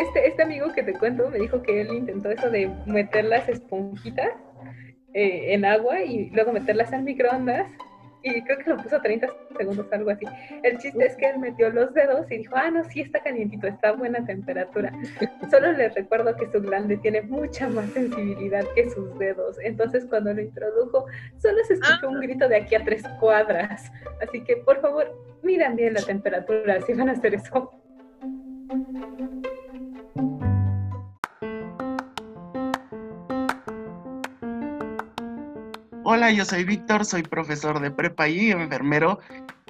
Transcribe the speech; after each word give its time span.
Este, 0.00 0.26
este 0.28 0.42
amigo 0.42 0.72
que 0.72 0.82
te 0.82 0.92
cuento 0.92 1.28
me 1.30 1.38
dijo 1.38 1.62
que 1.62 1.80
él 1.80 1.92
intentó 1.92 2.30
eso 2.30 2.50
de 2.50 2.70
meter 2.86 3.24
las 3.24 3.48
esponjitas 3.48 4.30
eh, 5.12 5.54
en 5.54 5.64
agua 5.64 6.02
y 6.02 6.30
luego 6.30 6.52
meterlas 6.52 6.92
al 6.92 7.02
microondas 7.02 7.66
y 8.24 8.42
creo 8.42 8.58
que 8.58 8.70
lo 8.70 8.78
puso 8.78 9.00
30 9.00 9.28
segundos, 9.58 9.86
algo 9.92 10.10
así. 10.10 10.24
El 10.62 10.78
chiste 10.78 11.04
es 11.04 11.14
que 11.16 11.28
él 11.28 11.38
metió 11.38 11.68
los 11.68 11.92
dedos 11.92 12.30
y 12.30 12.38
dijo, 12.38 12.54
ah, 12.56 12.70
no, 12.70 12.82
sí 12.84 13.02
está 13.02 13.22
calientito, 13.22 13.66
está 13.66 13.90
a 13.90 13.92
buena 13.92 14.24
temperatura. 14.24 14.90
Solo 15.50 15.72
les 15.72 15.94
recuerdo 15.94 16.34
que 16.34 16.50
su 16.50 16.62
glande 16.62 16.96
tiene 16.96 17.20
mucha 17.20 17.68
más 17.68 17.90
sensibilidad 17.90 18.64
que 18.74 18.88
sus 18.88 19.18
dedos. 19.18 19.58
Entonces 19.62 20.06
cuando 20.06 20.32
lo 20.32 20.40
introdujo, 20.40 21.04
solo 21.36 21.62
se 21.64 21.74
escuchó 21.74 22.08
un 22.08 22.16
ah. 22.16 22.20
grito 22.22 22.48
de 22.48 22.56
aquí 22.56 22.74
a 22.74 22.82
tres 22.82 23.02
cuadras. 23.20 23.92
Así 24.26 24.42
que 24.42 24.56
por 24.56 24.80
favor, 24.80 25.14
miren 25.42 25.76
bien 25.76 25.92
la 25.92 26.02
temperatura 26.02 26.80
si 26.80 26.94
van 26.94 27.10
a 27.10 27.12
hacer 27.12 27.34
eso. 27.34 27.70
Hola, 36.06 36.30
yo 36.30 36.44
soy 36.44 36.64
Víctor, 36.64 37.06
soy 37.06 37.22
profesor 37.22 37.80
de 37.80 37.90
prepa 37.90 38.28
y 38.28 38.50
enfermero. 38.50 39.20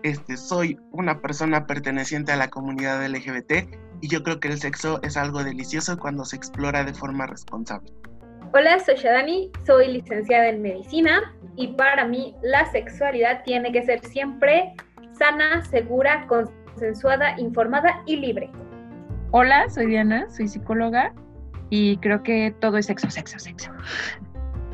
Este, 0.03 0.37
soy 0.37 0.77
una 0.91 1.21
persona 1.21 1.65
perteneciente 1.65 2.33
a 2.33 2.37
la 2.37 2.49
comunidad 2.49 3.07
LGBT 3.07 3.53
y 4.01 4.09
yo 4.09 4.25
creo 4.25 4.41
que 4.41 4.49
el 4.49 4.59
sexo 4.59 5.01
es 5.05 5.17
algo 5.17 5.45
delicioso 5.45 5.97
cuando 5.97 6.25
se 6.25 6.35
explora 6.35 6.83
de 6.83 6.93
forma 6.93 7.29
responsable. 7.29 7.89
Hola, 8.53 8.81
soy 8.81 8.97
Shadani, 8.97 9.53
soy 9.65 9.93
licenciada 9.93 10.49
en 10.49 10.61
medicina 10.61 11.33
y 11.55 11.69
para 11.69 12.05
mí 12.05 12.35
la 12.43 12.69
sexualidad 12.73 13.45
tiene 13.45 13.71
que 13.71 13.85
ser 13.85 14.05
siempre 14.05 14.75
sana, 15.13 15.65
segura, 15.67 16.27
consensuada, 16.27 17.39
informada 17.39 18.03
y 18.07 18.17
libre. 18.17 18.51
Hola, 19.31 19.71
soy 19.71 19.87
Diana, 19.87 20.29
soy 20.31 20.49
psicóloga 20.49 21.15
y 21.71 21.97
creo 21.99 22.25
que 22.25 22.53
todo 22.61 22.77
es 22.77 22.87
sexo, 22.87 23.09
sexo, 23.09 23.39
sexo. 23.39 23.71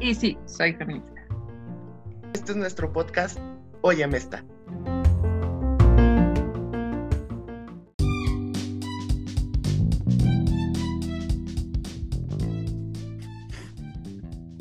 Y 0.02 0.14
sí, 0.14 0.38
soy 0.46 0.72
feminista. 0.72 1.19
Este 2.32 2.52
es 2.52 2.56
nuestro 2.56 2.92
podcast 2.92 3.38
Óyeme 3.82 4.18
está. 4.18 4.44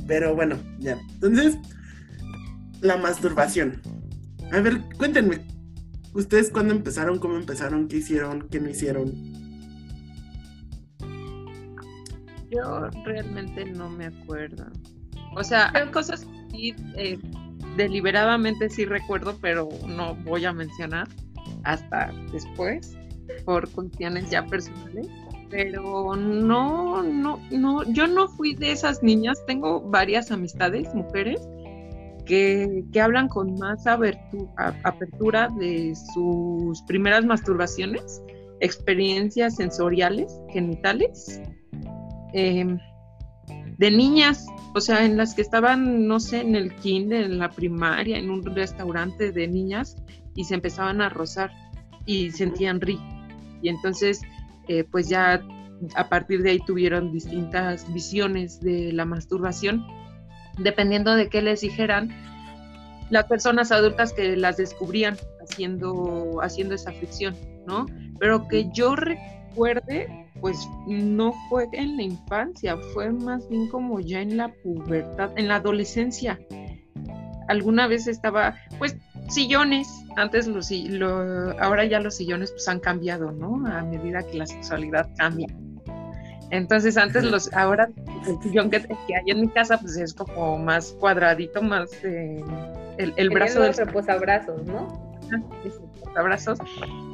Pero 0.07 0.33
bueno, 0.33 0.57
ya. 0.79 0.97
Entonces, 1.13 1.57
la 2.81 2.97
masturbación. 2.97 3.81
A 4.51 4.59
ver, 4.59 4.81
cuéntenme. 4.97 5.45
¿Ustedes 6.13 6.49
cuándo 6.49 6.73
empezaron? 6.73 7.19
¿Cómo 7.19 7.37
empezaron? 7.37 7.87
¿Qué 7.87 7.97
hicieron? 7.97 8.47
¿Qué 8.49 8.59
no 8.59 8.69
hicieron? 8.69 9.13
Yo 12.49 12.89
realmente 13.05 13.65
no 13.65 13.89
me 13.89 14.07
acuerdo. 14.07 14.65
O 15.35 15.43
sea, 15.43 15.71
hay 15.75 15.87
cosas 15.91 16.25
que 16.51 16.75
eh, 16.95 17.19
deliberadamente 17.79 18.69
sí 18.69 18.85
recuerdo, 18.85 19.37
pero 19.41 19.69
no 19.87 20.15
voy 20.25 20.43
a 20.45 20.51
mencionar 20.51 21.07
hasta 21.63 22.11
después 22.31 22.97
por 23.45 23.69
cuestiones 23.71 24.29
ya 24.29 24.45
personales. 24.45 25.07
Pero 25.49 26.15
no, 26.15 27.01
no, 27.01 27.39
no, 27.49 27.83
yo 27.91 28.05
no 28.05 28.27
fui 28.27 28.53
de 28.53 28.71
esas 28.71 29.01
niñas. 29.01 29.43
Tengo 29.47 29.81
varias 29.81 30.29
amistades, 30.29 30.93
mujeres, 30.93 31.41
que, 32.25 32.83
que 32.91 33.01
hablan 33.01 33.29
con 33.29 33.55
más 33.55 33.87
apertura 33.87 35.47
de 35.57 35.95
sus 36.13 36.81
primeras 36.83 37.25
masturbaciones, 37.25 38.21
experiencias 38.59 39.55
sensoriales, 39.55 40.39
genitales. 40.49 41.41
Eh, 42.33 42.77
de 43.79 43.91
niñas, 43.91 44.45
o 44.75 44.81
sea, 44.81 45.05
en 45.05 45.15
las 45.15 45.33
que 45.33 45.41
estaban, 45.41 46.05
no 46.05 46.19
sé, 46.19 46.41
en 46.41 46.55
el 46.55 46.75
kinder, 46.75 47.23
en 47.23 47.39
la 47.39 47.49
primaria, 47.49 48.17
en 48.17 48.29
un 48.29 48.43
restaurante 48.43 49.31
de 49.31 49.47
niñas 49.47 49.95
y 50.35 50.43
se 50.43 50.55
empezaban 50.55 51.01
a 51.01 51.07
rozar 51.07 51.51
y 52.05 52.29
sentían 52.31 52.81
rico. 52.81 53.03
Y 53.61 53.69
entonces, 53.69 54.21
eh, 54.67 54.83
pues 54.83 55.07
ya 55.07 55.41
a 55.95 56.09
partir 56.09 56.43
de 56.43 56.51
ahí 56.51 56.59
tuvieron 56.59 57.13
distintas 57.13 57.91
visiones 57.93 58.59
de 58.59 58.91
la 58.91 59.05
masturbación, 59.05 59.87
dependiendo 60.57 61.15
de 61.15 61.29
qué 61.29 61.41
les 61.41 61.61
dijeran 61.61 62.09
las 63.09 63.25
personas 63.25 63.71
adultas 63.71 64.11
que 64.11 64.35
las 64.35 64.57
descubrían 64.57 65.15
haciendo, 65.41 66.41
haciendo 66.41 66.75
esa 66.75 66.91
fricción, 66.91 67.33
¿no? 67.65 67.85
Pero 68.19 68.45
que 68.49 68.69
yo 68.73 68.97
recuerde, 68.97 70.28
pues 70.41 70.67
no 70.87 71.33
fue 71.49 71.67
en 71.73 71.97
la 71.97 72.03
infancia, 72.03 72.77
fue 72.93 73.11
más 73.11 73.47
bien 73.49 73.67
como 73.69 73.99
ya 73.99 74.21
en 74.21 74.37
la 74.37 74.49
pubertad, 74.63 75.31
en 75.37 75.47
la 75.47 75.55
adolescencia. 75.55 76.39
Alguna 77.47 77.87
vez 77.87 78.07
estaba, 78.07 78.55
pues, 78.77 78.95
sillones, 79.29 79.87
antes 80.15 80.47
los, 80.47 80.71
lo, 80.71 81.59
ahora 81.59 81.85
ya 81.85 81.99
los 81.99 82.15
sillones 82.15 82.51
pues 82.51 82.67
han 82.67 82.79
cambiado, 82.79 83.31
¿no? 83.31 83.65
A 83.67 83.83
medida 83.83 84.21
que 84.23 84.37
la 84.37 84.45
sexualidad 84.45 85.09
cambia. 85.17 85.47
Entonces 86.51 86.97
antes 86.97 87.23
los, 87.23 87.53
ahora 87.53 87.89
el 88.27 88.41
sillón 88.41 88.71
que, 88.71 88.77
hay 88.77 89.31
en 89.31 89.41
mi 89.41 89.49
casa 89.49 89.77
pues 89.79 89.97
es 89.97 90.13
como 90.13 90.57
más 90.57 90.93
cuadradito, 90.99 91.61
más 91.61 91.91
eh, 92.03 92.43
el, 92.97 93.13
el 93.17 93.29
brazo 93.29 93.61
del 93.61 93.75
reposabrazos, 93.75 94.65
¿no? 94.65 95.15
El 95.31 95.43
reposabrazos 95.71 96.59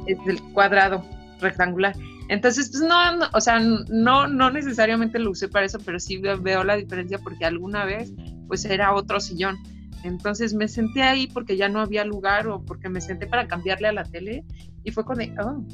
es 0.06 0.18
el 0.26 0.42
cuadrado 0.54 1.04
rectangular. 1.40 1.94
Entonces, 2.28 2.70
pues 2.70 2.82
no, 2.82 3.26
o 3.32 3.40
sea, 3.40 3.60
no, 3.60 4.26
no 4.26 4.50
necesariamente 4.50 5.18
lo 5.18 5.30
usé 5.30 5.48
para 5.48 5.66
eso, 5.66 5.78
pero 5.84 6.00
sí 6.00 6.18
veo 6.18 6.64
la 6.64 6.76
diferencia 6.76 7.18
porque 7.18 7.44
alguna 7.44 7.84
vez, 7.84 8.12
pues 8.48 8.64
era 8.64 8.94
otro 8.94 9.20
sillón. 9.20 9.58
Entonces 10.02 10.54
me 10.54 10.68
senté 10.68 11.02
ahí 11.02 11.26
porque 11.26 11.56
ya 11.56 11.68
no 11.68 11.80
había 11.80 12.04
lugar 12.04 12.48
o 12.48 12.62
porque 12.64 12.88
me 12.88 13.00
senté 13.00 13.26
para 13.26 13.46
cambiarle 13.46 13.88
a 13.88 13.92
la 13.92 14.04
tele 14.04 14.44
y 14.84 14.90
fue 14.90 15.04
con 15.04 15.18
de, 15.18 15.34
oh, 15.40 15.64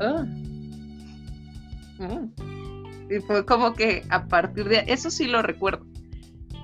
oh, 0.00 0.26
oh. 2.00 2.28
Y 3.10 3.20
fue 3.20 3.44
como 3.44 3.74
que 3.74 4.04
a 4.10 4.26
partir 4.26 4.68
de 4.68 4.84
eso 4.86 5.10
sí 5.10 5.26
lo 5.26 5.42
recuerdo. 5.42 5.86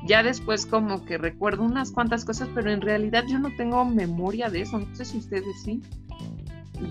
Ya 0.06 0.22
después 0.22 0.66
como 0.66 1.04
que 1.06 1.16
recuerdo 1.16 1.62
unas 1.62 1.90
cuantas 1.90 2.26
cosas, 2.26 2.48
pero 2.54 2.70
en 2.70 2.82
realidad 2.82 3.24
yo 3.26 3.38
no 3.38 3.50
tengo 3.56 3.84
memoria 3.86 4.50
de 4.50 4.60
eso. 4.62 4.78
No 4.78 4.94
sé 4.94 5.06
si 5.06 5.18
ustedes 5.18 5.62
sí. 5.62 5.80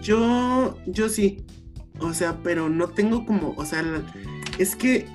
Yo, 0.01 0.77
yo 0.85 1.09
sí. 1.09 1.45
O 1.99 2.13
sea, 2.13 2.39
pero 2.43 2.69
no 2.69 2.89
tengo 2.89 3.25
como, 3.25 3.53
o 3.55 3.65
sea, 3.65 3.83
es 4.57 4.75
que 4.75 5.05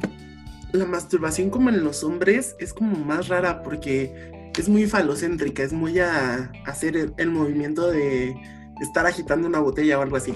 la 0.73 0.87
masturbación 0.87 1.51
como 1.51 1.71
en 1.71 1.83
los 1.83 2.05
hombres 2.05 2.55
es 2.61 2.73
como 2.73 2.97
más 2.97 3.29
rara 3.29 3.63
porque 3.63 4.51
es 4.57 4.69
muy 4.69 4.87
falocéntrica, 4.87 5.63
es 5.63 5.73
muy 5.73 5.99
a, 5.99 6.53
hacer 6.67 7.13
el, 7.17 7.31
movimiento 7.31 7.91
de 7.91 8.35
estar 8.81 9.07
agitando 9.07 9.49
una 9.49 9.61
botella 9.61 9.99
o 9.99 10.03
algo 10.03 10.17
así. 10.17 10.35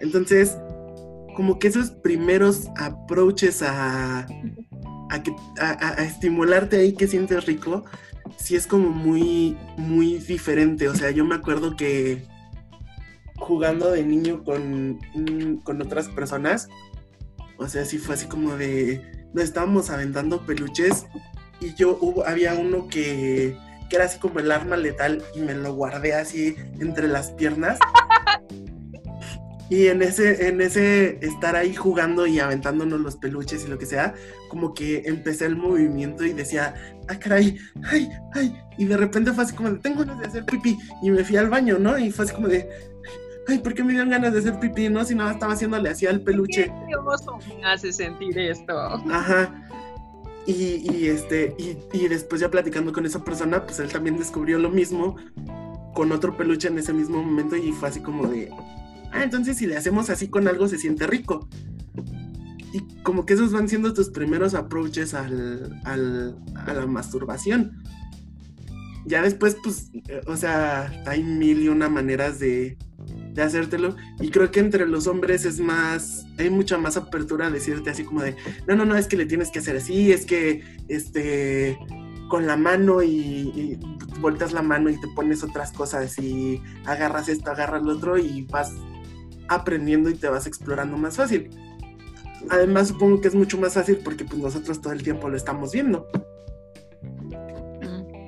Entonces, 0.00 0.56
como 1.36 1.58
que 1.58 1.68
esos 1.68 1.90
primeros 1.90 2.68
approaches 2.76 3.62
a, 3.62 4.20
a, 4.20 5.22
a 5.60 6.04
estimularte 6.04 6.76
ahí 6.76 6.92
que 6.94 7.06
sientes 7.06 7.46
rico, 7.46 7.84
sí 8.36 8.56
es 8.56 8.66
como 8.66 8.88
muy, 8.88 9.56
muy 9.76 10.18
diferente. 10.18 10.88
O 10.88 10.94
sea, 10.94 11.10
yo 11.10 11.24
me 11.24 11.34
acuerdo 11.34 11.76
que 11.76 12.22
jugando 13.50 13.90
de 13.90 14.04
niño 14.04 14.44
con, 14.44 14.98
con 15.64 15.82
otras 15.82 16.08
personas. 16.08 16.68
O 17.58 17.68
sea, 17.68 17.84
sí 17.84 17.98
fue 17.98 18.14
así 18.14 18.26
como 18.26 18.56
de. 18.56 19.02
Nos 19.34 19.44
estábamos 19.44 19.90
aventando 19.90 20.46
peluches 20.46 21.06
y 21.60 21.74
yo 21.74 21.98
hubo, 22.00 22.26
había 22.26 22.54
uno 22.54 22.88
que, 22.88 23.56
que 23.88 23.96
era 23.96 24.04
así 24.06 24.18
como 24.18 24.38
el 24.38 24.50
arma 24.50 24.76
letal 24.76 25.22
y 25.34 25.40
me 25.40 25.54
lo 25.54 25.74
guardé 25.74 26.14
así 26.14 26.56
entre 26.78 27.08
las 27.08 27.32
piernas. 27.32 27.78
Y 29.68 29.86
en 29.86 30.02
ese, 30.02 30.48
en 30.48 30.60
ese 30.60 31.24
estar 31.24 31.54
ahí 31.54 31.76
jugando 31.76 32.26
y 32.26 32.40
aventándonos 32.40 32.98
los 33.00 33.16
peluches 33.16 33.64
y 33.64 33.68
lo 33.68 33.78
que 33.78 33.86
sea, 33.86 34.14
como 34.48 34.74
que 34.74 35.02
empecé 35.06 35.46
el 35.46 35.54
movimiento 35.54 36.24
y 36.24 36.32
decía, 36.32 36.74
ah, 37.06 37.16
caray, 37.16 37.56
ay, 37.84 38.10
ay. 38.34 38.52
Y 38.78 38.86
de 38.86 38.96
repente 38.96 39.32
fue 39.32 39.44
así 39.44 39.54
como 39.54 39.70
de, 39.70 39.78
tengo 39.78 40.00
ganas 40.00 40.18
de 40.18 40.26
hacer 40.26 40.44
pipí. 40.44 40.76
Y 41.04 41.12
me 41.12 41.22
fui 41.22 41.36
al 41.36 41.50
baño, 41.50 41.78
¿no? 41.78 41.96
Y 41.96 42.10
fue 42.10 42.24
así 42.24 42.34
como 42.34 42.48
de, 42.48 42.68
ay, 43.48 43.58
¿por 43.58 43.74
qué 43.74 43.82
me 43.82 43.92
dieron 43.92 44.10
ganas 44.10 44.32
de 44.32 44.40
hacer 44.40 44.58
pipí, 44.60 44.88
no? 44.88 45.04
Si 45.04 45.14
nada 45.14 45.32
estaba 45.32 45.54
haciéndole 45.54 45.88
así 45.88 46.06
al 46.06 46.20
peluche. 46.20 46.72
Qué 46.86 46.92
hermoso 46.92 47.38
me 47.46 47.64
hace 47.64 47.92
sentir 47.92 48.38
esto. 48.38 48.78
Ajá. 48.78 49.66
Y, 50.46 51.06
este, 51.06 51.54
y, 51.92 52.08
después 52.08 52.40
ya 52.40 52.50
platicando 52.50 52.92
con 52.92 53.06
esa 53.06 53.22
persona, 53.22 53.64
pues 53.64 53.78
él 53.78 53.92
también 53.92 54.16
descubrió 54.16 54.58
lo 54.58 54.68
mismo 54.68 55.16
con 55.94 56.10
otro 56.10 56.36
peluche 56.36 56.68
en 56.68 56.78
ese 56.78 56.92
mismo 56.92 57.22
momento 57.22 57.56
y 57.56 57.70
fue 57.72 57.88
así 57.88 58.00
como 58.00 58.26
de, 58.26 58.50
ah, 59.12 59.22
entonces 59.22 59.58
si 59.58 59.66
le 59.66 59.76
hacemos 59.76 60.10
así 60.10 60.28
con 60.28 60.48
algo 60.48 60.66
se 60.66 60.78
siente 60.78 61.06
rico. 61.06 61.48
Y 62.72 62.80
como 63.02 63.26
que 63.26 63.34
esos 63.34 63.52
van 63.52 63.68
siendo 63.68 63.92
tus 63.92 64.10
primeros 64.10 64.54
approaches 64.54 65.14
al, 65.14 65.80
al, 65.84 66.36
a 66.54 66.72
la 66.72 66.86
masturbación. 66.86 67.82
Ya 69.06 69.22
después, 69.22 69.56
pues, 69.62 69.90
eh, 70.08 70.20
o 70.26 70.36
sea, 70.36 70.90
hay 71.06 71.22
mil 71.22 71.62
y 71.62 71.68
una 71.68 71.88
maneras 71.88 72.38
de, 72.40 72.76
de 73.32 73.42
hacértelo. 73.42 73.96
Y 74.20 74.30
creo 74.30 74.50
que 74.50 74.60
entre 74.60 74.86
los 74.86 75.06
hombres 75.06 75.44
es 75.44 75.60
más, 75.60 76.26
hay 76.38 76.50
mucha 76.50 76.78
más 76.78 76.96
apertura 76.96 77.46
a 77.46 77.50
decirte 77.50 77.90
así 77.90 78.04
como 78.04 78.22
de, 78.22 78.36
no, 78.66 78.76
no, 78.76 78.84
no, 78.84 78.96
es 78.96 79.06
que 79.06 79.16
le 79.16 79.26
tienes 79.26 79.50
que 79.50 79.60
hacer 79.60 79.76
así, 79.76 80.12
es 80.12 80.26
que, 80.26 80.62
este, 80.88 81.78
con 82.28 82.46
la 82.46 82.56
mano 82.56 83.02
y, 83.02 83.78
volteas 84.20 84.52
la 84.52 84.62
mano 84.62 84.90
y 84.90 85.00
te 85.00 85.08
pones 85.08 85.42
otras 85.42 85.72
cosas 85.72 86.18
y 86.18 86.62
agarras 86.86 87.28
esto, 87.28 87.50
agarras 87.50 87.82
lo 87.82 87.92
otro 87.92 88.18
y 88.18 88.42
vas 88.42 88.72
aprendiendo 89.48 90.10
y 90.10 90.14
te 90.14 90.28
vas 90.28 90.46
explorando 90.46 90.96
más 90.96 91.16
fácil. 91.16 91.50
Además 92.50 92.88
supongo 92.88 93.20
que 93.20 93.28
es 93.28 93.34
mucho 93.34 93.58
más 93.58 93.74
fácil 93.74 93.98
porque 94.04 94.24
pues 94.24 94.40
nosotros 94.40 94.80
todo 94.80 94.92
el 94.92 95.02
tiempo 95.02 95.28
lo 95.28 95.36
estamos 95.36 95.72
viendo. 95.72 96.06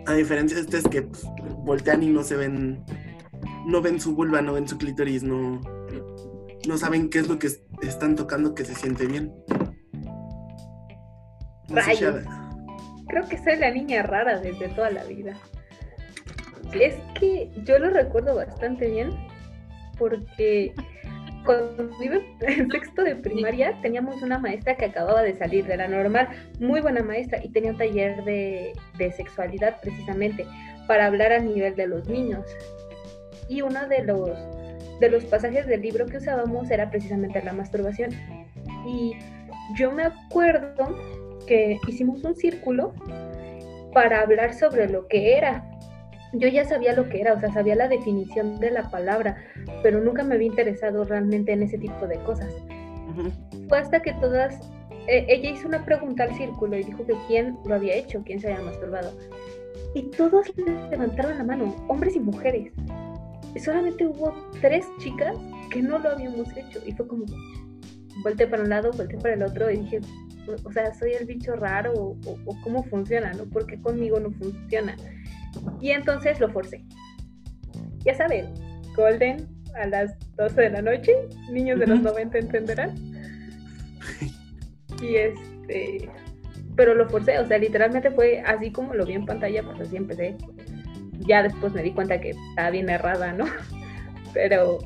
A 0.07 0.15
diferencia 0.15 0.57
de 0.57 0.65
ustedes 0.65 0.85
que 0.89 1.03
pues, 1.03 1.25
voltean 1.65 2.03
y 2.03 2.09
no 2.09 2.23
se 2.23 2.37
ven 2.37 2.85
no 3.67 3.81
ven 3.81 4.01
su 4.01 4.15
vulva, 4.15 4.43
no 4.43 4.55
ven 4.55 4.69
su 4.69 4.79
clítoris, 4.79 5.23
no, 5.23 5.61
no 6.67 6.79
saben 6.79 7.11
qué 7.11 7.21
es 7.21 7.29
lo 7.29 7.39
que 7.39 7.49
están 7.83 8.17
tocando 8.17 8.55
que 8.55 8.65
se 8.65 8.75
siente 8.75 9.07
bien. 9.07 9.33
Creo 13.09 13.29
que 13.29 13.39
soy 13.39 13.57
la 13.57 13.71
niña 13.71 14.03
rara 14.03 14.39
desde 14.41 14.69
toda 14.69 14.91
la 14.91 15.05
vida. 15.05 15.35
Es 16.73 16.95
que 17.19 17.51
yo 17.65 17.79
lo 17.79 17.91
recuerdo 17.91 18.35
bastante 18.35 18.89
bien 18.89 19.11
porque 19.99 20.75
cuando 21.45 21.91
iba 22.03 22.17
en 22.41 22.71
sexto 22.71 23.03
de 23.03 23.17
primaria 23.17 23.79
teníamos 23.83 24.23
una 24.23 24.39
maestra 24.39 24.77
que 24.77 24.87
acababa 24.87 25.23
de 25.23 25.37
salir 25.37 25.67
de 25.67 25.77
la 25.77 25.89
normal, 25.89 26.29
muy 26.61 26.81
buena 26.81 27.03
maestra, 27.03 27.41
y 27.43 27.51
tenía 27.51 27.73
un 27.73 27.79
taller 27.79 28.25
de, 28.25 28.73
de 28.97 29.13
sexualidad 29.13 29.81
precisamente 29.81 30.47
para 30.87 31.07
hablar 31.07 31.33
a 31.33 31.39
nivel 31.41 31.75
de 31.75 31.87
los 31.87 32.09
niños 32.09 32.47
y 33.49 33.63
uno 33.63 33.89
de 33.89 34.03
los, 34.05 34.31
de 35.01 35.11
los 35.11 35.25
pasajes 35.25 35.67
del 35.67 35.83
libro 35.83 36.07
que 36.07 36.19
usábamos 36.19 36.71
era 36.71 36.91
precisamente 36.91 37.43
la 37.43 37.53
masturbación. 37.53 38.11
Y 38.87 39.17
yo 39.77 39.91
me 39.93 40.05
acuerdo 40.05 40.97
que 41.47 41.79
hicimos 41.87 42.25
un 42.25 42.35
círculo 42.35 42.95
para 43.93 44.21
hablar 44.21 44.55
sobre 44.55 44.89
lo 44.89 45.07
que 45.09 45.37
era. 45.37 45.69
Yo 46.33 46.49
ya 46.49 46.65
sabía 46.65 46.95
lo 46.95 47.09
que 47.09 47.21
era, 47.21 47.35
o 47.35 47.41
sea, 47.41 47.53
sabía 47.53 47.75
la 47.75 47.89
definición 47.89 48.59
de 48.59 48.71
la 48.71 48.91
palabra, 48.91 49.37
pero 49.83 50.01
nunca 50.01 50.23
me 50.25 50.35
había 50.35 50.47
interesado 50.47 51.05
realmente 51.05 51.53
en 51.53 51.63
ese 51.63 51.79
tipo 51.79 52.07
de 52.07 52.17
cosas. 52.21 52.53
Fue 53.69 53.79
hasta 53.79 54.01
que 54.01 54.15
todas, 54.15 54.59
e, 55.07 55.27
ella 55.29 55.51
hizo 55.51 55.69
una 55.69 55.85
pregunta 55.85 56.25
al 56.25 56.35
círculo 56.35 56.79
y 56.79 56.85
dijo 56.85 57.05
que 57.05 57.15
quién 57.27 57.59
lo 57.67 57.75
había 57.75 57.95
hecho, 57.95 58.23
quién 58.25 58.41
se 58.41 58.51
había 58.51 58.65
masturbado. 58.65 59.13
Y 59.95 60.05
todos 60.05 60.51
levantaron 60.91 61.37
la 61.37 61.45
mano, 61.45 61.75
hombres 61.89 62.17
y 62.17 62.21
mujeres 62.21 62.73
solamente 63.61 64.07
hubo 64.07 64.35
tres 64.61 64.87
chicas 64.99 65.37
que 65.71 65.83
no 65.83 65.99
lo 65.99 66.11
habíamos 66.11 66.49
hecho. 66.57 66.81
Y 66.87 66.93
fue 66.93 67.07
como, 67.07 67.25
volteé 68.23 68.47
para 68.47 68.63
un 68.63 68.71
lado, 68.71 68.91
volteé 68.93 69.19
para 69.19 69.35
el 69.35 69.43
otro 69.43 69.71
y 69.71 69.79
dije, 69.79 70.01
o 70.65 70.73
sea, 70.73 70.93
soy 70.95 71.13
el 71.13 71.27
bicho 71.27 71.55
raro 71.57 71.93
o, 71.95 72.17
cómo 72.63 72.83
funciona, 72.85 73.33
¿no? 73.33 73.45
Porque 73.45 73.81
conmigo 73.81 74.19
no 74.21 74.31
funciona. 74.33 74.97
Y 75.81 75.91
entonces 75.91 76.41
lo 76.41 76.51
forcé. 76.51 76.85
Ya 78.05 78.15
saben, 78.15 78.53
Golden 78.97 79.47
a 79.75 79.87
las 79.87 80.19
12 80.37 80.61
de 80.61 80.71
la 80.71 80.83
noche, 80.83 81.13
niños 81.51 81.79
de 81.79 81.87
los 81.87 82.01
90 82.01 82.39
entenderán. 82.39 82.95
Y 85.03 85.17
este, 85.17 86.09
pero 86.77 86.95
lo 86.95 87.09
forcé, 87.09 87.39
o 87.39 87.47
sea, 87.47 87.59
literalmente 87.59 88.11
fue 88.11 88.41
así 88.41 88.71
como 88.71 88.95
lo 88.95 89.05
vi 89.05 89.15
en 89.15 89.27
pantalla, 89.27 89.63
pues 89.63 89.81
así 89.81 89.97
empecé 89.97 90.37
ya 91.27 91.43
después 91.43 91.73
me 91.73 91.83
di 91.83 91.93
cuenta 91.93 92.21
que 92.21 92.31
estaba 92.31 92.71
bien 92.71 92.89
errada, 92.89 93.33
¿no? 93.33 93.47
Pero 94.35 94.79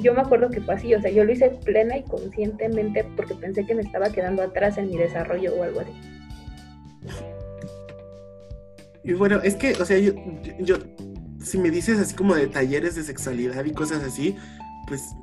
yo 0.00 0.14
me 0.14 0.20
acuerdo 0.20 0.50
que 0.50 0.60
fue 0.60 0.74
así, 0.74 0.94
o 0.94 1.00
sea, 1.00 1.10
yo 1.10 1.24
lo 1.24 1.32
hice 1.32 1.50
plena 1.64 1.96
y 1.96 2.04
conscientemente 2.04 3.04
porque 3.16 3.34
pensé 3.34 3.64
que 3.64 3.74
me 3.74 3.82
estaba 3.82 4.10
quedando 4.10 4.42
atrás 4.42 4.78
en 4.78 4.88
mi 4.88 4.96
desarrollo 4.96 5.54
o 5.54 5.62
algo 5.62 5.80
así. 5.80 5.92
Y 9.04 9.12
bueno, 9.12 9.40
es 9.42 9.54
que, 9.54 9.72
o 9.72 9.84
sea, 9.84 9.98
yo, 9.98 10.14
yo, 10.58 10.76
si 11.42 11.58
me 11.58 11.70
dices 11.70 11.98
así 11.98 12.14
como 12.14 12.34
de 12.34 12.46
talleres 12.46 12.94
de 12.94 13.02
sexualidad 13.02 13.64
y 13.64 13.72
cosas 13.72 14.02
así, 14.02 14.36
pues 14.88 15.14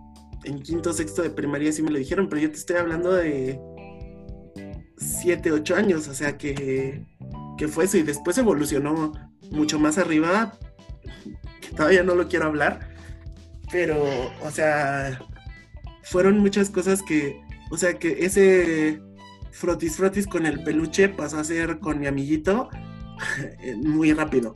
en 0.44 0.62
quinto, 0.62 0.94
sexto 0.94 1.22
de 1.24 1.32
primaria 1.32 1.72
sí 1.72 1.82
me 1.82 1.92
lo 1.92 1.98
dijeron, 1.98 2.30
pero 2.30 2.42
yo 2.42 2.52
te 2.52 2.58
estoy 2.58 2.78
hablando 2.78 3.14
de 3.14 3.60
siete, 4.98 5.52
ocho 5.52 5.76
años, 5.76 6.08
o 6.08 6.14
sea 6.14 6.38
que, 6.38 7.04
que 7.62 7.68
fue 7.68 7.86
eso 7.86 7.96
y 8.00 8.02
después 8.02 8.36
evolucionó 8.40 9.14
mucho 9.52 9.78
más 9.78 10.00
arriba, 10.00 10.58
que 11.62 11.70
todavía 11.70 12.02
no 12.02 12.16
lo 12.16 12.28
quiero 12.28 12.48
hablar, 12.48 12.90
pero, 13.72 14.04
o 14.44 14.50
sea, 14.50 15.20
fueron 16.02 16.40
muchas 16.40 16.72
cosas 16.72 17.04
que, 17.04 17.40
o 17.70 17.78
sea, 17.78 18.00
que 18.00 18.26
ese 18.26 19.00
frotis 19.52 19.98
frotis 19.98 20.26
con 20.26 20.48
el 20.48 20.64
peluche 20.64 21.08
pasó 21.08 21.38
a 21.38 21.44
ser 21.44 21.78
con 21.78 22.00
mi 22.00 22.08
amiguito 22.08 22.68
muy 23.84 24.12
rápido. 24.12 24.56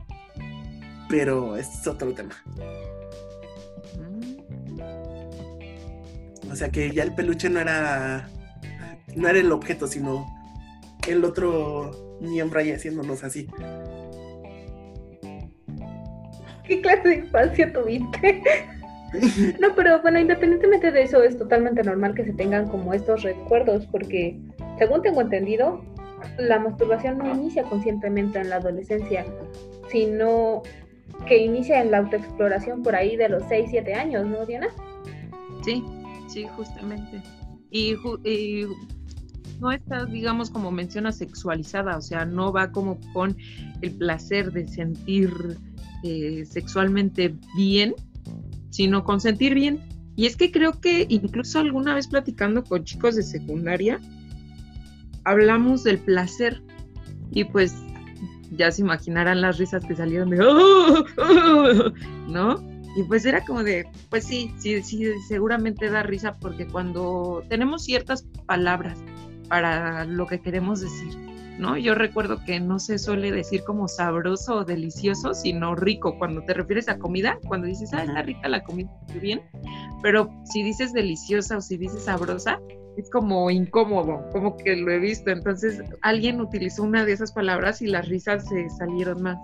Pero 1.08 1.58
es 1.58 1.86
otro 1.86 2.12
tema. 2.16 2.34
O 6.50 6.56
sea 6.56 6.70
que 6.70 6.90
ya 6.90 7.04
el 7.04 7.14
peluche 7.14 7.52
no 7.52 7.60
era 7.60 8.28
no 9.16 9.28
era 9.28 9.38
el 9.38 9.52
objeto, 9.52 9.86
sino 9.86 10.26
el 11.08 11.24
otro 11.24 12.05
miembro 12.26 12.60
ahí 12.60 12.72
haciéndonos 12.72 13.24
así. 13.24 13.48
¿Qué 16.68 16.82
clase 16.82 17.08
de 17.08 17.16
infancia 17.16 17.72
tuviste? 17.72 18.42
no, 19.60 19.76
pero 19.76 20.02
bueno, 20.02 20.20
independientemente 20.20 20.92
de 20.92 21.04
eso, 21.04 21.24
es 21.24 21.38
totalmente 21.38 21.84
normal 21.84 22.16
que 22.16 22.26
se 22.26 22.34
tengan 22.34 22.68
como 22.68 22.94
estos 22.94 23.24
recuerdos, 23.24 23.86
porque 23.88 24.40
según 24.78 25.02
tengo 25.02 25.22
entendido, 25.22 25.84
la 26.38 26.60
masturbación 26.60 27.18
no 27.18 27.34
inicia 27.34 27.64
conscientemente 27.64 28.40
en 28.40 28.50
la 28.50 28.58
adolescencia, 28.58 29.26
sino 29.90 30.64
que 31.28 31.38
inicia 31.38 31.82
en 31.82 31.92
la 31.92 32.00
autoexploración 32.00 32.84
por 32.84 32.96
ahí 32.96 33.16
de 33.16 33.30
los 33.30 33.44
6, 33.48 33.68
7 33.70 33.94
años, 33.94 34.26
¿no, 34.26 34.46
Diana? 34.46 34.68
Sí, 35.64 35.84
sí, 36.28 36.48
justamente. 36.56 37.22
Y, 37.70 37.96
y 38.24 38.66
no 39.60 39.72
está, 39.72 40.06
digamos, 40.06 40.50
como 40.50 40.72
menciona, 40.72 41.12
sexualizada, 41.12 41.98
o 41.98 42.02
sea, 42.02 42.26
no 42.26 42.52
va 42.52 42.72
como 42.72 43.00
con 43.14 43.36
el 43.82 43.92
placer 43.92 44.52
de 44.52 44.68
sentir 44.68 45.32
eh, 46.04 46.46
sexualmente 46.46 47.36
bien, 47.56 47.96
sino 48.70 49.04
con 49.04 49.20
sentir 49.20 49.54
bien. 49.54 49.80
Y 50.16 50.26
es 50.26 50.36
que 50.38 50.52
creo 50.52 50.80
que 50.80 51.06
incluso 51.10 51.60
alguna 51.60 51.94
vez 51.94 52.08
platicando 52.08 52.64
con 52.64 52.84
chicos 52.84 53.16
de 53.16 53.24
secundaria, 53.24 54.00
hablamos 55.24 55.84
del 55.84 56.00
placer 56.00 56.62
y 57.32 57.44
pues 57.44 57.76
ya 58.52 58.72
se 58.72 58.82
imaginarán 58.82 59.42
las 59.42 59.58
risas 59.58 59.84
que 59.84 59.96
salieron 59.96 60.30
de, 60.30 60.42
oh, 60.42 61.06
oh", 61.18 61.92
¿no? 62.30 62.64
Y 62.96 63.04
pues 63.04 63.26
era 63.26 63.44
como 63.44 63.62
de, 63.62 63.86
pues 64.10 64.24
sí, 64.24 64.54
sí, 64.58 64.82
sí, 64.82 65.06
seguramente 65.28 65.90
da 65.90 66.04
risa 66.04 66.34
porque 66.40 66.66
cuando 66.66 67.44
tenemos 67.50 67.84
ciertas 67.84 68.24
palabras 68.46 68.98
para 69.50 70.06
lo 70.06 70.28
que 70.28 70.40
queremos 70.40 70.82
decir, 70.82 71.18
¿no? 71.60 71.78
Yo 71.78 71.96
recuerdo 71.96 72.44
que 72.44 72.60
no 72.60 72.80
se 72.80 72.98
suele 72.98 73.32
decir 73.32 73.64
como 73.64 73.88
sabroso 73.88 74.58
o 74.58 74.66
delicioso, 74.66 75.34
sino 75.34 75.76
rico. 75.76 76.18
Cuando 76.18 76.42
te 76.42 76.54
refieres 76.54 76.90
a 76.90 76.98
comida, 76.98 77.40
cuando 77.48 77.68
dices, 77.68 77.94
ah, 77.94 78.04
está 78.04 78.22
rica 78.22 78.50
la 78.50 78.64
comida, 78.64 78.90
muy 79.10 79.20
bien. 79.20 79.42
Pero 80.02 80.30
si 80.46 80.64
dices 80.64 80.94
deliciosa 80.94 81.58
o 81.58 81.62
si 81.62 81.78
dices 81.78 82.04
sabrosa, 82.06 82.60
es 82.98 83.10
como 83.10 83.50
incómodo, 83.52 84.24
como 84.32 84.56
que 84.58 84.76
lo 84.76 84.92
he 84.92 85.00
visto. 85.00 85.32
Entonces 85.32 85.82
alguien 86.02 86.42
utilizó 86.42 86.84
una 86.84 87.06
de 87.06 87.14
esas 87.14 87.32
palabras 87.32 87.82
y 87.82 87.88
las 87.88 88.08
risas 88.08 88.48
se 88.48 88.70
salieron 88.70 89.22
más. 89.22 89.38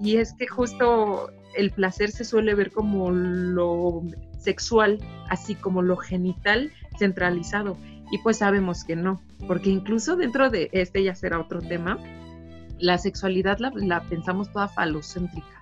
Y 0.00 0.16
es 0.16 0.32
que 0.34 0.46
justo 0.46 1.30
el 1.56 1.70
placer 1.70 2.10
se 2.10 2.24
suele 2.24 2.54
ver 2.54 2.70
como 2.72 3.10
lo 3.10 4.02
sexual, 4.38 4.98
así 5.28 5.54
como 5.54 5.82
lo 5.82 5.96
genital 5.96 6.72
centralizado. 6.98 7.76
Y 8.10 8.18
pues 8.18 8.38
sabemos 8.38 8.84
que 8.84 8.96
no, 8.96 9.20
porque 9.46 9.70
incluso 9.70 10.16
dentro 10.16 10.50
de 10.50 10.68
este 10.72 11.02
ya 11.04 11.14
será 11.14 11.38
otro 11.38 11.60
tema, 11.60 11.98
la 12.78 12.98
sexualidad 12.98 13.58
la, 13.58 14.00
pensamos 14.02 14.52
toda 14.52 14.68
falocéntrica 14.68 15.60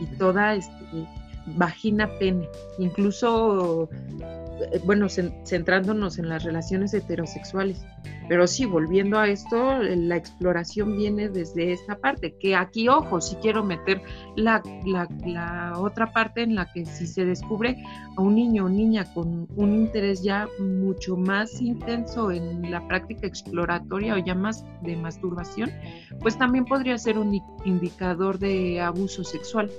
y 0.00 0.06
toda 0.18 0.54
este, 0.54 1.06
vagina-pene, 1.56 2.48
incluso, 2.78 3.88
eh, 4.20 4.80
bueno, 4.84 5.08
centrándonos 5.08 6.18
en 6.18 6.28
las 6.28 6.44
relaciones 6.44 6.94
heterosexuales. 6.94 7.84
Pero 8.28 8.46
sí, 8.46 8.66
volviendo 8.66 9.18
a 9.18 9.26
esto, 9.26 9.78
la 9.78 10.16
exploración 10.16 10.98
viene 10.98 11.30
desde 11.30 11.72
esta 11.72 11.96
parte, 11.96 12.36
que 12.38 12.54
aquí, 12.54 12.86
ojo, 12.88 13.22
si 13.22 13.36
quiero 13.36 13.64
meter 13.64 14.02
la, 14.36 14.62
la, 14.84 15.72
otra 15.78 16.12
parte 16.12 16.42
en 16.42 16.54
la 16.54 16.70
que 16.70 16.84
si 16.84 17.06
se 17.06 17.24
descubre 17.24 17.82
a 18.16 18.20
un 18.20 18.34
niño 18.34 18.66
o 18.66 18.68
niña 18.68 19.10
con 19.14 19.48
un 19.56 19.74
interés 19.74 20.22
ya 20.22 20.46
mucho 20.60 21.16
más 21.16 21.60
intenso 21.62 22.30
en 22.30 22.70
la 22.70 22.86
práctica 22.86 23.26
exploratoria 23.26 24.14
o 24.14 24.18
ya 24.18 24.34
más 24.34 24.64
de 24.82 24.94
masturbación, 24.96 25.72
pues 26.20 26.36
también 26.36 26.66
podría 26.66 26.98
ser 26.98 27.18
un 27.18 27.40
indicador 27.64 28.38
de 28.38 28.80
abuso 28.80 29.24
sexual, 29.24 29.70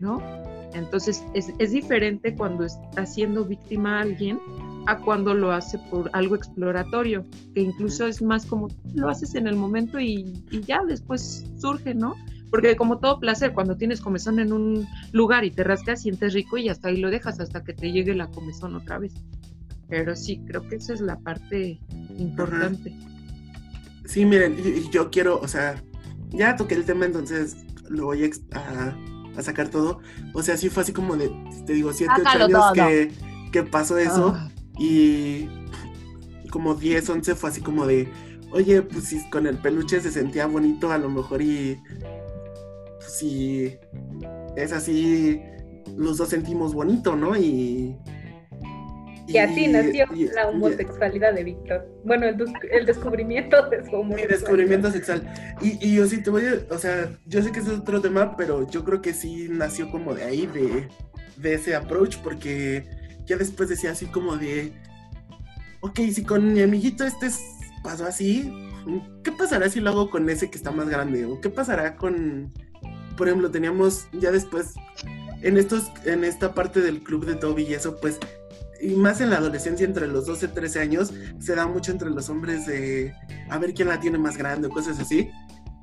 ¿no? 0.00 0.22
Entonces 0.74 1.24
es, 1.34 1.70
diferente 1.70 2.34
cuando 2.34 2.64
está 2.64 3.06
siendo 3.06 3.44
víctima 3.44 4.00
alguien 4.00 4.40
a 4.86 4.98
cuando 4.98 5.32
lo 5.32 5.52
hace 5.52 5.78
por 5.90 6.10
algo 6.12 6.34
exploratorio, 6.34 7.24
que 7.54 7.62
incluso 7.62 8.06
es 8.06 8.20
más 8.20 8.44
como 8.44 8.68
lo 8.94 9.08
haces 9.08 9.34
en 9.34 9.46
el 9.46 9.56
momento 9.56 9.98
y, 10.00 10.44
y 10.50 10.60
ya 10.60 10.84
después 10.84 11.46
surge, 11.56 11.94
¿no? 11.94 12.14
Porque 12.50 12.76
como 12.76 12.98
todo 12.98 13.18
placer, 13.18 13.52
cuando 13.52 13.76
tienes 13.76 14.00
comezón 14.00 14.38
en 14.38 14.52
un 14.52 14.86
lugar 15.12 15.44
y 15.44 15.50
te 15.50 15.64
rascas, 15.64 16.02
sientes 16.02 16.34
rico 16.34 16.56
y 16.56 16.68
hasta 16.68 16.88
ahí 16.88 16.98
lo 16.98 17.10
dejas 17.10 17.40
hasta 17.40 17.64
que 17.64 17.72
te 17.72 17.90
llegue 17.90 18.14
la 18.14 18.28
comezón 18.28 18.76
otra 18.76 18.98
vez. 18.98 19.14
Pero 19.88 20.14
sí, 20.14 20.40
creo 20.46 20.62
que 20.68 20.76
esa 20.76 20.94
es 20.94 21.00
la 21.00 21.18
parte 21.18 21.80
importante. 22.18 22.96
Sí, 24.04 24.24
miren, 24.24 24.56
yo 24.92 25.10
quiero, 25.10 25.40
o 25.40 25.48
sea, 25.48 25.82
ya 26.30 26.56
toqué 26.56 26.74
el 26.74 26.84
tema, 26.84 27.06
entonces 27.06 27.56
lo 27.88 28.06
voy 28.06 28.30
a, 28.52 28.96
a, 29.36 29.42
sacar 29.42 29.68
todo. 29.68 30.00
O 30.32 30.42
sea, 30.42 30.56
sí 30.56 30.68
fue 30.68 30.82
así 30.82 30.92
como 30.92 31.16
de, 31.16 31.30
te 31.66 31.72
digo, 31.72 31.92
siete, 31.92 32.12
ocho 32.18 32.44
años 32.44 32.72
que, 32.74 33.12
que, 33.52 33.62
pasó 33.62 33.98
eso. 33.98 34.34
Ah. 34.36 34.50
Y 34.78 35.48
como 36.50 36.74
10, 36.74 37.08
11 37.08 37.34
fue 37.34 37.50
así 37.50 37.60
como 37.60 37.86
de, 37.86 38.08
oye, 38.52 38.82
pues 38.82 39.04
si 39.06 39.28
con 39.30 39.46
el 39.46 39.58
peluche 39.58 40.00
se 40.00 40.10
sentía 40.10 40.46
bonito 40.46 40.92
a 40.92 40.98
lo 40.98 41.10
mejor 41.10 41.42
y 41.42 41.80
pues 42.98 43.12
si 43.18 43.76
es 44.56 44.72
así, 44.72 45.40
los 45.96 46.18
dos 46.18 46.28
sentimos 46.28 46.74
bonito, 46.74 47.16
¿no? 47.16 47.36
Y... 47.36 47.96
Y, 49.26 49.38
así 49.38 49.68
nació 49.68 50.06
la 50.34 50.48
homosexualidad 50.48 51.34
de 51.34 51.44
Víctor. 51.44 51.88
Bueno, 52.04 52.26
el, 52.26 52.86
descubrimiento 52.86 53.68
de 53.70 53.84
su 53.84 53.96
homosexualidad. 53.96 54.16
Mi 54.16 54.26
descubrimiento 54.26 54.90
sexual. 54.90 55.56
Y, 55.62 55.78
y, 55.86 55.96
yo 55.96 56.06
sí 56.06 56.22
te 56.22 56.30
voy 56.30 56.42
a, 56.44 56.74
o 56.74 56.78
sea, 56.78 57.10
yo 57.26 57.42
sé 57.42 57.50
que 57.50 57.60
es 57.60 57.68
otro 57.68 58.00
tema, 58.00 58.36
pero 58.36 58.68
yo 58.68 58.84
creo 58.84 59.00
que 59.00 59.14
sí 59.14 59.48
nació 59.50 59.90
como 59.90 60.14
de 60.14 60.24
ahí, 60.24 60.46
de, 60.46 60.88
de 61.36 61.54
ese 61.54 61.74
approach, 61.74 62.18
porque 62.18 62.84
ya 63.26 63.36
después 63.36 63.68
decía 63.68 63.92
así 63.92 64.06
como 64.06 64.36
de, 64.36 64.72
ok, 65.80 66.00
si 66.12 66.24
con 66.24 66.52
mi 66.52 66.62
amiguito 66.62 67.04
este 67.04 67.28
pasó 67.82 68.06
así, 68.06 68.52
¿qué 69.22 69.32
pasará 69.32 69.68
si 69.68 69.80
lo 69.80 69.90
hago 69.90 70.10
con 70.10 70.28
ese 70.28 70.50
que 70.50 70.56
está 70.56 70.70
más 70.70 70.88
grande? 70.88 71.24
¿O 71.24 71.40
qué 71.40 71.50
pasará 71.50 71.96
con, 71.96 72.52
por 73.16 73.28
ejemplo, 73.28 73.50
teníamos 73.50 74.08
ya 74.12 74.30
después, 74.30 74.74
en, 75.42 75.58
estos, 75.58 75.90
en 76.04 76.24
esta 76.24 76.54
parte 76.54 76.80
del 76.80 77.02
club 77.02 77.26
de 77.26 77.34
Toby 77.34 77.64
y 77.64 77.74
eso, 77.74 77.96
pues, 78.00 78.18
y 78.80 78.94
más 78.94 79.20
en 79.20 79.30
la 79.30 79.36
adolescencia, 79.36 79.86
entre 79.86 80.06
los 80.06 80.26
12 80.26 80.46
y 80.46 80.48
13 80.48 80.80
años, 80.80 81.12
se 81.38 81.54
da 81.54 81.66
mucho 81.66 81.92
entre 81.92 82.10
los 82.10 82.28
hombres 82.28 82.66
de 82.66 83.14
a 83.48 83.58
ver 83.58 83.74
quién 83.74 83.88
la 83.88 84.00
tiene 84.00 84.18
más 84.18 84.36
grande 84.36 84.68
o 84.68 84.70
cosas 84.70 84.98
así. 84.98 85.30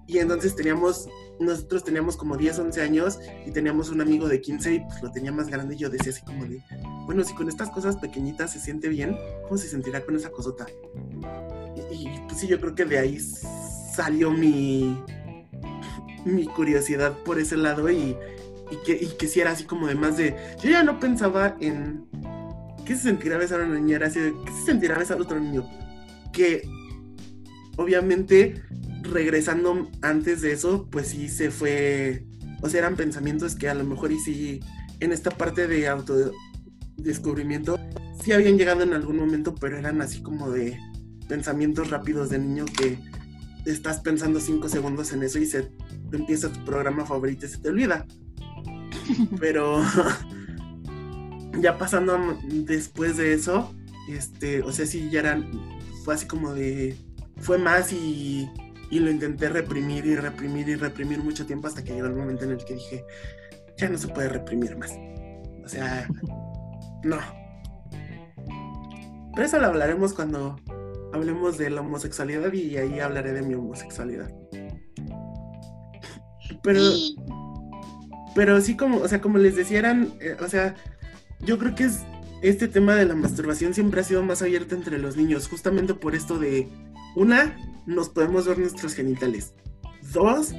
Y 0.08 0.18
entonces 0.18 0.56
teníamos, 0.56 1.08
nosotros 1.40 1.84
teníamos 1.84 2.18
como 2.18 2.36
10, 2.36 2.60
11 2.60 2.82
años 2.82 3.20
y 3.46 3.52
teníamos 3.52 3.90
un 3.90 4.02
amigo 4.02 4.28
de 4.28 4.42
15 4.42 4.74
y 4.74 4.80
pues 4.82 5.02
lo 5.02 5.12
tenía 5.12 5.32
más 5.32 5.48
grande 5.48 5.76
y 5.76 5.78
yo 5.78 5.90
decía 5.90 6.12
así 6.12 6.22
como 6.24 6.46
de, 6.46 6.62
bueno, 7.06 7.24
si 7.24 7.34
con 7.34 7.48
estas 7.48 7.70
cosas 7.70 7.96
pequeñitas 7.96 8.52
se 8.52 8.60
siente 8.60 8.90
bien, 8.90 9.16
¿cómo 9.44 9.58
se 9.58 9.70
sentirá 9.70 10.02
con 10.02 10.16
esa 10.16 10.30
cosota? 10.30 10.66
Y, 11.92 12.08
pues 12.28 12.40
sí, 12.40 12.48
yo 12.48 12.60
creo 12.60 12.76
que 12.76 12.86
de 12.86 13.00
ahí 13.00 13.20
salió 13.96 14.32
mi, 14.32 15.02
mi 16.26 16.46
curiosidad 16.46 17.18
por 17.24 17.40
ese 17.40 17.56
lado 17.56 17.90
y, 17.90 18.18
y 18.70 18.76
que, 18.86 18.94
y 18.94 19.08
que 19.18 19.28
si 19.28 19.40
era 19.40 19.52
así 19.52 19.64
como 19.64 19.88
de 19.88 19.96
más 19.96 20.18
de, 20.18 20.36
yo 20.62 20.72
ya 20.72 20.84
no 20.84 21.00
pensaba 21.00 21.56
en 21.62 22.06
qué 22.86 22.96
se 22.96 23.04
sentirá 23.04 23.38
besar 23.38 23.62
a 23.62 23.66
una 23.66 23.80
niña, 23.80 23.98
era 23.98 24.08
así 24.08 24.20
de, 24.20 24.34
qué 24.46 24.52
se 24.52 24.66
sentirá 24.66 24.98
besar 24.98 25.18
a 25.18 25.22
otro 25.22 25.40
niño. 25.40 25.68
Que 26.34 26.68
obviamente 27.78 28.62
regresando 29.04 29.90
antes 30.02 30.42
de 30.42 30.54
eso, 30.54 30.88
pues 30.90 31.08
sí 31.10 31.28
se 31.30 31.52
fue, 31.52 32.26
o 32.62 32.70
sea, 32.70 32.80
eran 32.80 32.96
pensamientos 32.96 33.56
que 33.56 33.70
a 33.70 33.74
lo 33.74 33.84
mejor 33.84 34.12
y 34.12 34.20
sí, 34.20 34.60
en 35.00 35.12
esta 35.12 35.32
parte 35.32 35.68
de 35.68 35.88
autodescubrimiento, 35.88 37.80
sí 38.24 38.32
habían 38.32 38.58
llegado 38.58 38.84
en 38.84 38.94
algún 38.94 39.18
momento, 39.18 39.56
pero 39.56 39.78
eran 39.78 40.02
así 40.02 40.22
como 40.22 40.52
de 40.52 40.78
pensamientos 41.28 41.90
rápidos 41.90 42.30
de 42.30 42.40
niño 42.40 42.66
que 42.66 43.00
estás 43.66 44.00
pensando 44.00 44.40
cinco 44.40 44.70
segundos 44.70 45.12
en 45.14 45.24
eso 45.24 45.40
y 45.40 45.46
se 45.46 45.72
empieza 46.12 46.52
tu 46.52 46.64
programa 46.66 47.06
favorito 47.06 47.46
y 47.46 47.50
se 47.50 47.58
te 47.58 47.70
olvida. 47.70 48.06
Pero 49.40 49.82
ya 51.60 51.78
pasando 51.78 52.18
después 52.44 53.18
de 53.18 53.34
eso, 53.34 53.74
este, 54.10 54.62
o 54.62 54.72
sea, 54.72 54.86
sí 54.86 55.10
ya 55.12 55.20
eran, 55.20 55.52
fue 56.04 56.16
así 56.16 56.28
como 56.28 56.54
de, 56.54 56.96
fue 57.38 57.58
más 57.58 57.92
y 57.94 58.50
y 58.92 59.00
lo 59.00 59.10
intenté 59.10 59.50
reprimir 59.50 60.06
y 60.06 60.16
reprimir 60.16 60.68
y 60.68 60.76
reprimir 60.76 61.24
mucho 61.24 61.46
tiempo 61.46 61.68
hasta 61.68 61.82
que 61.82 61.94
llegó 61.94 62.08
el 62.08 62.14
momento 62.14 62.44
en 62.44 62.52
el 62.52 62.58
que 62.58 62.74
dije, 62.74 63.06
ya 63.78 63.90
no 63.90 63.98
se 63.98 64.10
puede 64.10 64.28
reprimir 64.28 64.78
más. 64.78 64.92
O 65.64 65.68
sea, 65.68 66.08
no. 67.04 67.18
Pero 69.34 69.48
eso 69.48 69.60
lo 69.60 69.68
hablaremos 69.68 70.14
cuando 70.14 70.60
hablemos 71.14 71.58
de 71.58 71.70
la 71.70 71.80
homosexualidad 71.80 72.52
y 72.52 72.76
ahí 72.76 73.00
hablaré 73.00 73.32
de 73.32 73.42
mi 73.42 73.56
homosexualidad. 73.56 74.30
Pero, 76.62 76.82
pero 78.36 78.60
sí 78.60 78.76
como, 78.76 78.98
o 78.98 79.08
sea, 79.08 79.22
como 79.22 79.38
les 79.38 79.56
decía, 79.56 79.80
eran, 79.80 80.14
eh, 80.20 80.36
o 80.38 80.50
sea, 80.50 80.76
yo 81.44 81.58
creo 81.58 81.76
que 81.76 81.86
es, 81.86 82.00
este 82.42 82.68
tema 82.68 82.96
de 82.96 83.06
la 83.06 83.16
masturbación 83.16 83.74
siempre 83.74 84.02
ha 84.02 84.04
sido 84.04 84.24
más 84.24 84.42
abierto 84.42 84.76
entre 84.76 84.98
los 84.98 85.16
niños, 85.18 85.48
justamente 85.48 85.94
por 85.94 86.16
esto 86.16 86.40
de, 86.40 86.68
una, 87.16 87.58
nos 87.86 88.10
podemos 88.10 88.48
ver 88.48 88.58
nuestros 88.58 88.94
genitales. 88.94 89.54
Dos, 90.14 90.54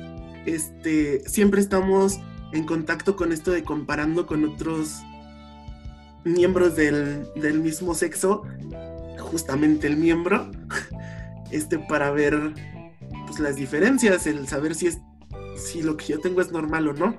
este, 0.47 1.21
siempre 1.29 1.61
estamos 1.61 2.19
en 2.53 2.65
contacto 2.65 3.17
con 3.17 3.33
esto 3.33 3.51
de 3.51 3.65
comparando 3.65 4.27
con 4.27 4.45
otros 4.45 5.01
miembros 6.25 6.77
del, 6.77 7.61
mismo 7.61 7.95
sexo, 7.95 8.43
justamente 9.19 9.87
el 9.87 9.97
miembro, 9.97 10.51
este, 11.51 11.79
para 11.79 12.11
ver 12.11 12.55
pues, 13.27 13.41
las 13.41 13.57
diferencias, 13.57 14.27
el 14.27 14.47
saber 14.47 14.75
si 14.75 14.89
es 14.89 14.99
si 15.57 15.83
lo 15.83 15.97
que 15.97 16.07
yo 16.07 16.21
tengo 16.21 16.41
es 16.41 16.51
normal 16.51 16.89
o 16.89 16.93
no. 16.93 17.17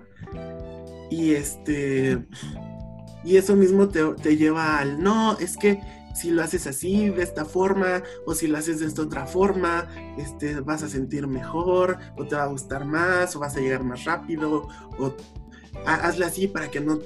Y 1.10 1.34
este 1.34 2.26
y 3.24 3.38
eso 3.38 3.56
mismo 3.56 3.90
te, 3.90 4.04
te 4.22 4.38
lleva 4.38 4.80
al 4.80 5.02
no, 5.02 5.38
es 5.40 5.58
que 5.58 5.80
si 6.14 6.30
lo 6.30 6.44
haces 6.44 6.68
así, 6.68 7.10
de 7.10 7.24
esta 7.24 7.44
forma, 7.44 8.04
o 8.26 8.36
si 8.36 8.48
lo 8.48 8.58
haces 8.58 8.80
de 8.80 8.86
esta 8.86 9.02
otra 9.02 9.26
forma, 9.26 9.88
este, 10.18 10.60
vas 10.62 10.84
a 10.84 10.90
sentir 10.90 11.28
mejor, 11.28 11.98
o 12.18 12.26
te 12.26 12.36
va 12.36 12.44
a 12.44 12.48
gustar 12.48 12.86
más, 12.86 13.36
o 13.36 13.40
vas 13.40 13.56
a 13.58 13.60
llegar 13.60 13.84
más 13.84 14.06
rápido, 14.06 14.68
o 15.00 15.16
hazle 15.86 16.26
así 16.26 16.48
para 16.48 16.70
que 16.70 16.80
no 16.80 17.00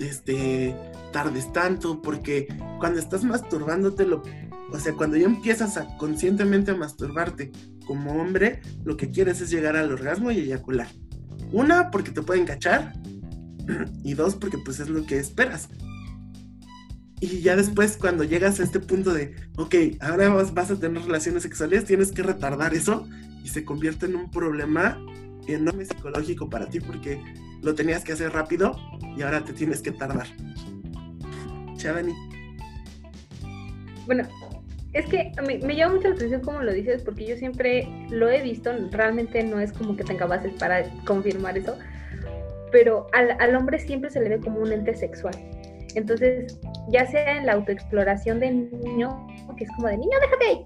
este, 0.00 0.76
tardes 1.12 1.52
tanto, 1.52 2.02
porque 2.02 2.48
cuando 2.80 2.98
estás 2.98 3.22
masturbándote, 3.22 4.04
lo, 4.04 4.22
o 4.72 4.78
sea, 4.78 4.92
cuando 4.94 5.16
ya 5.16 5.26
empiezas 5.26 5.76
a 5.76 5.96
conscientemente 5.96 6.72
a 6.72 6.76
masturbarte 6.76 7.52
como 7.86 8.20
hombre, 8.20 8.60
lo 8.84 8.96
que 8.96 9.10
quieres 9.10 9.40
es 9.40 9.50
llegar 9.50 9.76
al 9.76 9.92
orgasmo 9.92 10.30
y 10.30 10.38
eyacular. 10.38 10.88
Una, 11.52 11.90
porque 11.90 12.10
te 12.10 12.22
pueden 12.22 12.44
cachar, 12.44 12.92
y 14.04 14.14
dos, 14.14 14.34
porque 14.34 14.58
pues 14.58 14.80
es 14.80 14.88
lo 14.88 15.04
que 15.06 15.18
esperas. 15.18 15.68
Y 17.20 17.40
ya 17.40 17.56
después, 17.56 17.96
cuando 17.96 18.22
llegas 18.22 18.60
a 18.60 18.62
este 18.62 18.78
punto 18.78 19.12
de, 19.12 19.34
ok, 19.56 19.74
ahora 20.00 20.28
vas, 20.28 20.70
a 20.70 20.78
tener 20.78 21.02
relaciones 21.02 21.42
sexuales, 21.42 21.84
tienes 21.84 22.12
que 22.12 22.22
retardar 22.22 22.74
eso 22.74 23.08
y 23.42 23.48
se 23.48 23.64
convierte 23.64 24.06
en 24.06 24.14
un 24.14 24.30
problema 24.30 24.98
enorme 25.48 25.84
psicológico 25.84 26.48
para 26.48 26.68
ti 26.68 26.78
porque 26.78 27.20
lo 27.62 27.74
tenías 27.74 28.04
que 28.04 28.12
hacer 28.12 28.32
rápido 28.32 28.76
y 29.16 29.22
ahora 29.22 29.44
te 29.44 29.52
tienes 29.52 29.82
que 29.82 29.90
tardar. 29.90 30.28
Chavani. 31.76 32.14
Bueno, 34.06 34.28
es 34.92 35.06
que 35.06 35.32
me, 35.44 35.58
me, 35.58 35.74
llama 35.74 35.96
mucho 35.96 36.08
la 36.08 36.14
atención 36.14 36.40
cómo 36.42 36.62
lo 36.62 36.72
dices, 36.72 37.02
porque 37.02 37.26
yo 37.26 37.36
siempre 37.36 37.88
lo 38.10 38.28
he 38.28 38.42
visto, 38.42 38.70
realmente 38.92 39.42
no 39.42 39.58
es 39.58 39.72
como 39.72 39.96
que 39.96 40.04
tenga 40.04 40.26
bases 40.26 40.52
para 40.54 40.88
confirmar 41.04 41.58
eso, 41.58 41.76
pero 42.70 43.06
al, 43.12 43.36
al 43.40 43.56
hombre 43.56 43.78
siempre 43.78 44.10
se 44.10 44.20
le 44.20 44.30
ve 44.30 44.40
como 44.40 44.60
un 44.60 44.72
ente 44.72 44.94
sexual. 44.94 45.34
Entonces, 45.94 46.58
ya 46.88 47.06
sea 47.06 47.38
en 47.38 47.46
la 47.46 47.54
autoexploración 47.54 48.40
de 48.40 48.50
niño, 48.50 49.26
que 49.56 49.64
es 49.64 49.70
como 49.72 49.88
de 49.88 49.98
niño, 49.98 50.18
déjate 50.20 50.44
ahí, 50.46 50.64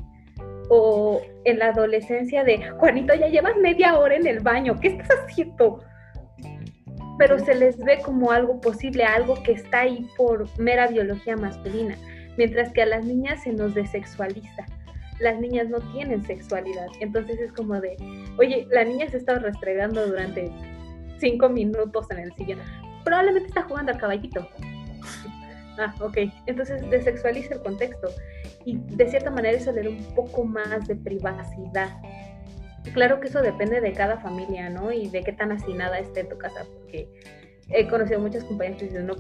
o 0.69 1.21
en 1.45 1.59
la 1.59 1.69
adolescencia 1.69 2.45
de 2.45 2.71
Juanito, 2.73 3.15
ya 3.15 3.29
llevas 3.29 3.57
media 3.57 3.99
hora 3.99 4.17
en 4.17 4.27
el 4.27 4.41
baño, 4.41 4.79
¿qué 4.81 4.89
estás 4.89 5.19
haciendo? 5.27 5.81
Pero 7.19 7.39
se 7.39 7.55
les 7.55 7.79
ve 7.79 7.99
como 8.05 8.31
algo 8.31 8.61
posible, 8.61 9.05
algo 9.05 9.43
que 9.43 9.53
está 9.53 9.81
ahí 9.81 10.07
por 10.17 10.47
mera 10.59 10.89
biología 10.89 11.37
masculina, 11.37 11.97
mientras 12.37 12.73
que 12.73 12.83
a 12.83 12.87
las 12.87 13.05
niñas 13.05 13.43
se 13.43 13.53
nos 13.53 13.75
desexualiza. 13.75 14.67
Las 15.21 15.39
niñas 15.39 15.69
no 15.69 15.79
tienen 15.93 16.25
sexualidad, 16.25 16.87
entonces 17.01 17.39
es 17.39 17.53
como 17.53 17.81
de, 17.81 17.97
oye, 18.39 18.67
la 18.71 18.85
niña 18.85 19.09
se 19.09 19.19
está 19.19 19.39
restregando 19.39 20.07
durante 20.07 20.51
cinco 21.23 21.49
minutos 21.49 22.11
en 22.11 22.19
el 22.19 22.33
sillón, 22.35 22.59
probablemente 23.05 23.49
está 23.49 23.63
jugando 23.63 23.93
al 23.93 23.99
caballito, 23.99 24.47
Ah, 25.79 25.95
ok. 26.01 26.19
Entonces 26.47 26.89
desexualiza 26.91 27.55
el 27.55 27.63
contexto 27.63 28.09
y 28.65 28.79
de 28.79 29.09
cierta 29.09 29.31
manera 29.31 29.57
eso 29.57 29.73
le 29.73 29.83
da 29.83 29.91
un 29.91 30.15
poco 30.15 30.45
más 30.45 30.87
de 30.87 30.97
privacidad. 30.97 31.97
Claro 32.93 33.21
que 33.21 33.29
eso 33.29 33.41
depende 33.41 33.81
de 33.81 33.93
cada 33.93 34.19
familia, 34.19 34.69
¿no? 34.69 34.93
Y 34.93 35.09
de 35.09 35.23
qué 35.23 35.33
tan 35.33 35.53
hacinada 35.53 35.99
esté 35.99 36.25
tu 36.25 36.37
casa, 36.37 36.67
porque 36.75 37.09
he 37.71 37.89
conocido 37.89 38.21
muchas 38.21 38.45
compañeras 38.45 38.81
que 38.81 38.87
dicen, 38.87 39.07
no, 39.07 39.15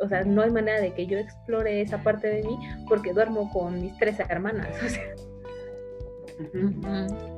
o 0.00 0.08
sea, 0.08 0.24
no 0.24 0.42
hay 0.42 0.50
manera 0.50 0.80
de 0.80 0.92
que 0.94 1.06
yo 1.06 1.18
explore 1.18 1.80
esa 1.80 2.02
parte 2.02 2.28
de 2.28 2.42
mí 2.42 2.58
porque 2.88 3.12
duermo 3.12 3.50
con 3.52 3.80
mis 3.80 3.96
tres 3.98 4.18
hermanas. 4.20 4.68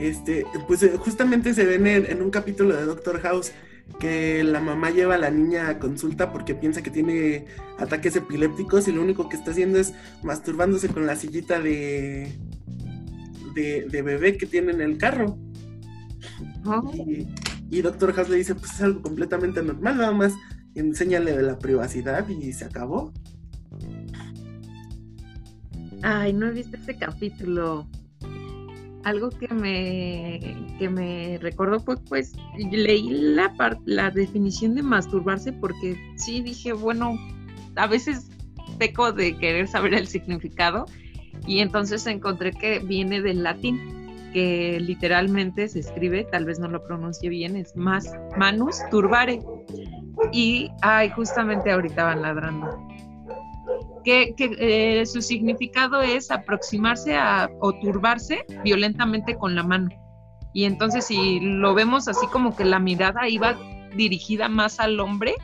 Este, 0.00 0.46
pues 0.66 0.82
eh, 0.82 0.96
justamente 0.96 1.52
se 1.52 1.66
ven 1.66 1.86
en, 1.86 2.22
un 2.22 2.30
capítulo 2.30 2.74
de 2.74 2.86
Doctor 2.86 3.20
House 3.20 3.52
que 3.98 4.42
la 4.42 4.58
mamá 4.58 4.90
lleva 4.90 5.16
a 5.16 5.18
la 5.18 5.30
niña 5.30 5.68
a 5.68 5.78
consulta 5.78 6.32
porque 6.32 6.54
piensa 6.54 6.82
que 6.82 6.90
tiene 6.90 7.44
ataques 7.78 8.16
epilépticos 8.16 8.88
y 8.88 8.92
lo 8.92 9.02
único 9.02 9.28
que 9.28 9.36
está 9.36 9.50
haciendo 9.50 9.78
es 9.78 9.92
masturbándose 10.22 10.88
con 10.88 11.06
la 11.06 11.16
sillita 11.16 11.60
de, 11.60 12.32
de, 13.54 14.02
bebé 14.02 14.38
que 14.38 14.46
tiene 14.46 14.72
en 14.72 14.80
el 14.80 14.96
carro. 14.96 15.36
Y, 17.06 17.28
y, 17.68 17.82
Doctor 17.82 18.14
House 18.14 18.30
le 18.30 18.36
dice, 18.36 18.54
pues 18.54 18.72
es 18.72 18.80
algo 18.80 19.02
completamente 19.02 19.62
normal, 19.62 19.98
nada 19.98 20.12
más 20.12 20.32
enséñale 20.74 21.36
de 21.36 21.42
la 21.42 21.58
privacidad 21.58 22.26
y 22.26 22.54
se 22.54 22.64
acabó. 22.64 23.12
Ay, 26.02 26.32
no 26.32 26.46
he 26.46 26.52
visto 26.52 26.78
este 26.78 26.96
capítulo 26.96 27.86
algo 29.04 29.30
que 29.30 29.48
me, 29.48 30.40
que 30.78 30.88
me 30.88 31.38
recordó 31.38 31.80
fue, 31.80 31.96
pues, 31.96 32.32
leí 32.56 33.08
la, 33.08 33.52
la 33.86 34.10
definición 34.10 34.74
de 34.74 34.82
masturbarse 34.82 35.52
porque 35.52 35.98
sí 36.16 36.42
dije, 36.42 36.72
bueno, 36.72 37.16
a 37.76 37.86
veces 37.86 38.30
peco 38.78 39.12
de 39.12 39.36
querer 39.38 39.68
saber 39.68 39.94
el 39.94 40.06
significado 40.06 40.86
y 41.46 41.60
entonces 41.60 42.06
encontré 42.06 42.52
que 42.52 42.78
viene 42.80 43.22
del 43.22 43.42
latín, 43.42 43.80
que 44.32 44.78
literalmente 44.80 45.68
se 45.68 45.80
escribe, 45.80 46.26
tal 46.30 46.44
vez 46.44 46.58
no 46.58 46.68
lo 46.68 46.84
pronuncie 46.84 47.28
bien, 47.28 47.56
es 47.56 47.74
más 47.76 48.12
manus 48.36 48.78
turbare. 48.90 49.40
Y, 50.32 50.70
ay, 50.82 51.10
justamente 51.10 51.70
ahorita 51.70 52.04
van 52.04 52.22
ladrando 52.22 52.89
que, 54.04 54.34
eh, 54.38 55.06
su 55.06 55.22
significado 55.22 56.02
es 56.02 56.30
aproximarse 56.30 57.16
a, 57.16 57.50
o 57.60 57.72
turbarse 57.72 58.44
violentamente 58.64 59.36
con 59.36 59.54
la 59.54 59.62
mano. 59.62 59.88
Y 60.52 60.64
entonces 60.64 61.06
si 61.06 61.40
lo 61.40 61.74
vemos 61.74 62.08
así 62.08 62.26
como 62.28 62.56
que 62.56 62.64
la 62.64 62.78
mirada 62.78 63.28
iba 63.28 63.56
dirigida 63.94 64.48
más 64.48 64.80
al 64.80 65.00
hombre 65.00 65.34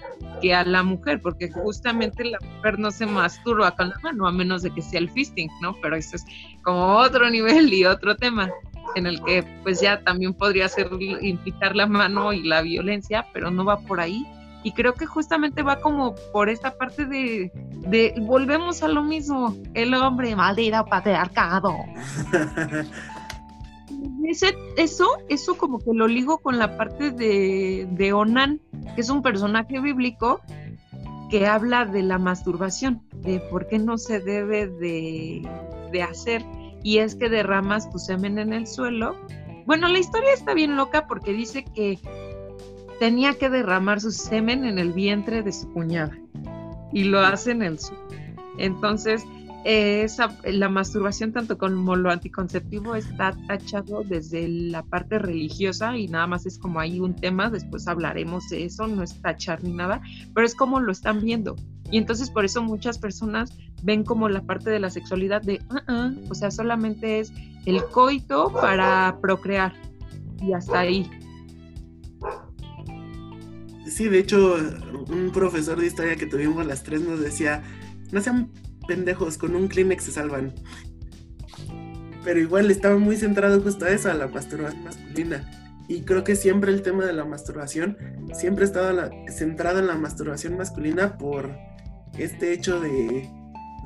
que 0.40 0.54
a 0.54 0.64
la 0.64 0.82
mujer, 0.82 1.20
porque 1.20 1.50
justamente 1.50 2.24
la 2.24 2.38
mujer 2.40 2.78
no 2.78 2.90
se 2.90 3.06
masturba 3.06 3.70
con 3.72 3.90
la 3.90 3.98
mano, 4.02 4.26
a 4.26 4.32
menos 4.32 4.62
de 4.62 4.70
que 4.70 4.82
sea 4.82 5.00
el 5.00 5.10
fisting, 5.10 5.48
¿no? 5.60 5.74
Pero 5.80 5.96
eso 5.96 6.16
es 6.16 6.24
como 6.62 6.96
otro 6.96 7.28
nivel 7.30 7.72
y 7.72 7.84
otro 7.84 8.16
tema 8.16 8.50
en 8.94 9.06
el 9.06 9.22
que 9.24 9.42
pues 9.62 9.80
ya 9.80 10.02
también 10.02 10.32
podría 10.32 10.68
ser 10.68 10.88
implicar 11.20 11.74
la 11.74 11.86
mano 11.86 12.32
y 12.32 12.42
la 12.44 12.62
violencia, 12.62 13.26
pero 13.32 13.50
no 13.50 13.64
va 13.64 13.78
por 13.80 14.00
ahí 14.00 14.24
y 14.66 14.72
creo 14.72 14.94
que 14.94 15.06
justamente 15.06 15.62
va 15.62 15.78
como 15.78 16.16
por 16.32 16.48
esta 16.48 16.76
parte 16.76 17.06
de, 17.06 17.52
de 17.88 18.14
volvemos 18.20 18.82
a 18.82 18.88
lo 18.88 19.04
mismo, 19.04 19.54
el 19.74 19.94
hombre, 19.94 20.34
maldito 20.34 20.84
patriarcado. 20.86 21.76
eso, 24.26 25.06
eso 25.28 25.56
como 25.56 25.78
que 25.78 25.92
lo 25.94 26.08
ligo 26.08 26.38
con 26.38 26.58
la 26.58 26.76
parte 26.76 27.12
de, 27.12 27.86
de 27.92 28.12
Onan, 28.12 28.60
que 28.96 29.02
es 29.02 29.08
un 29.08 29.22
personaje 29.22 29.78
bíblico 29.78 30.40
que 31.30 31.46
habla 31.46 31.84
de 31.84 32.02
la 32.02 32.18
masturbación, 32.18 33.04
de 33.12 33.38
por 33.38 33.68
qué 33.68 33.78
no 33.78 33.98
se 33.98 34.18
debe 34.18 34.66
de, 34.66 35.48
de 35.92 36.02
hacer, 36.02 36.44
y 36.82 36.98
es 36.98 37.14
que 37.14 37.28
derramas 37.28 37.88
tu 37.88 38.00
semen 38.00 38.36
en 38.40 38.52
el 38.52 38.66
suelo. 38.66 39.14
Bueno, 39.64 39.86
la 39.86 40.00
historia 40.00 40.32
está 40.32 40.54
bien 40.54 40.74
loca 40.74 41.06
porque 41.06 41.32
dice 41.32 41.64
que 41.64 42.00
tenía 42.98 43.34
que 43.34 43.50
derramar 43.50 44.00
su 44.00 44.10
semen 44.10 44.64
en 44.64 44.78
el 44.78 44.92
vientre 44.92 45.42
de 45.42 45.52
su 45.52 45.70
cuñada 45.72 46.16
y 46.92 47.04
lo 47.04 47.20
hace 47.20 47.52
en 47.52 47.62
el 47.62 47.78
sur. 47.78 47.96
Entonces, 48.58 49.24
esa, 49.64 50.38
la 50.44 50.68
masturbación 50.68 51.32
tanto 51.32 51.58
como 51.58 51.96
lo 51.96 52.10
anticonceptivo 52.10 52.94
está 52.94 53.36
tachado 53.48 54.04
desde 54.04 54.46
la 54.46 54.84
parte 54.84 55.18
religiosa 55.18 55.96
y 55.96 56.06
nada 56.06 56.28
más 56.28 56.46
es 56.46 56.56
como 56.56 56.78
ahí 56.78 57.00
un 57.00 57.16
tema, 57.16 57.50
después 57.50 57.88
hablaremos 57.88 58.48
de 58.48 58.64
eso, 58.64 58.86
no 58.86 59.02
es 59.02 59.20
tachar 59.20 59.64
ni 59.64 59.72
nada, 59.72 60.00
pero 60.34 60.46
es 60.46 60.54
como 60.54 60.78
lo 60.78 60.92
están 60.92 61.20
viendo. 61.20 61.56
Y 61.90 61.98
entonces 61.98 62.30
por 62.30 62.44
eso 62.44 62.62
muchas 62.62 62.98
personas 62.98 63.52
ven 63.82 64.04
como 64.04 64.28
la 64.28 64.42
parte 64.42 64.70
de 64.70 64.78
la 64.78 64.88
sexualidad 64.90 65.42
de, 65.42 65.60
uh 65.68 66.30
o 66.30 66.34
sea, 66.34 66.52
solamente 66.52 67.18
es 67.18 67.32
el 67.64 67.82
coito 67.86 68.52
para 68.52 69.18
procrear 69.20 69.74
y 70.40 70.52
hasta 70.52 70.78
ahí. 70.78 71.10
Sí, 73.88 74.08
de 74.08 74.18
hecho, 74.18 74.56
un 75.08 75.30
profesor 75.32 75.80
de 75.80 75.86
historia 75.86 76.16
que 76.16 76.26
tuvimos 76.26 76.66
las 76.66 76.82
tres 76.82 77.00
nos 77.02 77.20
decía, 77.20 77.62
no 78.12 78.20
sean 78.20 78.50
pendejos, 78.86 79.38
con 79.38 79.54
un 79.54 79.68
Kleenex 79.68 80.04
se 80.04 80.12
salvan. 80.12 80.54
Pero 82.24 82.40
igual 82.40 82.70
estaba 82.70 82.98
muy 82.98 83.16
centrado 83.16 83.60
justo 83.60 83.84
a 83.84 83.90
eso, 83.90 84.10
a 84.10 84.14
la 84.14 84.26
masturbación 84.26 84.82
masculina. 84.82 85.48
Y 85.88 86.02
creo 86.02 86.24
que 86.24 86.34
siempre 86.34 86.72
el 86.72 86.82
tema 86.82 87.04
de 87.04 87.12
la 87.12 87.24
masturbación, 87.24 87.96
siempre 88.34 88.64
ha 88.64 88.66
estado 88.66 89.10
centrado 89.28 89.78
en 89.78 89.86
la 89.86 89.96
masturbación 89.96 90.56
masculina 90.56 91.16
por 91.16 91.56
este 92.18 92.52
hecho 92.52 92.80
de, 92.80 93.28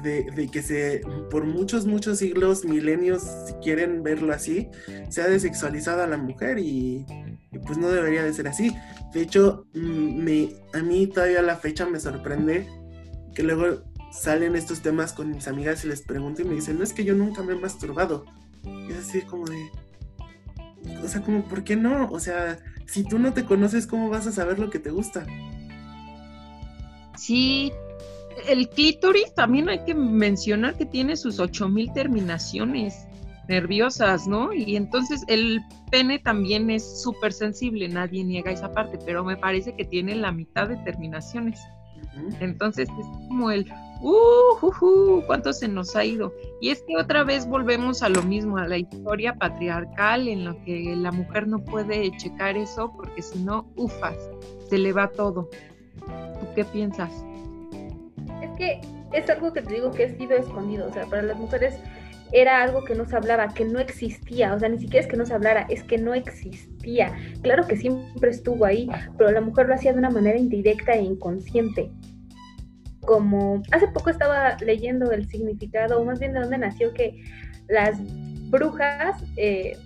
que 0.03 1.03
por 1.31 1.45
muchos, 1.45 1.85
muchos 1.85 2.19
siglos, 2.19 2.65
milenios, 2.65 3.23
si 3.47 3.53
quieren 3.63 4.03
verlo 4.03 4.33
así, 4.33 4.71
se 5.11 5.21
ha 5.21 5.29
desexualizado 5.29 6.03
a 6.03 6.07
la 6.07 6.17
mujer 6.17 6.59
y 6.59 7.05
pues 7.59 7.79
no 7.79 7.89
debería 7.89 8.23
de 8.23 8.33
ser 8.33 8.49
así. 8.49 8.77
De 9.13 9.23
hecho, 9.23 9.67
mm, 9.75 10.23
me, 10.23 10.49
a 10.73 10.83
mí 10.83 11.07
todavía 11.07 11.43
la 11.43 11.57
fecha 11.57 11.87
me 11.87 11.99
sorprende 11.99 12.69
que 13.35 13.43
luego 13.43 13.83
salen 14.13 14.57
estos 14.57 14.81
temas 14.81 15.13
con 15.13 15.31
mis 15.31 15.49
amigas 15.49 15.85
y 15.85 15.89
les 15.89 16.03
pregunto 16.03 16.43
y 16.43 16.45
me 16.45 16.55
dicen, 16.55 16.79
no 16.79 16.85
es 16.85 16.93
que 16.93 17.05
yo 17.05 17.15
nunca 17.15 17.43
me 17.43 17.55
he 17.55 17.57
masturbado. 17.57 18.25
Y 18.65 18.93
es 18.93 18.99
así 19.09 19.23
como 19.23 19.47
de, 19.47 19.71
o 21.03 21.09
sea, 21.09 21.23
como, 21.23 21.45
¿por 21.45 21.65
qué 21.65 21.77
no? 21.77 22.09
O 22.11 22.21
sea, 22.21 22.59
si 22.87 23.05
tú 23.05 23.19
no 23.19 23.33
te 23.33 23.45
conoces, 23.45 23.87
¿cómo 23.87 24.09
vas 24.09 24.27
a 24.27 24.33
saber 24.33 24.59
lo 24.59 24.71
que 24.71 24.79
te 24.79 24.91
gusta? 24.91 25.27
Sí, 27.17 27.73
el 28.49 28.69
clítoris 28.69 29.35
también 29.35 29.69
hay 29.69 29.85
que 29.85 29.95
mencionar 29.95 30.77
que 30.77 30.87
tiene 30.87 31.17
sus 31.17 31.39
8000 31.39 31.93
terminaciones 31.93 33.07
nerviosas, 33.49 34.27
¿no? 34.27 34.53
Y 34.53 34.77
entonces 34.77 35.25
el 35.29 35.61
pene 35.91 36.19
también 36.19 36.71
es 36.71 37.03
súper 37.03 37.33
sensible, 37.33 37.89
nadie 37.89 38.25
niega 38.25 38.51
esa 38.51 38.73
parte, 38.73 38.99
pero 39.05 39.25
me 39.25 39.37
parece 39.37 39.75
que 39.75 39.85
tiene 39.85 40.15
la 40.15 40.33
mitad 40.33 40.69
de 40.69 40.77
terminaciones. 40.79 41.61
Entonces 42.41 42.89
es 42.89 43.07
como 43.29 43.51
el, 43.51 43.71
uh, 44.01 44.67
uh, 44.67 45.23
cuánto 45.27 45.53
se 45.53 45.69
nos 45.69 45.95
ha 45.97 46.05
ido. 46.05 46.33
Y 46.61 46.71
es 46.71 46.83
que 46.83 46.97
otra 46.97 47.25
vez 47.25 47.47
volvemos 47.47 48.03
a 48.03 48.09
lo 48.09 48.23
mismo, 48.23 48.57
a 48.57 48.67
la 48.67 48.79
historia 48.79 49.35
patriarcal 49.35 50.29
en 50.29 50.45
la 50.45 50.55
que 50.65 50.95
la 50.97 51.13
mujer 51.13 51.47
no 51.47 51.59
puede 51.65 52.11
checar 52.17 52.57
eso 52.57 52.93
porque 52.97 53.23
si 53.23 53.39
no, 53.41 53.67
ufas, 53.77 54.17
se 54.69 54.79
le 54.79 54.93
va 54.93 55.09
todo. 55.09 55.49
¿Tú 56.41 56.47
qué 56.55 56.65
piensas? 56.65 57.11
Es 58.43 58.51
que 58.57 58.81
es 59.13 59.29
algo 59.29 59.53
que 59.53 59.63
te 59.63 59.75
digo 59.75 59.91
que 59.91 60.05
ha 60.05 60.17
sido 60.17 60.37
escondido, 60.37 60.89
o 60.89 60.93
sea, 60.93 61.07
para 61.07 61.23
las 61.23 61.37
mujeres 61.37 61.75
era 62.33 62.63
algo 62.63 62.85
que 62.85 62.95
no 62.95 63.07
se 63.07 63.17
hablaba, 63.17 63.49
que 63.49 63.65
no 63.65 63.81
existía, 63.81 64.55
o 64.55 64.59
sea, 64.59 64.69
ni 64.69 64.79
siquiera 64.79 65.05
es 65.05 65.11
que 65.11 65.17
no 65.17 65.27
se 65.27 65.35
hablara, 65.35 65.67
es 65.69 65.83
que 65.83 65.99
no 65.99 66.15
existía. 66.15 67.13
Claro 67.43 67.67
que 67.67 67.77
siempre 67.77 68.31
estuvo 68.31 68.65
ahí, 68.65 68.89
pero 69.19 69.31
la 69.31 69.41
mujer 69.41 69.67
lo 69.67 69.75
hacía 69.75 69.93
de 69.93 69.99
una 69.99 70.11
manera 70.11 70.39
indirecta 70.39 70.93
e 70.93 71.03
inconsciente. 71.03 71.91
Como 73.01 73.63
hace 73.73 73.89
poco 73.89 74.11
estaba 74.11 74.57
leyendo 74.61 75.11
el 75.11 75.29
significado, 75.29 76.01
o 76.01 76.05
más 76.05 76.21
bien 76.21 76.33
de 76.33 76.41
dónde 76.41 76.59
nació 76.59 76.93
que 76.93 77.23
las 77.69 77.99
brujas 78.51 79.23
eh, 79.37 79.77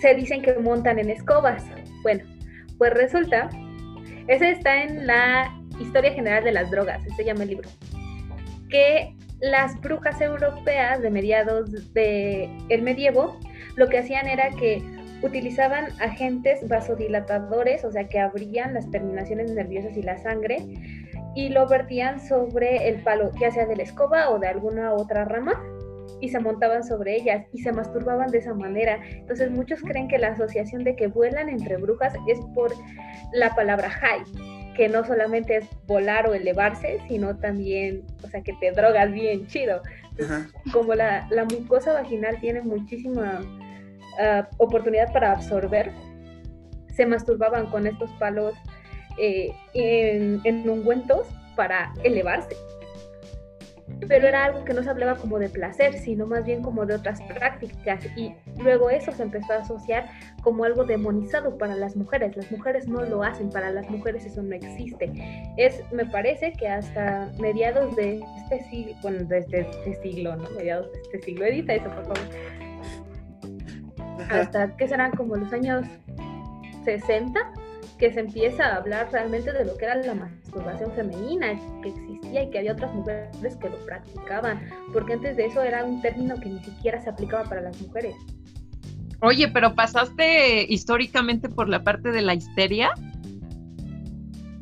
se 0.00 0.14
dicen 0.14 0.42
que 0.42 0.54
montan 0.54 0.98
en 0.98 1.10
escobas. 1.10 1.64
Bueno, 2.02 2.24
pues 2.78 2.92
resulta, 2.94 3.50
ese 4.28 4.50
está 4.50 4.82
en 4.82 5.06
la 5.06 5.58
historia 5.78 6.12
general 6.12 6.44
de 6.44 6.52
las 6.52 6.70
drogas, 6.70 7.02
se 7.16 7.24
llama 7.24 7.42
el 7.42 7.50
libro, 7.50 7.68
que 8.68 9.14
las 9.42 9.78
brujas 9.80 10.20
europeas 10.20 11.02
de 11.02 11.10
mediados 11.10 11.92
del 11.92 12.48
el 12.68 12.82
medievo 12.82 13.36
lo 13.76 13.88
que 13.88 13.98
hacían 13.98 14.28
era 14.28 14.50
que 14.50 14.82
utilizaban 15.22 15.86
agentes 16.00 16.66
vasodilatadores, 16.68 17.84
o 17.84 17.90
sea, 17.92 18.08
que 18.08 18.18
abrían 18.18 18.74
las 18.74 18.90
terminaciones 18.90 19.52
nerviosas 19.52 19.96
y 19.96 20.02
la 20.02 20.16
sangre 20.18 20.58
y 21.34 21.48
lo 21.48 21.66
vertían 21.66 22.20
sobre 22.20 22.88
el 22.88 23.02
palo, 23.02 23.30
ya 23.40 23.50
sea 23.50 23.66
de 23.66 23.76
la 23.76 23.82
escoba 23.82 24.30
o 24.30 24.38
de 24.38 24.48
alguna 24.48 24.92
otra 24.92 25.24
rama, 25.24 25.60
y 26.20 26.28
se 26.28 26.38
montaban 26.38 26.84
sobre 26.84 27.16
ellas 27.16 27.46
y 27.52 27.62
se 27.62 27.72
masturbaban 27.72 28.30
de 28.30 28.38
esa 28.38 28.54
manera. 28.54 29.00
Entonces 29.10 29.50
muchos 29.50 29.80
creen 29.80 30.08
que 30.08 30.18
la 30.18 30.28
asociación 30.28 30.84
de 30.84 30.94
que 30.94 31.08
vuelan 31.08 31.48
entre 31.48 31.78
brujas 31.78 32.14
es 32.28 32.38
por 32.54 32.72
la 33.32 33.54
palabra 33.54 33.90
high, 33.90 34.22
que 34.76 34.88
no 34.88 35.04
solamente 35.04 35.56
es 35.56 35.68
volar 35.86 36.28
o 36.28 36.34
elevarse, 36.34 36.98
sino 37.08 37.36
también, 37.36 38.04
o 38.22 38.28
sea, 38.28 38.42
que 38.42 38.52
te 38.54 38.72
drogas 38.72 39.12
bien 39.12 39.46
chido. 39.46 39.82
Como 40.72 40.94
la, 40.94 41.26
mucosa 41.50 41.92
vaginal 41.92 42.38
tiene 42.40 42.60
muchísima 42.60 43.40
ah, 44.20 44.48
oportunidad 44.58 45.12
para 45.12 45.32
absorber, 45.32 45.90
se 46.94 47.06
masturbaban 47.06 47.66
con 47.66 47.86
estos 47.86 48.10
palos 48.12 48.54
eh, 49.18 49.50
en, 49.74 50.40
en 50.44 50.68
ungüentos 50.68 51.26
para 51.56 51.92
elevarse 52.02 52.56
pero 54.08 54.28
era 54.28 54.44
algo 54.44 54.64
que 54.64 54.74
no 54.74 54.82
se 54.82 54.90
hablaba 54.90 55.16
como 55.16 55.38
de 55.38 55.48
placer, 55.48 55.94
sino 55.94 56.26
más 56.26 56.44
bien 56.44 56.62
como 56.62 56.86
de 56.86 56.94
otras 56.94 57.20
prácticas 57.22 58.04
y 58.16 58.34
luego 58.58 58.90
eso 58.90 59.12
se 59.12 59.22
empezó 59.22 59.52
a 59.52 59.56
asociar 59.58 60.10
como 60.42 60.64
algo 60.64 60.84
demonizado 60.84 61.56
para 61.58 61.74
las 61.74 61.96
mujeres. 61.96 62.36
Las 62.36 62.50
mujeres 62.50 62.88
no 62.88 63.02
lo 63.02 63.22
hacen, 63.22 63.50
para 63.50 63.70
las 63.70 63.88
mujeres 63.90 64.24
eso 64.26 64.42
no 64.42 64.54
existe. 64.54 65.12
Es, 65.56 65.82
me 65.92 66.06
parece 66.06 66.52
que 66.52 66.68
hasta 66.68 67.30
mediados 67.38 67.94
de 67.96 68.22
este 68.38 68.64
siglo, 68.70 68.94
bueno, 69.02 69.24
desde 69.24 69.60
este 69.60 69.94
siglo, 70.02 70.36
¿no? 70.36 70.50
Mediados 70.50 70.90
de 70.92 71.00
este 71.00 71.22
siglo, 71.22 71.46
edita 71.46 71.74
eso, 71.74 71.90
por 71.90 72.02
favor. 72.02 72.18
Hasta 74.30 74.76
que 74.76 74.88
serán 74.88 75.12
como 75.12 75.36
los 75.36 75.52
años 75.52 75.86
60, 76.84 77.40
que 78.02 78.12
se 78.12 78.18
empieza 78.18 78.66
a 78.66 78.76
hablar 78.78 79.12
realmente 79.12 79.52
de 79.52 79.64
lo 79.64 79.76
que 79.76 79.84
era 79.84 79.94
la 79.94 80.14
masturbación 80.14 80.90
femenina 80.90 81.56
que 81.84 81.90
existía 81.90 82.42
y 82.42 82.50
que 82.50 82.58
había 82.58 82.72
otras 82.72 82.92
mujeres 82.92 83.56
que 83.60 83.70
lo 83.70 83.76
practicaban, 83.86 84.60
porque 84.92 85.12
antes 85.12 85.36
de 85.36 85.46
eso 85.46 85.62
era 85.62 85.84
un 85.84 86.02
término 86.02 86.34
que 86.40 86.48
ni 86.48 86.64
siquiera 86.64 87.00
se 87.00 87.10
aplicaba 87.10 87.48
para 87.48 87.60
las 87.60 87.80
mujeres. 87.80 88.16
Oye, 89.20 89.46
pero 89.46 89.76
pasaste 89.76 90.66
históricamente 90.68 91.48
por 91.48 91.68
la 91.68 91.84
parte 91.84 92.10
de 92.10 92.22
la 92.22 92.34
histeria, 92.34 92.90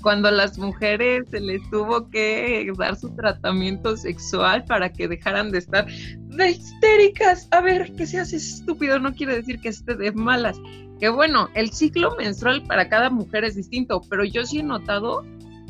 cuando 0.03 0.29
a 0.29 0.33
las 0.33 0.59
mujeres 0.59 1.24
se 1.31 1.40
les 1.40 1.62
tuvo 1.70 2.11
que 2.11 2.70
dar 2.76 2.94
su 2.96 3.09
tratamiento 3.16 3.96
sexual 3.96 4.64
para 4.64 4.92
que 4.92 5.09
dejaran 5.09 5.50
de 5.50 5.61
estar 5.61 5.87
de 5.87 6.50
histéricas. 6.50 7.48
A 7.53 7.62
ver, 7.62 7.90
que 7.96 8.07
seas 8.07 8.35
estúpido 8.35 8.98
no 8.98 9.14
quiere 9.14 9.37
decir 9.37 9.61
que 9.62 9.70
esté 9.70 9.94
de 9.94 10.12
malas 10.12 10.61
que 11.00 11.08
bueno, 11.08 11.48
el 11.54 11.70
ciclo 11.72 12.14
menstrual 12.16 12.62
para 12.64 12.88
cada 12.88 13.10
mujer 13.10 13.44
es 13.44 13.56
distinto, 13.56 14.02
pero 14.08 14.24
yo 14.24 14.44
sí 14.44 14.60
he 14.60 14.62
notado 14.62 15.24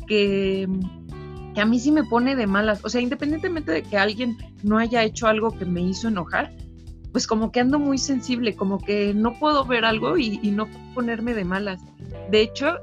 que, 0.07 0.67
que 1.55 1.61
a 1.61 1.65
mí 1.65 1.79
sí 1.79 1.91
me 1.91 2.03
pone 2.03 2.35
de 2.35 2.47
malas. 2.47 2.83
O 2.83 2.89
sea, 2.89 3.01
independientemente 3.01 3.71
de 3.71 3.83
que 3.83 3.97
alguien 3.97 4.37
no 4.61 4.77
haya 4.77 5.03
hecho 5.03 5.27
algo 5.27 5.57
que 5.57 5.65
me 5.65 5.81
hizo 5.81 6.09
enojar, 6.09 6.53
pues 7.13 7.27
como 7.27 7.51
que 7.51 7.61
ando 7.61 7.79
muy 7.79 7.97
sensible, 7.97 8.55
como 8.55 8.77
que 8.77 9.13
no 9.13 9.33
puedo 9.39 9.65
ver 9.65 9.85
algo 9.85 10.17
y, 10.17 10.39
y 10.43 10.51
no 10.51 10.67
ponerme 10.93 11.33
de 11.33 11.45
malas. 11.45 11.81
De 12.29 12.41
hecho, 12.41 12.77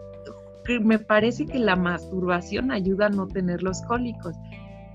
me 0.83 0.99
parece 0.99 1.47
que 1.47 1.59
la 1.59 1.77
masturbación 1.77 2.71
ayuda 2.71 3.07
a 3.07 3.11
no 3.11 3.27
tener 3.27 3.63
los 3.63 3.83
cólicos 3.83 4.35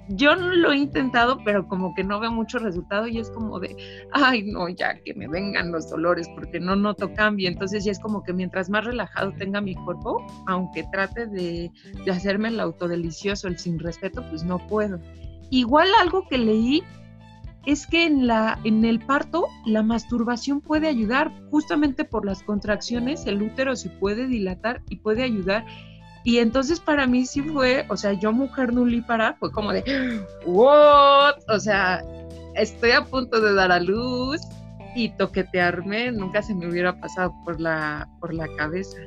yo 0.10 0.36
lo 0.36 0.72
he 0.72 0.78
intentado, 0.78 1.40
pero 1.46 1.68
como 1.68 1.94
que 1.96 2.04
no 2.04 2.20
veo 2.20 2.32
mucho 2.32 2.60
resultado 2.60 3.08
y 3.08 3.20
es 3.20 3.30
como 3.32 3.60
de, 3.60 3.76
ay, 4.12 4.44
no, 4.44 4.68
ya 4.70 5.00
que 5.02 5.14
me 5.14 5.28
vengan 5.28 5.72
los 5.72 5.90
dolores 5.90 6.30
porque 6.36 6.60
no 6.60 6.76
noto 6.76 7.14
cambio. 7.14 7.48
Entonces 7.48 7.86
ya 7.86 7.92
es 7.92 8.00
como 8.00 8.24
que 8.24 8.34
mientras 8.34 8.70
más 8.70 8.86
relajado 8.86 9.32
tenga 9.34 9.62
mi 9.62 9.76
cuerpo, 9.76 10.26
aunque 10.48 10.84
trate 10.92 11.28
de, 11.28 11.72
de 12.06 12.12
hacerme 12.12 12.50
el 12.50 12.60
autodelicioso, 12.60 13.48
el 13.48 13.58
sin 13.58 13.80
respeto, 13.80 14.24
pues 14.30 14.44
no 14.44 14.60
puedo. 14.68 15.00
Igual 15.50 15.88
algo 16.02 16.28
que 16.28 16.38
leí 16.38 16.84
es 17.66 17.88
que 17.88 18.06
en, 18.06 18.28
la, 18.28 18.60
en 18.64 18.84
el 18.84 19.00
parto 19.00 19.48
la 19.66 19.84
masturbación 19.84 20.60
puede 20.60 20.88
ayudar, 20.88 21.32
justamente 21.50 22.04
por 22.04 22.26
las 22.26 22.44
contracciones, 22.44 23.26
el 23.26 23.42
útero 23.42 23.76
se 23.76 23.90
puede 23.90 24.28
dilatar 24.28 24.82
y 24.90 24.98
puede 24.98 25.24
ayudar 25.24 25.66
y 26.24 26.40
entonces 26.40 26.80
para 26.80 27.06
mí 27.06 27.26
sí 27.26 27.42
fue, 27.42 27.86
o 27.90 27.98
sea, 27.98 28.14
yo 28.14 28.32
mujer 28.32 28.74
nulípara, 28.74 29.36
fue 29.40 29.52
como 29.52 29.74
de, 29.74 29.84
¿what? 30.46 31.36
O 31.50 31.60
sea, 31.60 32.04
estoy 32.56 32.92
a 32.92 33.04
punto 33.04 33.42
de 33.42 33.54
dar 33.54 33.72
a 33.72 33.80
luz 33.80 34.40
y 34.96 35.10
toquetearme 35.10 36.12
nunca 36.12 36.42
se 36.42 36.54
me 36.54 36.68
hubiera 36.68 37.00
pasado 37.00 37.34
por 37.44 37.60
la, 37.60 38.08
por 38.20 38.34
la 38.34 38.48
cabeza, 38.56 38.98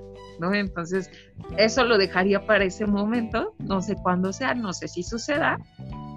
¿no? 0.41 0.53
Entonces, 0.53 1.11
eso 1.57 1.85
lo 1.85 1.97
dejaría 1.97 2.45
para 2.45 2.65
ese 2.65 2.87
momento, 2.87 3.55
no 3.59 3.81
sé 3.81 3.97
cuándo 3.97 4.33
sea, 4.33 4.55
no 4.55 4.73
sé 4.73 4.89
si 4.89 5.03
suceda, 5.03 5.59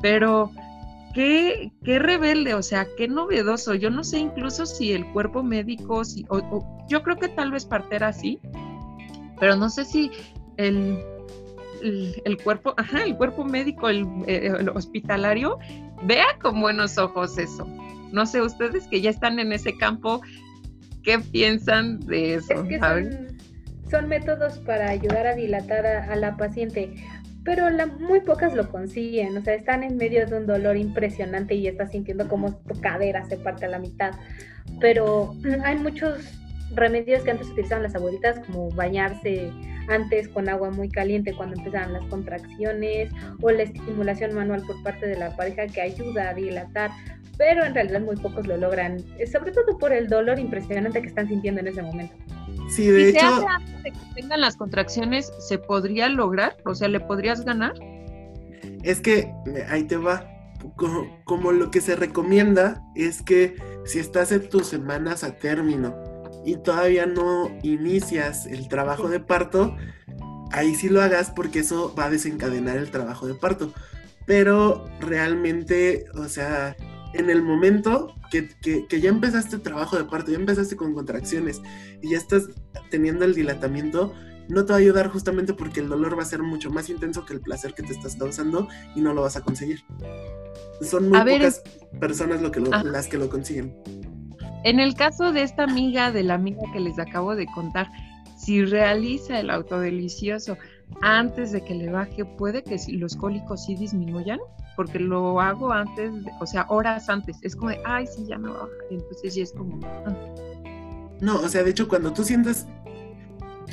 pero 0.02 0.52
qué, 1.14 1.72
qué 1.84 2.00
rebelde, 2.00 2.54
o 2.56 2.62
sea, 2.62 2.88
qué 2.98 3.08
novedoso. 3.08 3.76
Yo 3.76 3.90
no 3.90 4.04
sé 4.04 4.20
incluso 4.20 4.66
si 4.66 4.92
el 4.92 5.06
cuerpo 5.12 5.44
médico, 5.44 6.04
si, 6.04 6.26
yo 6.88 7.04
creo 7.04 7.18
que 7.18 7.30
tal 7.30 7.52
vez 7.52 7.66
partera 7.66 8.12
sí, 8.12 8.40
pero 9.40 9.56
no 9.56 9.70
sé 9.70 9.86
si 9.86 10.12
el, 10.60 12.22
el, 12.26 12.38
cuerpo, 12.44 12.74
ajá, 12.78 13.04
el 13.04 13.16
cuerpo 13.16 13.46
médico, 13.46 13.90
el, 13.90 14.06
hospitalario, 14.74 15.58
vea 16.04 16.38
con 16.42 16.60
buenos 16.60 16.98
ojos 16.98 17.38
eso. 17.38 17.66
No 18.12 18.26
sé, 18.26 18.42
ustedes 18.42 18.88
que 18.88 19.02
ya 19.02 19.10
están 19.10 19.40
en 19.40 19.54
ese 19.54 19.78
campo, 19.78 20.22
¿qué 21.04 21.20
piensan 21.20 22.00
de 22.02 22.36
eso? 22.36 22.54
son, 23.90 24.08
métodos 24.08 24.60
para 24.60 24.90
ayudar 24.90 25.28
a 25.28 25.36
dilatar 25.36 25.86
a, 25.86 26.16
la 26.16 26.36
paciente, 26.38 26.94
pero 27.44 27.70
la, 27.70 27.86
muy 27.88 28.20
pocas 28.20 28.54
lo 28.54 28.70
consiguen, 28.70 29.38
o 29.38 29.42
sea, 29.42 29.56
están 29.56 29.84
en 29.84 29.98
medio 29.98 30.28
de 30.28 30.38
un 30.38 30.46
dolor 30.46 30.78
impresionante 30.78 31.56
y 31.56 31.68
estás 31.68 31.92
sintiendo 31.92 32.28
como 32.28 32.56
tu 32.56 32.80
cadera 32.82 33.24
se 33.26 33.38
parte 33.38 33.66
a 33.66 33.70
la 33.70 33.80
mitad, 33.80 34.12
pero 34.80 35.36
hay 35.64 35.78
muchos 35.78 36.40
remedios 36.76 37.24
que 37.24 37.32
antes 37.32 37.50
utilizaban 37.50 37.84
las 37.84 37.96
abuelitas, 37.96 38.40
como 38.46 38.70
bañarse 38.72 39.52
antes 39.88 40.28
con 40.28 40.48
agua 40.50 40.70
muy 40.70 40.90
caliente 40.90 41.34
cuando 41.34 41.58
empezaban 41.58 41.94
las 41.94 42.06
contracciones 42.06 43.12
o 43.42 43.50
la 43.52 43.64
estimulación 43.64 44.36
manual 44.36 44.64
por 44.66 44.82
parte 44.84 45.08
de 45.08 45.18
la 45.18 45.36
pareja 45.36 45.68
que 45.68 45.82
ayuda 45.82 46.30
a 46.30 46.34
dilatar, 46.34 46.92
pero 47.38 47.66
en 47.66 47.74
realidad 47.74 48.02
muy 48.02 48.16
pocos 48.18 48.46
lo 48.46 48.58
logran, 48.58 48.98
eh, 49.18 49.26
sobre 49.26 49.52
todo 49.52 49.78
por 49.78 49.92
el 49.92 50.08
dolor 50.08 50.40
impresionante 50.40 51.02
que 51.02 51.08
están 51.08 51.28
sintiendo 51.28 51.62
en 51.62 51.68
ese 51.68 51.82
momento. 51.82 52.16
Sí, 52.70 52.88
de 52.88 53.10
hecho... 53.10 53.26
antes 53.48 53.84
de 53.84 53.92
que 53.92 54.00
tengan 54.16 54.42
las 54.42 54.56
contracciones, 54.58 55.32
¿se 55.40 55.58
podría 55.58 56.08
lograr? 56.10 56.58
O 56.66 56.76
sea, 56.76 56.88
¿le 56.88 57.00
podrías 57.00 57.44
ganar? 57.44 57.74
Es 58.84 59.02
que 59.02 59.32
ahí 59.70 59.84
te 59.84 59.98
va. 59.98 60.28
Como, 60.76 61.08
como 61.24 61.52
lo 61.54 61.72
que 61.72 61.80
se 61.80 61.96
recomienda 61.96 62.84
es 62.96 63.22
que 63.22 63.56
si 63.86 64.00
estás 64.00 64.32
en 64.34 64.50
tus 64.50 64.68
semanas 64.68 65.24
a 65.24 65.38
término 65.38 65.96
y 66.46 66.58
todavía 66.58 67.06
no 67.06 67.50
inicias 67.64 68.46
el 68.46 68.68
trabajo 68.68 69.10
de 69.10 69.20
parto, 69.20 69.76
ahí 70.52 70.76
sí 70.76 70.90
lo 70.90 71.02
hagas 71.02 71.32
porque 71.32 71.60
eso 71.60 71.94
va 71.98 72.06
a 72.06 72.10
desencadenar 72.10 72.78
el 72.78 72.92
trabajo 72.92 73.28
de 73.28 73.36
parto. 73.36 73.74
Pero 74.26 74.86
realmente, 75.00 76.06
o 76.14 76.28
sea, 76.28 76.76
en 77.14 77.30
el 77.30 77.42
momento 77.42 78.16
que, 78.30 79.00
ya 79.00 79.10
empezaste 79.10 79.56
el 79.56 79.62
trabajo 79.62 79.98
de 79.98 80.06
parto, 80.06 80.32
ya 80.32 80.38
empezaste 80.38 80.76
con 80.76 80.94
contracciones 80.94 81.62
y 82.02 82.12
ya 82.12 82.18
estás 82.18 82.48
teniendo 82.90 83.26
el 83.26 83.34
dilatamiento, 83.34 84.14
no 84.48 84.66
te 84.66 84.74
va 84.74 84.78
a 84.78 84.82
ayudar 84.82 85.10
justamente 85.10 85.54
porque 85.54 85.80
el 85.80 85.90
dolor 85.90 86.18
va 86.18 86.24
a 86.24 86.26
ser 86.26 86.42
mucho 86.42 86.72
más 86.72 86.90
intenso 86.90 87.26
que 87.26 87.34
el 87.34 87.42
placer 87.42 87.74
que 87.74 87.84
te 87.84 87.94
estás 87.94 88.16
causando 88.16 88.68
y 88.96 89.02
no 89.02 89.14
lo 89.14 89.22
vas 89.22 89.36
a 89.36 89.42
conseguir. 89.42 89.80
Son 90.82 91.10
muy 91.10 91.20
pocas 91.20 91.62
personas 92.00 92.42
lo 92.42 92.52
que 92.52 92.60
las 92.60 93.08
que 93.08 93.18
lo 93.18 93.30
consiguen. 93.30 93.76
En 94.64 94.80
el 94.80 94.96
caso 94.96 95.32
de 95.32 95.44
esta 95.44 95.64
amiga, 95.64 96.12
de 96.12 96.24
la 96.24 96.36
amiga 96.36 96.62
que 96.74 96.80
les 96.80 97.00
acabo 97.00 97.36
de 97.36 97.46
contar, 97.48 97.90
si 98.38 98.64
realiza 98.64 99.40
el 99.40 99.50
autodelicioso 99.50 100.58
antes 101.02 101.52
de 101.52 101.64
que 101.64 101.76
le 101.76 101.90
baje, 101.90 102.26
puede 102.26 102.64
que 102.64 102.78
los 102.94 103.16
cólicos 103.16 103.66
sí 103.66 103.76
disminuyan, 103.76 104.40
porque 104.76 105.00
lo 105.00 105.40
hago 105.40 105.72
antes, 105.72 106.12
o 106.40 106.46
sea, 106.46 106.66
horas 106.70 107.10
antes. 107.10 107.38
Es 107.42 107.56
como 107.56 107.72
de, 107.72 107.82
ay, 107.86 108.08
sí, 108.08 108.26
ya 108.28 108.38
me 108.38 108.50
baja. 108.50 108.68
Entonces 108.90 109.34
sí 109.34 109.42
es 109.42 109.52
como. 109.52 109.80
Ah". 109.86 110.16
No, 111.22 111.36
o 111.42 111.50
sea, 111.50 111.64
de 111.64 111.72
hecho, 111.72 111.88
cuando 111.88 112.14
tú 112.14 112.24
sientes 112.24 112.66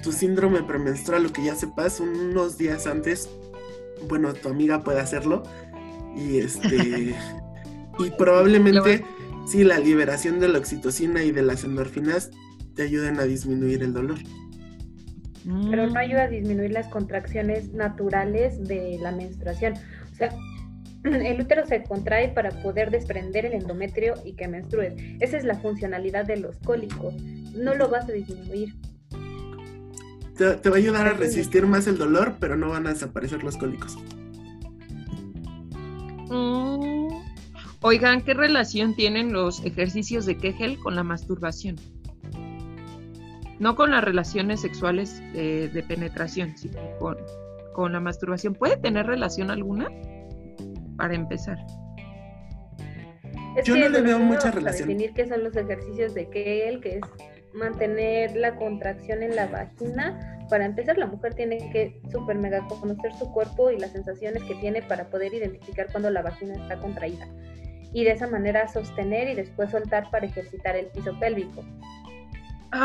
tu 0.03 0.13
síndrome 0.13 0.63
premenstrual, 0.63 1.23
lo 1.23 1.33
que 1.33 1.45
ya 1.45 1.55
sepas, 1.55 2.01
unos 2.01 2.59
días 2.59 2.87
antes, 2.87 3.31
bueno, 4.09 4.35
tu 4.35 4.49
amiga 4.49 4.83
puede 4.83 5.01
hacerlo. 5.01 5.43
Y 6.17 6.39
este. 6.39 7.15
y 7.99 8.11
probablemente 8.19 9.05
sí, 9.47 9.65
la 9.65 9.79
liberación 9.79 10.41
de 10.41 10.49
la 10.49 10.59
oxitocina 10.59 11.23
y 11.23 11.33
de 11.33 11.43
las 11.43 11.65
endorfinas 11.65 12.31
te 12.75 12.83
ayudan 12.83 13.19
a 13.21 13.25
disminuir 13.25 13.83
el 13.83 13.93
dolor. 13.93 14.19
Pero 15.71 15.87
no 15.87 15.99
ayuda 15.99 16.25
a 16.25 16.29
disminuir 16.29 16.73
las 16.73 16.89
contracciones 16.89 17.73
naturales 17.73 18.67
de 18.67 18.99
la 19.01 19.13
menstruación. 19.13 19.75
O 20.13 20.15
sea, 20.17 20.31
el 21.05 21.41
útero 21.41 21.65
se 21.67 21.85
contrae 21.85 22.29
para 22.31 22.51
poder 22.63 22.91
desprender 22.91 23.47
el 23.47 23.53
endometrio 23.53 24.15
y 24.25 24.35
que 24.35 24.49
menstrues. 24.49 24.95
Esa 25.21 25.37
es 25.37 25.45
la 25.45 25.55
funcionalidad 25.55 26.27
de 26.27 26.39
los 26.39 26.57
cólicos. 26.59 27.15
No 27.55 27.75
lo 27.75 27.89
vas 27.89 28.09
a 28.09 28.13
disminuir. 28.13 28.75
Te, 30.37 30.69
va 30.69 30.77
a 30.77 30.79
ayudar 30.79 31.07
a 31.07 31.13
resistir 31.15 31.65
más 31.67 31.87
el 31.87 31.97
dolor, 31.97 32.37
pero 32.39 32.57
no 32.57 32.69
van 32.71 32.87
a 32.87 32.93
desaparecer 32.93 33.43
los 33.43 33.57
cólicos. 33.57 33.97
Mm. 36.29 37.16
Oigan, 37.89 38.23
¿qué 38.23 38.35
relación 38.35 38.97
tienen 38.97 39.33
los 39.33 39.65
ejercicios 39.65 40.27
de 40.27 40.37
Kegel 40.37 40.77
con 40.81 40.97
la 40.97 41.05
masturbación? 41.05 41.77
No 43.61 43.77
con 43.77 43.93
las 43.93 44.03
relaciones 44.03 44.63
sexuales 44.63 45.23
de, 45.33 45.85
penetración, 45.87 46.59
sino 46.59 46.81
con, 46.99 47.17
con 47.75 47.93
la 47.93 48.01
masturbación. 48.01 48.55
¿Puede 48.55 48.77
tener 48.77 49.07
relación 49.07 49.53
alguna? 49.53 49.89
Para 50.97 51.15
empezar. 51.15 51.59
Yo 53.65 53.77
no 53.77 53.89
le 53.89 54.01
veo 54.01 54.19
mucha 54.19 54.51
relación. 54.51 54.89
Definir 54.89 55.13
qué 55.15 55.29
son 55.29 55.45
los 55.45 55.55
ejercicios 55.55 56.13
de 56.13 56.29
Kegel, 56.29 56.81
que 56.81 56.97
es 56.97 57.03
mantener 57.55 58.35
la 58.35 58.57
contracción 58.57 59.23
en 59.23 59.37
la 59.37 59.47
vagina. 59.47 60.45
Para 60.51 60.65
empezar, 60.65 60.99
la 60.99 61.07
mujer 61.07 61.35
tiene 61.35 61.71
que 61.71 62.01
super 62.11 62.37
mega 62.37 62.67
conocer 62.67 63.13
su 63.17 63.31
cuerpo 63.31 63.71
y 63.71 63.79
las 63.79 63.93
sensaciones 63.93 64.43
que 64.43 64.57
tiene 64.57 64.83
para 64.83 65.09
poder 65.09 65.33
identificar 65.33 65.87
cuando 65.93 66.11
la 66.11 66.23
vagina 66.23 66.55
está 66.55 66.81
contraída. 66.81 67.29
Y 67.93 68.05
de 68.05 68.13
esa 68.13 68.27
manera 68.27 68.69
sostener 68.69 69.29
y 69.29 69.35
después 69.35 69.71
soltar 69.71 70.11
para 70.11 70.27
ejercitar 70.27 70.77
el 70.77 70.87
piso 70.87 71.19
pélvico. 71.19 71.65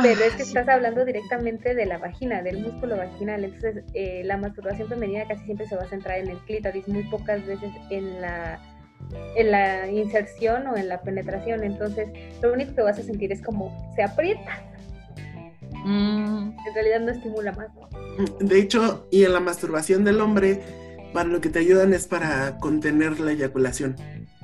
Pero 0.02 0.24
es 0.24 0.34
que 0.36 0.44
estás 0.44 0.68
hablando 0.70 1.04
directamente 1.06 1.76
de 1.76 1.86
la 1.86 1.98
vagina, 1.98 2.42
del 2.42 2.60
músculo 2.60 2.98
vaginal. 2.98 3.44
Entonces, 3.44 3.84
eh, 3.94 4.22
la 4.24 4.38
masturbación 4.38 4.88
femenina 4.88 5.28
casi 5.28 5.44
siempre 5.46 5.68
se 5.68 5.76
va 5.76 5.84
a 5.84 5.88
centrar 5.88 6.20
en 6.20 6.30
el 6.30 6.38
clítoris, 6.40 6.88
muy 6.88 7.04
pocas 7.04 7.46
veces 7.46 7.72
en 7.90 8.22
la, 8.22 8.60
en 9.36 9.52
la 9.52 9.88
inserción 9.88 10.68
o 10.68 10.78
en 10.78 10.88
la 10.88 11.02
penetración. 11.02 11.64
Entonces, 11.64 12.08
lo 12.42 12.54
único 12.54 12.76
que 12.76 12.82
vas 12.84 13.00
a 13.00 13.04
sentir 13.04 13.32
es 13.32 13.42
como 13.42 13.92
se 13.96 14.04
aprieta. 14.04 14.64
Mm. 15.84 16.54
En 16.68 16.74
realidad 16.74 17.00
no 17.02 17.12
estimula 17.12 17.52
más. 17.52 17.68
De 18.40 18.60
hecho, 18.60 19.08
y 19.12 19.24
en 19.24 19.34
la 19.34 19.40
masturbación 19.40 20.04
del 20.04 20.22
hombre, 20.22 20.62
para 21.14 21.28
lo 21.28 21.42
que 21.42 21.50
te 21.50 21.60
ayudan 21.60 21.94
es 21.94 22.08
para 22.08 22.58
contener 22.60 23.20
la 23.20 23.32
eyaculación. 23.32 23.96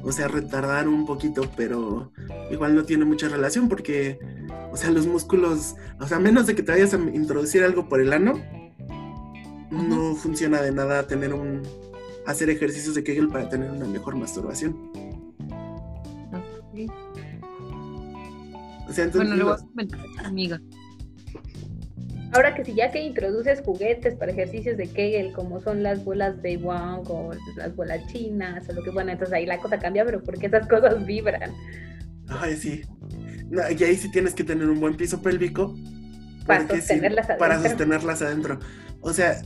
O 0.03 0.11
sea, 0.11 0.27
retardar 0.27 0.87
un 0.87 1.05
poquito, 1.05 1.49
pero 1.55 2.11
igual 2.51 2.75
no 2.75 2.83
tiene 2.83 3.03
mucha 3.03 3.27
relación 3.27 3.67
porque 3.67 4.19
o 4.71 4.77
sea, 4.77 4.91
los 4.91 5.07
músculos, 5.07 5.75
o 5.99 6.07
sea, 6.07 6.17
a 6.17 6.19
menos 6.19 6.45
de 6.45 6.55
que 6.55 6.61
te 6.61 6.71
vayas 6.71 6.93
a 6.93 6.97
introducir 6.97 7.63
algo 7.63 7.89
por 7.89 7.99
el 7.99 8.13
ano, 8.13 8.33
no 9.71 10.15
funciona 10.15 10.61
de 10.61 10.71
nada 10.71 11.07
tener 11.07 11.33
un 11.33 11.63
hacer 12.25 12.49
ejercicios 12.49 12.93
de 12.93 13.03
Kegel 13.03 13.29
para 13.29 13.49
tener 13.49 13.71
una 13.71 13.85
mejor 13.85 14.15
masturbación. 14.15 14.91
O 18.87 18.93
sea, 18.93 19.05
entonces, 19.05 19.29
bueno, 19.29 19.35
lo 19.35 19.45
voy 19.45 19.53
a 19.53 19.57
comentar 19.57 19.99
amiga. 20.25 20.61
Ahora 22.37 22.55
que 22.55 22.63
si 22.63 22.75
ya 22.75 22.91
que 22.91 23.01
introduces 23.01 23.61
juguetes 23.61 24.15
para 24.15 24.31
ejercicios 24.31 24.77
de 24.77 24.87
Kegel, 24.87 25.33
como 25.33 25.59
son 25.59 25.83
las 25.83 26.03
bolas 26.05 26.41
de 26.41 26.57
Wang 26.57 27.03
o 27.09 27.31
las 27.55 27.75
bolas 27.75 28.05
chinas 28.07 28.69
o 28.69 28.73
lo 28.73 28.83
que 28.83 28.91
bueno, 28.91 29.11
entonces 29.11 29.33
ahí 29.33 29.45
la 29.45 29.57
cosa 29.57 29.79
cambia, 29.79 30.05
pero 30.05 30.23
porque 30.23 30.47
esas 30.47 30.67
cosas 30.67 31.05
vibran. 31.05 31.51
Ay, 32.29 32.55
sí 32.55 32.83
y 33.51 33.83
ahí 33.83 33.95
sí 33.95 34.09
tienes 34.11 34.33
que 34.33 34.43
tener 34.43 34.67
un 34.69 34.79
buen 34.79 34.95
piso 34.95 35.21
pélvico. 35.21 35.75
Para 36.45 36.67
sostenerlas 36.67 37.25
adentro. 37.25 37.47
Para 37.47 37.61
sostenerlas 37.61 38.21
adentro. 38.21 38.59
O 39.01 39.13
sea, 39.13 39.41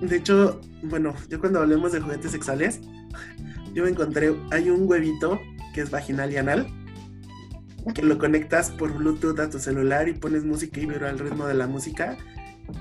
de 0.00 0.16
hecho, 0.16 0.60
bueno, 0.82 1.14
yo 1.28 1.40
cuando 1.40 1.60
hablemos 1.60 1.92
de 1.92 2.00
juguetes 2.00 2.32
sexuales, 2.32 2.80
yo 3.74 3.84
me 3.84 3.90
encontré, 3.90 4.34
hay 4.50 4.70
un 4.70 4.88
huevito 4.88 5.40
que 5.74 5.82
es 5.82 5.90
vaginal 5.90 6.32
y 6.32 6.36
anal, 6.38 6.66
que 7.94 8.02
lo 8.02 8.18
conectas 8.18 8.70
por 8.70 8.92
Bluetooth 8.92 9.38
a 9.40 9.48
tu 9.48 9.58
celular 9.58 10.08
y 10.08 10.14
pones 10.14 10.44
música 10.44 10.80
y 10.80 10.86
vibra 10.86 11.10
al 11.10 11.18
ritmo 11.18 11.46
de 11.46 11.54
la 11.54 11.66
música 11.66 12.16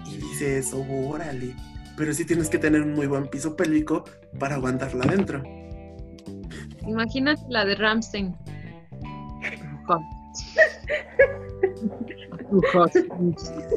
y 0.08 0.18
dices, 0.18 0.74
órale. 0.74 1.56
Pero 1.98 2.14
sí 2.14 2.26
tienes 2.26 2.50
que 2.50 2.58
tener 2.58 2.82
un 2.82 2.94
muy 2.94 3.08
buen 3.08 3.28
piso 3.28 3.56
pélvico 3.56 4.04
para 4.40 4.56
aguantarla 4.56 5.06
adentro. 5.06 5.44
Imagínate 6.88 7.42
la 7.50 7.66
de 7.66 7.76
Ramstein. 7.76 8.36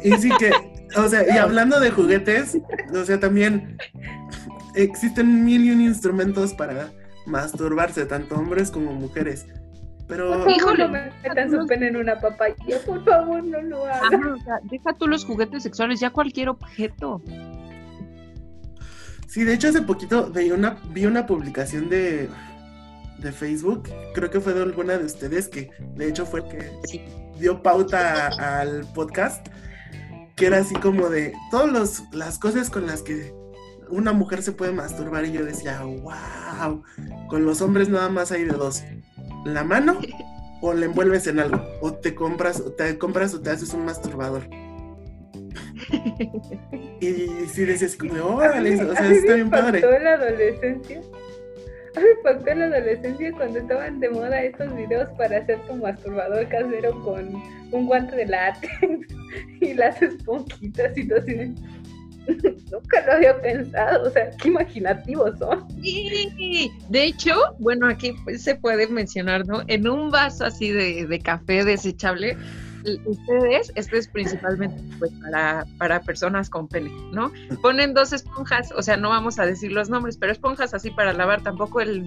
y 0.04 0.12
sí 0.12 0.30
que, 0.38 0.50
o 0.96 1.08
sea, 1.08 1.24
y 1.34 1.38
hablando 1.38 1.80
de 1.80 1.90
juguetes, 1.90 2.58
o 2.92 3.04
sea, 3.04 3.20
también 3.20 3.78
existen 4.74 5.44
mil 5.44 5.64
y 5.64 5.70
un 5.70 5.80
instrumentos 5.80 6.54
para 6.54 6.90
masturbarse, 7.26 8.06
tanto 8.06 8.36
hombres 8.36 8.70
como 8.70 8.92
mujeres. 8.92 9.46
Pero. 10.08 10.48
Híjole, 10.50 10.88
me 10.88 11.12
metan 11.22 11.50
su 11.50 11.66
pena 11.66 11.88
en 11.88 11.96
una 11.96 12.18
papaya, 12.18 12.56
por 12.84 13.04
favor, 13.04 13.44
no 13.44 13.62
lo 13.62 13.84
hagas. 13.84 14.10
deja 14.64 14.92
tú 14.94 15.06
los 15.06 15.24
juguetes 15.24 15.62
sexuales, 15.62 16.00
ya 16.00 16.10
cualquier 16.10 16.48
objeto. 16.48 17.22
Sí, 19.28 19.44
de 19.44 19.54
hecho 19.54 19.68
hace 19.68 19.82
poquito 19.82 20.30
vi 20.30 20.50
una, 20.50 20.78
vi 20.90 21.04
una 21.04 21.26
publicación 21.26 21.90
de 21.90 22.28
de 23.18 23.32
Facebook, 23.32 23.88
creo 24.14 24.30
que 24.30 24.40
fue 24.40 24.54
de 24.54 24.62
alguna 24.62 24.96
de 24.96 25.04
ustedes 25.04 25.48
que 25.48 25.70
de 25.96 26.08
hecho 26.08 26.24
fue 26.24 26.48
que 26.48 26.70
dio 27.38 27.62
pauta 27.62 28.28
al 28.28 28.86
podcast, 28.94 29.46
que 30.36 30.46
era 30.46 30.58
así 30.58 30.74
como 30.76 31.08
de 31.08 31.34
todas 31.50 32.02
las 32.12 32.38
cosas 32.38 32.70
con 32.70 32.86
las 32.86 33.02
que 33.02 33.32
una 33.90 34.12
mujer 34.12 34.42
se 34.42 34.52
puede 34.52 34.72
masturbar 34.72 35.24
y 35.24 35.32
yo 35.32 35.44
decía, 35.44 35.82
wow, 35.82 36.82
con 37.28 37.44
los 37.44 37.60
hombres 37.60 37.88
nada 37.88 38.08
más 38.08 38.30
hay 38.30 38.44
de 38.44 38.52
dos, 38.52 38.84
la 39.44 39.64
mano 39.64 39.98
o 40.60 40.74
le 40.74 40.86
envuelves 40.86 41.26
en 41.26 41.40
algo, 41.40 41.62
o 41.80 41.92
te 41.94 42.14
compras, 42.14 42.60
o 42.60 42.72
te 42.72 42.98
compras 42.98 43.34
o 43.34 43.40
te 43.40 43.50
haces 43.50 43.72
un 43.74 43.84
masturbador. 43.84 44.48
y 47.00 47.46
si 47.46 47.64
decías 47.64 47.96
como, 47.96 48.36
órale, 48.36 48.74
o 48.82 48.94
sea, 48.94 49.10
está 49.10 49.34
bien 49.34 49.50
padre. 49.50 49.80
la 49.80 50.14
adolescencia 50.14 51.00
me 52.00 52.10
impactó 52.10 52.50
en 52.50 52.58
la 52.58 52.66
adolescencia 52.66 53.32
cuando 53.32 53.58
estaban 53.58 54.00
de 54.00 54.10
moda 54.10 54.42
estos 54.42 54.74
videos 54.74 55.08
para 55.10 55.38
hacer 55.38 55.58
tu 55.66 55.74
masturbador 55.76 56.48
casero 56.48 57.02
con 57.02 57.34
un 57.72 57.86
guante 57.86 58.16
de 58.16 58.26
látex 58.26 58.72
y 59.60 59.74
las 59.74 60.00
esponjitas 60.02 60.96
y 60.96 61.08
todo 61.08 61.18
así. 61.18 61.54
Nunca 62.70 63.06
lo 63.06 63.12
había 63.12 63.40
pensado, 63.40 64.08
o 64.08 64.10
sea, 64.10 64.30
qué 64.30 64.48
imaginativos 64.48 65.38
son. 65.38 65.66
Sí, 65.82 66.70
de 66.88 67.04
hecho, 67.04 67.34
bueno, 67.58 67.88
aquí 67.88 68.14
se 68.36 68.54
puede 68.54 68.86
mencionar, 68.86 69.46
¿no? 69.46 69.62
En 69.66 69.88
un 69.88 70.10
vaso 70.10 70.44
así 70.44 70.70
de, 70.70 71.06
de 71.06 71.18
café 71.20 71.64
desechable, 71.64 72.36
ustedes, 73.04 73.72
esto 73.74 73.96
es 73.96 74.08
principalmente 74.08 74.82
pues 74.98 75.10
para, 75.22 75.66
para 75.78 76.00
personas 76.00 76.48
con 76.48 76.68
pene, 76.68 76.90
¿no? 77.12 77.32
Ponen 77.62 77.94
dos 77.94 78.12
esponjas, 78.12 78.72
o 78.72 78.82
sea, 78.82 78.96
no 78.96 79.08
vamos 79.08 79.38
a 79.38 79.46
decir 79.46 79.72
los 79.72 79.90
nombres, 79.90 80.16
pero 80.16 80.32
esponjas 80.32 80.74
así 80.74 80.90
para 80.90 81.12
lavar, 81.12 81.42
tampoco 81.42 81.80
el, 81.80 82.06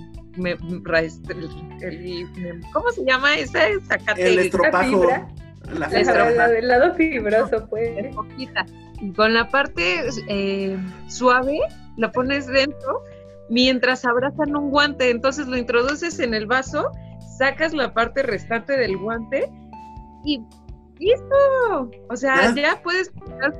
¿cómo 2.73 2.91
se 2.91 3.05
llama 3.05 3.37
ese? 3.37 3.73
El 4.17 4.39
estropajo. 4.39 5.07
La, 5.73 5.87
la, 5.87 6.47
del 6.49 6.67
lado 6.67 6.95
fibroso, 6.95 7.67
pues. 7.69 7.91
Con 9.15 9.33
la 9.33 9.49
parte 9.49 10.03
eh, 10.27 10.77
suave, 11.07 11.59
la 11.97 12.11
pones 12.11 12.47
dentro 12.47 13.01
mientras 13.49 14.05
abrazan 14.05 14.55
un 14.55 14.69
guante. 14.69 15.09
Entonces 15.09 15.47
lo 15.47 15.57
introduces 15.57 16.19
en 16.19 16.33
el 16.33 16.45
vaso, 16.45 16.89
sacas 17.37 17.73
la 17.73 17.93
parte 17.93 18.23
restante 18.23 18.77
del 18.77 18.97
guante 18.97 19.51
y 20.25 20.41
listo. 20.99 21.91
O 22.09 22.15
sea, 22.15 22.53
ya, 22.55 22.81
puedes 22.81 23.11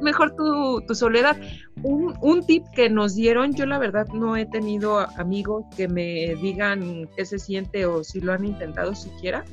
mejor 0.02 0.36
tu, 0.36 0.82
tu 0.88 0.96
soledad. 0.96 1.38
Un, 1.84 2.16
un, 2.22 2.46
tip 2.46 2.64
que 2.76 2.90
nos 2.90 3.16
dieron, 3.16 3.54
yo 3.54 3.66
la 3.66 3.80
verdad 3.80 4.08
no 4.14 4.38
he 4.38 4.46
tenido 4.46 5.00
amigos 5.18 5.66
que 5.76 5.88
me 5.88 6.36
digan 6.36 7.10
qué 7.16 7.26
se 7.26 7.40
siente 7.40 7.86
o 7.86 8.04
si 8.04 8.22
lo 8.22 8.34
han 8.34 8.46
intentado 8.46 8.94
siquiera, 8.94 9.44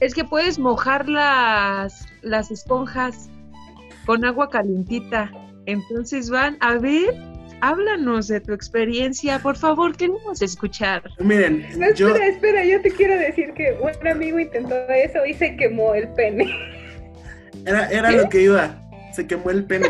es 0.00 0.14
que 0.14 0.24
puedes 0.24 0.58
mojar 0.58 1.08
las, 1.08 2.06
las 2.22 2.50
esponjas 2.50 3.28
con 4.06 4.24
agua 4.24 4.48
calientita. 4.50 5.30
Entonces 5.66 6.30
van 6.30 6.56
a 6.60 6.78
ver, 6.78 7.14
háblanos 7.60 8.28
de 8.28 8.40
tu 8.40 8.52
experiencia, 8.52 9.38
por 9.38 9.56
favor, 9.56 9.96
queremos 9.96 10.42
escuchar. 10.42 11.02
Miren, 11.18 11.62
espera, 11.62 12.26
espera, 12.26 12.64
yo 12.64 12.80
te 12.82 12.90
quiero 12.90 13.14
decir 13.14 13.52
que 13.54 13.76
un 13.80 14.08
amigo 14.08 14.38
intentó 14.38 14.74
eso 14.88 15.24
y 15.26 15.34
se 15.34 15.56
quemó 15.56 15.94
el 15.94 16.08
pene. 16.14 16.50
Era, 17.66 17.88
era 17.90 18.10
lo 18.12 18.28
que 18.28 18.42
iba. 18.42 18.74
Se 19.12 19.26
quemó 19.26 19.50
el 19.50 19.64
pene. 19.64 19.88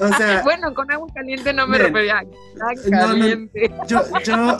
O 0.00 0.08
sea. 0.16 0.42
Bueno, 0.42 0.74
con 0.74 0.90
agua 0.90 1.08
caliente 1.14 1.52
no 1.52 1.66
me 1.66 1.78
refería. 1.78 2.22
Caliente. 2.90 3.70
yo, 3.86 4.02
yo. 4.24 4.58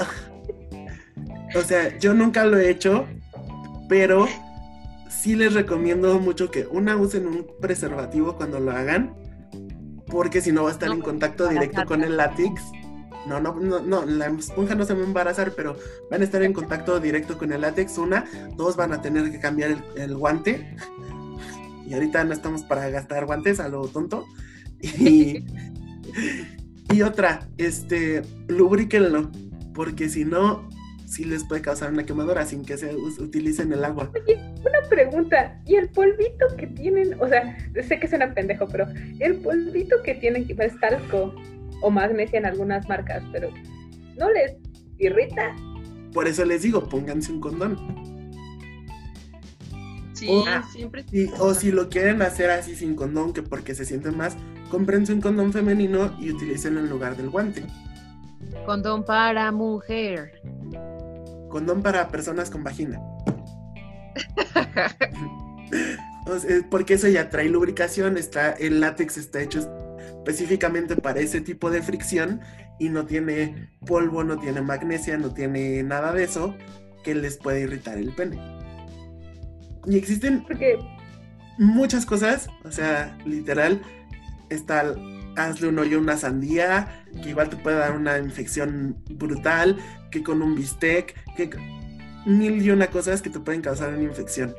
O 1.54 1.62
sea, 1.62 1.96
yo 1.98 2.12
nunca 2.12 2.44
lo 2.44 2.58
he 2.58 2.68
hecho, 2.68 3.06
pero 3.88 4.28
sí 5.08 5.34
les 5.34 5.54
recomiendo 5.54 6.18
mucho 6.20 6.50
que 6.50 6.66
una 6.66 6.96
usen 6.96 7.26
un 7.26 7.46
preservativo 7.60 8.36
cuando 8.36 8.60
lo 8.60 8.72
hagan, 8.72 9.14
porque 10.06 10.40
si 10.40 10.52
no 10.52 10.64
va 10.64 10.70
a 10.70 10.72
estar 10.72 10.90
en 10.90 11.00
contacto 11.00 11.48
directo 11.48 11.84
con 11.86 12.02
el 12.02 12.16
látex. 12.16 12.62
No, 13.26 13.40
no, 13.40 13.54
no, 13.54 13.80
no, 13.80 14.06
la 14.06 14.26
esponja 14.26 14.74
no 14.74 14.84
se 14.84 14.94
va 14.94 15.00
a 15.00 15.04
embarazar, 15.04 15.52
pero 15.54 15.76
van 16.10 16.22
a 16.22 16.24
estar 16.24 16.42
en 16.42 16.54
contacto 16.54 16.98
directo 16.98 17.36
con 17.36 17.52
el 17.52 17.60
látex. 17.60 17.98
Una, 17.98 18.24
dos 18.56 18.76
van 18.76 18.92
a 18.92 19.02
tener 19.02 19.30
que 19.30 19.38
cambiar 19.38 19.72
el, 19.72 19.82
el 19.96 20.16
guante 20.16 20.76
y 21.88 21.94
ahorita 21.94 22.22
no 22.24 22.34
estamos 22.34 22.64
para 22.64 22.90
gastar 22.90 23.24
guantes 23.24 23.60
a 23.60 23.68
lo 23.68 23.88
tonto. 23.88 24.26
Y, 24.80 25.44
y 26.92 27.02
otra, 27.02 27.48
este, 27.56 28.22
lubríquenlo, 28.46 29.30
porque 29.72 30.08
si 30.08 30.24
no, 30.24 30.68
sí 31.08 31.24
les 31.24 31.44
puede 31.44 31.62
causar 31.62 31.92
una 31.92 32.04
quemadura 32.04 32.44
sin 32.44 32.64
que 32.64 32.76
se 32.76 32.94
utilicen 32.94 33.72
el 33.72 33.84
agua. 33.84 34.10
Oye, 34.14 34.38
una 34.60 34.88
pregunta, 34.88 35.60
¿y 35.64 35.76
el 35.76 35.88
polvito 35.88 36.46
que 36.56 36.66
tienen? 36.66 37.20
O 37.20 37.28
sea, 37.28 37.56
sé 37.86 37.98
que 37.98 38.08
suena 38.08 38.34
pendejo, 38.34 38.68
pero 38.68 38.86
el 39.18 39.36
polvito 39.36 40.02
que 40.02 40.14
tienen, 40.14 40.46
que 40.46 40.54
es 40.62 40.78
talco 40.80 41.34
o 41.80 41.90
magnesia 41.90 42.38
en 42.38 42.46
algunas 42.46 42.88
marcas, 42.88 43.22
pero 43.32 43.50
¿no 44.16 44.30
les 44.30 44.56
irrita? 44.98 45.56
Por 46.12 46.28
eso 46.28 46.44
les 46.44 46.62
digo, 46.62 46.88
pónganse 46.88 47.32
un 47.32 47.40
condón. 47.40 47.78
Sí, 50.12 50.28
siempre. 50.72 51.04
o 51.38 51.54
si 51.54 51.70
lo 51.70 51.88
quieren 51.88 52.22
hacer 52.22 52.50
así 52.50 52.74
sin 52.74 52.96
condón, 52.96 53.32
que 53.32 53.42
porque 53.42 53.74
se 53.76 53.84
sienten 53.84 54.16
más, 54.16 54.36
cómprense 54.68 55.12
un 55.12 55.20
condón 55.20 55.52
femenino 55.52 56.16
y 56.20 56.32
utilicen 56.32 56.76
en 56.76 56.90
lugar 56.90 57.16
del 57.16 57.30
guante. 57.30 57.64
Condón 58.66 59.04
para 59.04 59.52
mujer. 59.52 60.40
Condón 61.48 61.82
para 61.82 62.08
personas 62.08 62.50
con 62.50 62.64
vagina. 62.64 63.00
porque 66.70 66.94
eso 66.94 67.08
ya 67.08 67.30
trae 67.30 67.48
lubricación, 67.48 68.16
está, 68.16 68.52
el 68.52 68.80
látex 68.80 69.16
está 69.16 69.40
hecho 69.40 69.60
específicamente 70.18 70.96
para 70.96 71.20
ese 71.20 71.40
tipo 71.40 71.70
de 71.70 71.82
fricción 71.82 72.40
y 72.78 72.90
no 72.90 73.06
tiene 73.06 73.70
polvo, 73.86 74.24
no 74.24 74.38
tiene 74.38 74.60
magnesia, 74.60 75.16
no 75.16 75.32
tiene 75.32 75.82
nada 75.82 76.12
de 76.12 76.24
eso 76.24 76.54
que 77.02 77.14
les 77.14 77.36
puede 77.38 77.62
irritar 77.62 77.98
el 77.98 78.12
pene. 78.14 78.38
Y 79.86 79.96
existen 79.96 80.44
muchas 81.56 82.04
cosas, 82.04 82.48
o 82.64 82.70
sea, 82.70 83.16
literal, 83.24 83.80
está 84.50 84.94
hazle 85.38 85.68
un 85.68 85.78
hoyo 85.78 85.98
a 85.98 86.00
una 86.00 86.16
sandía, 86.16 87.04
que 87.22 87.30
igual 87.30 87.48
te 87.48 87.56
puede 87.56 87.76
dar 87.76 87.96
una 87.96 88.18
infección 88.18 88.96
brutal, 89.10 89.76
que 90.10 90.22
con 90.22 90.42
un 90.42 90.54
bistec, 90.54 91.14
que 91.36 91.50
mil 92.26 92.62
y 92.62 92.70
una 92.70 92.88
cosas 92.88 93.22
que 93.22 93.30
te 93.30 93.40
pueden 93.40 93.62
causar 93.62 93.94
una 93.94 94.02
infección. 94.02 94.54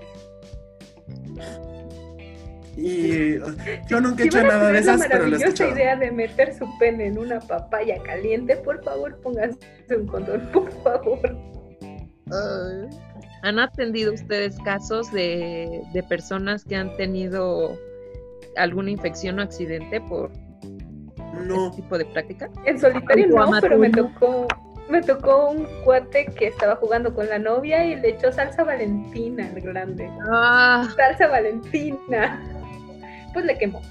Y 2.78 3.38
yo 3.90 4.00
nunca 4.00 4.24
he 4.24 4.28
hecho 4.28 4.42
nada 4.42 4.72
de 4.72 4.80
esas, 4.80 5.06
pero 5.08 5.28
lo 5.28 5.36
he 5.36 5.40
escuchado. 5.40 5.72
idea 5.72 5.98
de 5.98 6.12
meter 6.12 6.58
su 6.58 6.66
pene 6.80 7.08
en 7.08 7.18
una 7.18 7.40
papaya 7.42 8.02
caliente, 8.04 8.56
por 8.56 8.82
favor, 8.84 9.20
pónganse 9.22 9.60
un 9.90 10.08
condón, 10.08 10.50
por 10.54 10.72
favor. 10.84 11.38
¿Han 13.42 13.60
atendido 13.60 14.14
ustedes 14.14 14.58
casos 14.64 15.12
de, 15.12 15.82
de 15.94 16.04
personas 16.04 16.64
que 16.64 16.76
han 16.76 16.96
tenido 16.96 17.78
alguna 18.56 18.92
infección 18.92 19.40
o 19.40 19.42
accidente 19.42 20.00
por 20.02 20.32
no. 21.40 21.68
este 21.68 21.82
tipo 21.82 21.98
de 21.98 22.06
práctica? 22.06 22.50
En 22.66 22.80
solitario 22.80 23.28
no, 23.28 23.52
pero 23.62 23.78
me 23.78 23.90
tocó 23.90 24.48
me 24.90 25.02
tocó 25.04 25.52
un 25.52 25.68
cuate 25.84 26.26
que 26.38 26.48
estaba 26.48 26.76
jugando 26.76 27.14
con 27.14 27.30
la 27.30 27.38
novia 27.38 27.86
y 27.86 27.96
le 27.96 28.10
echó 28.10 28.32
salsa 28.32 28.64
valentina 28.64 29.48
al 29.48 29.62
grande. 29.62 30.10
Ah. 30.32 30.90
Salsa 30.96 31.28
valentina. 31.28 32.42
Pues 33.32 33.46
le 33.46 33.58
quemó. 33.58 33.82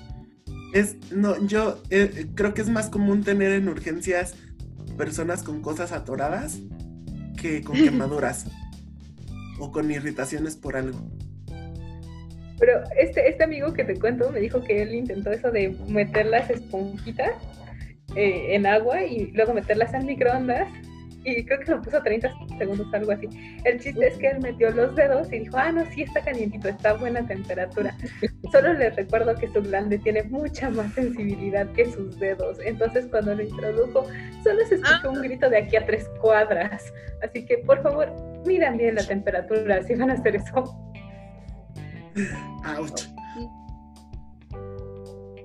Es, 0.74 0.96
no, 1.12 1.38
yo 1.46 1.80
eh, 1.90 2.26
creo 2.34 2.52
que 2.52 2.62
es 2.62 2.68
más 2.68 2.90
común 2.90 3.22
tener 3.22 3.52
en 3.52 3.68
urgencias 3.68 4.34
personas 4.96 5.42
con 5.42 5.62
cosas 5.62 5.92
atoradas 5.92 6.58
que 7.40 7.62
con 7.62 7.76
quemaduras 7.76 8.46
o 9.61 9.70
con 9.70 9.90
irritaciones 9.90 10.56
por 10.56 10.76
algo. 10.76 10.98
Pero 12.59 12.83
este, 12.99 13.29
este 13.29 13.44
amigo 13.44 13.73
que 13.73 13.85
te 13.85 13.99
cuento 13.99 14.31
me 14.31 14.40
dijo 14.40 14.62
que 14.62 14.83
él 14.83 14.94
intentó 14.94 15.31
eso 15.31 15.51
de 15.51 15.77
meter 15.88 16.27
las 16.27 16.51
esponjitas 16.51 17.33
eh, 18.16 18.55
en 18.55 18.66
agua 18.66 19.05
y 19.05 19.31
luego 19.33 19.55
meterlas 19.55 19.94
en 19.94 20.07
microondas 20.07 20.68
y 21.25 21.44
creo 21.44 21.61
que 21.61 21.71
lo 21.71 21.83
puso 21.83 22.01
30 22.03 22.33
segundos, 22.59 22.87
algo 22.92 23.12
así. 23.12 23.29
El 23.64 23.81
chiste 23.81 24.07
es 24.07 24.18
que 24.18 24.29
él 24.29 24.40
metió 24.40 24.71
los 24.71 24.94
dedos 24.94 25.33
y 25.33 25.40
dijo, 25.40 25.57
ah, 25.57 25.73
no, 25.73 25.85
sí 25.92 26.03
está 26.03 26.21
calientito, 26.23 26.68
está 26.68 26.90
a 26.90 26.94
buena 26.94 27.27
temperatura. 27.27 27.94
Solo 28.53 28.73
les 28.75 28.94
recuerdo 28.97 29.35
que 29.35 29.49
su 29.49 29.62
glande 29.62 29.99
tiene 29.99 30.23
mucha 30.25 30.71
más 30.71 30.92
sensibilidad 30.94 31.71
que 31.73 31.87
sus 31.87 32.18
dedos. 32.18 32.59
Entonces 32.64 33.07
cuando 33.11 33.35
lo 33.35 33.42
introdujo, 33.42 34.07
solo 34.42 34.66
se 34.66 34.77
escuchó 34.77 35.11
un 35.11 35.23
grito 35.23 35.51
de 35.51 35.59
aquí 35.59 35.77
a 35.77 35.85
tres 35.85 36.09
cuadras. 36.21 36.92
Así 37.23 37.44
que 37.44 37.59
por 37.59 37.83
favor, 37.83 38.12
miren 38.47 38.77
bien 38.79 38.94
la 38.94 39.05
temperatura 39.05 39.83
si 39.83 39.94
van 39.94 40.11
a 40.11 40.14
hacer 40.14 40.37
eso. 40.37 40.88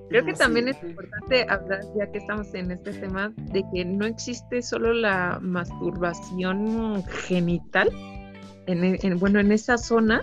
Creo 0.08 0.24
que 0.24 0.34
también 0.34 0.68
es 0.68 0.76
importante 0.82 1.46
hablar, 1.48 1.80
ya 1.98 2.10
que 2.12 2.18
estamos 2.18 2.54
en 2.54 2.70
este 2.70 2.92
tema, 2.92 3.32
de 3.36 3.64
que 3.72 3.84
no 3.84 4.06
existe 4.06 4.62
solo 4.62 4.92
la 4.92 5.40
masturbación 5.42 7.02
genital, 7.04 7.90
en, 8.66 9.18
bueno, 9.18 9.40
en 9.40 9.50
esa 9.50 9.76
zona, 9.76 10.22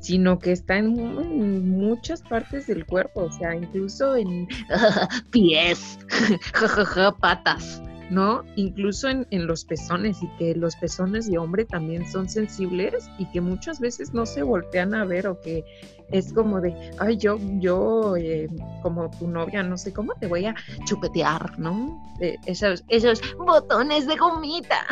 sino 0.00 0.38
que 0.38 0.52
está 0.52 0.78
en, 0.78 1.68
muchas 1.70 2.22
partes 2.22 2.66
del 2.66 2.84
cuerpo, 2.84 3.24
o 3.24 3.32
sea, 3.32 3.54
incluso 3.54 4.16
en 4.16 4.48
pies, 5.30 5.98
patas. 7.20 7.80
¿No? 8.12 8.44
Incluso 8.56 9.08
en, 9.08 9.26
los 9.46 9.64
pezones 9.64 10.22
y 10.22 10.28
que 10.36 10.54
los 10.54 10.76
pezones 10.76 11.30
de 11.30 11.38
hombre 11.38 11.64
también 11.64 12.06
son 12.06 12.28
sensibles 12.28 13.08
y 13.16 13.24
que 13.30 13.40
muchas 13.40 13.80
veces 13.80 14.12
no 14.12 14.26
se 14.26 14.42
voltean 14.42 14.94
a 14.94 15.06
ver 15.06 15.26
o 15.26 15.40
que 15.40 15.64
es 16.10 16.30
como 16.34 16.60
de, 16.60 16.74
ay, 16.98 17.16
yo, 17.16 17.38
yo, 17.58 18.14
eh, 18.18 18.48
como 18.82 19.10
tu 19.12 19.28
novia, 19.28 19.62
no 19.62 19.78
sé 19.78 19.94
cómo 19.94 20.12
te 20.20 20.26
voy 20.26 20.44
a 20.44 20.54
chupetear, 20.84 21.58
¿no? 21.58 21.98
esos, 22.44 22.84
esos 22.88 23.22
botones 23.38 24.06
de 24.06 24.16
gomita. 24.16 24.86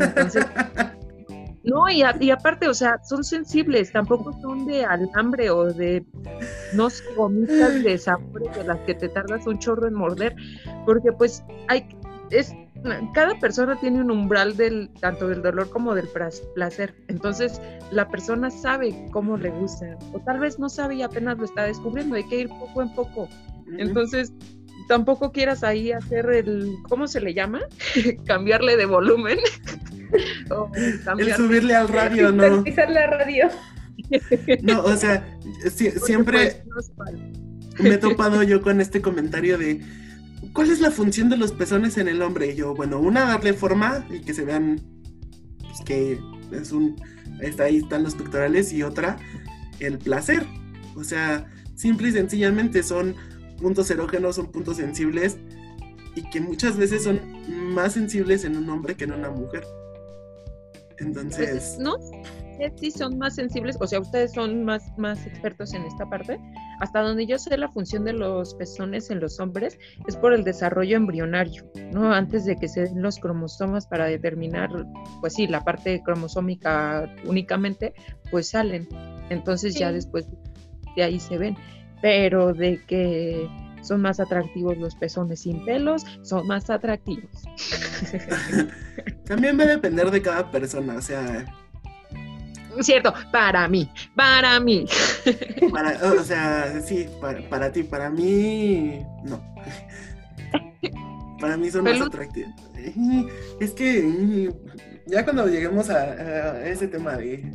Entonces, 0.00 0.44
no, 1.62 1.88
y, 1.88 2.02
y, 2.18 2.30
aparte, 2.32 2.68
o 2.68 2.74
sea, 2.74 2.98
son 3.04 3.22
sensibles, 3.22 3.92
tampoco 3.92 4.32
son 4.42 4.66
de 4.66 4.84
alambre 4.84 5.48
o 5.50 5.72
de, 5.72 6.04
no 6.74 6.90
sé, 6.90 7.04
gomitas 7.14 7.84
de 7.84 7.98
sabores 7.98 8.52
de 8.56 8.64
las 8.64 8.78
que 8.80 8.94
te 8.94 9.08
tardas 9.08 9.46
un 9.46 9.60
chorro 9.60 9.86
en 9.86 9.94
morder, 9.94 10.34
porque 10.84 11.12
pues 11.12 11.44
hay, 11.68 11.86
es 12.30 12.54
cada 13.12 13.38
persona 13.40 13.78
tiene 13.80 14.00
un 14.00 14.10
umbral 14.10 14.56
del 14.56 14.90
tanto 15.00 15.28
del 15.28 15.42
dolor 15.42 15.68
como 15.70 15.94
del 15.94 16.08
placer. 16.54 16.94
Entonces, 17.08 17.60
la 17.90 18.08
persona 18.08 18.50
sabe 18.50 18.94
cómo 19.10 19.36
le 19.36 19.50
gusta 19.50 19.98
o 20.12 20.20
tal 20.20 20.38
vez 20.38 20.58
no 20.58 20.68
sabe 20.68 20.96
y 20.96 21.02
apenas 21.02 21.38
lo 21.38 21.44
está 21.44 21.64
descubriendo, 21.64 22.14
hay 22.14 22.28
que 22.28 22.40
ir 22.40 22.48
poco 22.48 22.82
en 22.82 22.94
poco. 22.94 23.28
Entonces, 23.78 24.32
tampoco 24.88 25.32
quieras 25.32 25.64
ahí 25.64 25.92
hacer 25.92 26.30
el 26.30 26.76
¿cómo 26.88 27.08
se 27.08 27.20
le 27.20 27.34
llama? 27.34 27.60
cambiarle 28.26 28.76
de 28.76 28.86
volumen. 28.86 29.38
o 30.50 30.70
el 30.74 31.34
subirle 31.34 31.74
al 31.74 31.88
radio, 31.88 32.30
¿no? 32.30 32.64
la 32.64 33.06
radio. 33.08 33.48
no, 34.62 34.84
o 34.84 34.96
sea, 34.96 35.38
siempre 36.00 36.62
me 37.80 37.90
he 37.90 37.98
topado 37.98 38.42
yo 38.44 38.62
con 38.62 38.80
este 38.80 39.02
comentario 39.02 39.58
de 39.58 39.80
¿cuál 40.52 40.70
es 40.70 40.80
la 40.80 40.90
función 40.90 41.28
de 41.28 41.36
los 41.36 41.52
pezones 41.52 41.98
en 41.98 42.08
el 42.08 42.22
hombre? 42.22 42.52
Y 42.52 42.56
yo, 42.56 42.74
bueno, 42.74 43.00
una, 43.00 43.24
darle 43.24 43.52
forma 43.52 44.06
y 44.10 44.20
que 44.20 44.34
se 44.34 44.44
vean 44.44 44.80
pues, 45.60 45.80
que 45.84 46.20
es 46.52 46.72
un, 46.72 46.96
está 47.40 47.64
ahí 47.64 47.78
están 47.78 48.02
los 48.02 48.14
pectorales 48.14 48.72
y 48.72 48.82
otra, 48.82 49.18
el 49.80 49.98
placer. 49.98 50.46
O 50.96 51.04
sea, 51.04 51.46
simple 51.74 52.08
y 52.08 52.12
sencillamente 52.12 52.82
son 52.82 53.14
puntos 53.60 53.90
erógenos, 53.90 54.36
son 54.36 54.50
puntos 54.50 54.76
sensibles 54.76 55.38
y 56.14 56.22
que 56.30 56.40
muchas 56.40 56.76
veces 56.76 57.04
son 57.04 57.20
más 57.72 57.92
sensibles 57.92 58.44
en 58.44 58.56
un 58.56 58.68
hombre 58.70 58.94
que 58.94 59.04
en 59.04 59.12
una 59.12 59.30
mujer. 59.30 59.64
Entonces... 61.00 61.50
Pues, 61.50 61.78
¿No? 61.78 61.96
Sí, 62.76 62.90
son 62.90 63.18
más 63.18 63.36
sensibles, 63.36 63.76
o 63.80 63.86
sea, 63.86 64.00
ustedes 64.00 64.32
son 64.32 64.64
más, 64.64 64.92
más 64.98 65.24
expertos 65.26 65.74
en 65.74 65.84
esta 65.84 66.08
parte. 66.10 66.40
Hasta 66.80 67.02
donde 67.02 67.24
yo 67.24 67.38
sé 67.38 67.56
la 67.56 67.68
función 67.68 68.04
de 68.04 68.12
los 68.12 68.54
pezones 68.54 69.10
en 69.10 69.20
los 69.20 69.38
hombres 69.38 69.78
es 70.08 70.16
por 70.16 70.32
el 70.32 70.42
desarrollo 70.42 70.96
embrionario, 70.96 71.70
¿no? 71.92 72.12
Antes 72.12 72.44
de 72.46 72.56
que 72.56 72.68
se 72.68 72.82
den 72.82 73.00
los 73.00 73.18
cromosomas 73.20 73.86
para 73.86 74.06
determinar, 74.06 74.70
pues 75.20 75.34
sí, 75.34 75.46
la 75.46 75.62
parte 75.62 76.02
cromosómica 76.04 77.14
únicamente, 77.24 77.94
pues 78.30 78.48
salen. 78.48 78.88
Entonces 79.30 79.76
ya 79.76 79.92
después 79.92 80.26
de 80.96 81.02
ahí 81.04 81.20
se 81.20 81.38
ven. 81.38 81.56
Pero 82.02 82.54
de 82.54 82.80
que 82.86 83.48
son 83.82 84.02
más 84.02 84.20
atractivos 84.20 84.76
los 84.78 84.94
pezones 84.94 85.40
sin 85.40 85.64
pelos, 85.64 86.04
son 86.22 86.46
más 86.46 86.70
atractivos. 86.70 87.30
También 89.24 89.58
va 89.58 89.64
a 89.64 89.68
depender 89.68 90.10
de 90.10 90.22
cada 90.22 90.50
persona, 90.50 90.96
o 90.96 91.02
sea, 91.02 91.44
cierto, 92.82 93.12
para 93.32 93.68
mí, 93.68 93.90
para 94.14 94.60
mí. 94.60 94.86
o 96.02 96.22
sea, 96.22 96.80
sí, 96.80 97.08
para, 97.20 97.72
ti, 97.72 97.82
para 97.82 98.10
mí, 98.10 99.04
no. 99.24 99.42
Para 101.40 101.56
mí 101.56 101.70
son 101.70 101.84
más 101.84 102.00
atractivos. 102.00 102.52
Es 103.60 103.72
que 103.72 104.52
ya 105.06 105.24
cuando 105.24 105.46
lleguemos 105.46 105.90
a, 105.90 106.66
ese 106.66 106.86
tema 106.88 107.16
de... 107.16 107.52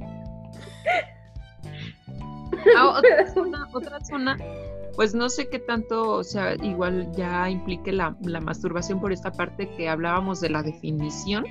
Ah, 2.78 2.89
otra, 2.89 3.34
zona, 3.34 3.67
otra 3.74 3.99
zona, 4.05 4.38
pues 4.95 5.13
no 5.15 5.29
sé 5.29 5.49
qué 5.49 5.59
tanto, 5.59 6.11
o 6.11 6.23
sea, 6.23 6.55
igual 6.55 7.11
ya 7.15 7.49
implique 7.49 7.91
la, 7.91 8.17
la 8.21 8.39
masturbación 8.39 8.99
por 8.99 9.11
esta 9.11 9.31
parte 9.31 9.69
que 9.75 9.89
hablábamos 9.89 10.41
de 10.41 10.49
la 10.49 10.63
definición 10.63 11.45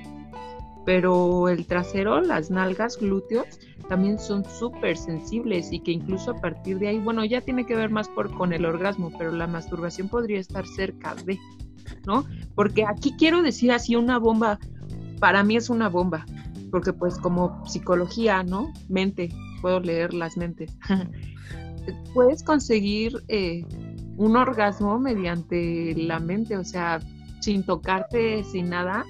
pero 0.85 1.49
el 1.49 1.65
trasero, 1.65 2.21
las 2.21 2.51
nalgas, 2.51 2.97
glúteos, 2.97 3.45
también 3.87 4.19
son 4.19 4.43
súper 4.45 4.97
sensibles 4.97 5.71
y 5.71 5.79
que 5.79 5.91
incluso 5.91 6.31
a 6.31 6.41
partir 6.41 6.79
de 6.79 6.89
ahí, 6.89 6.99
bueno, 6.99 7.23
ya 7.25 7.41
tiene 7.41 7.65
que 7.65 7.75
ver 7.75 7.89
más 7.89 8.09
por, 8.09 8.33
con 8.35 8.53
el 8.53 8.65
orgasmo, 8.65 9.11
pero 9.17 9.31
la 9.31 9.47
masturbación 9.47 10.09
podría 10.09 10.39
estar 10.39 10.65
cerca 10.67 11.15
de, 11.25 11.39
¿no? 12.05 12.25
Porque 12.55 12.85
aquí 12.85 13.13
quiero 13.17 13.41
decir 13.41 13.71
así 13.71 13.95
una 13.95 14.19
bomba, 14.19 14.59
para 15.19 15.43
mí 15.43 15.55
es 15.55 15.69
una 15.69 15.89
bomba, 15.89 16.25
porque 16.71 16.91
pues 16.91 17.17
como 17.17 17.65
psicología, 17.65 18.43
¿no? 18.43 18.73
Mente, 18.89 19.29
puedo 19.61 19.79
leer 19.79 20.13
las 20.13 20.37
mentes. 20.37 20.77
Puedes 22.13 22.43
conseguir 22.43 23.23
eh, 23.27 23.65
un 24.17 24.35
orgasmo 24.35 24.99
mediante 24.99 25.93
la 25.95 26.19
mente, 26.19 26.57
o 26.57 26.63
sea, 26.63 26.99
sin 27.41 27.63
tocarte, 27.63 28.43
sin 28.43 28.69
nada. 28.69 29.05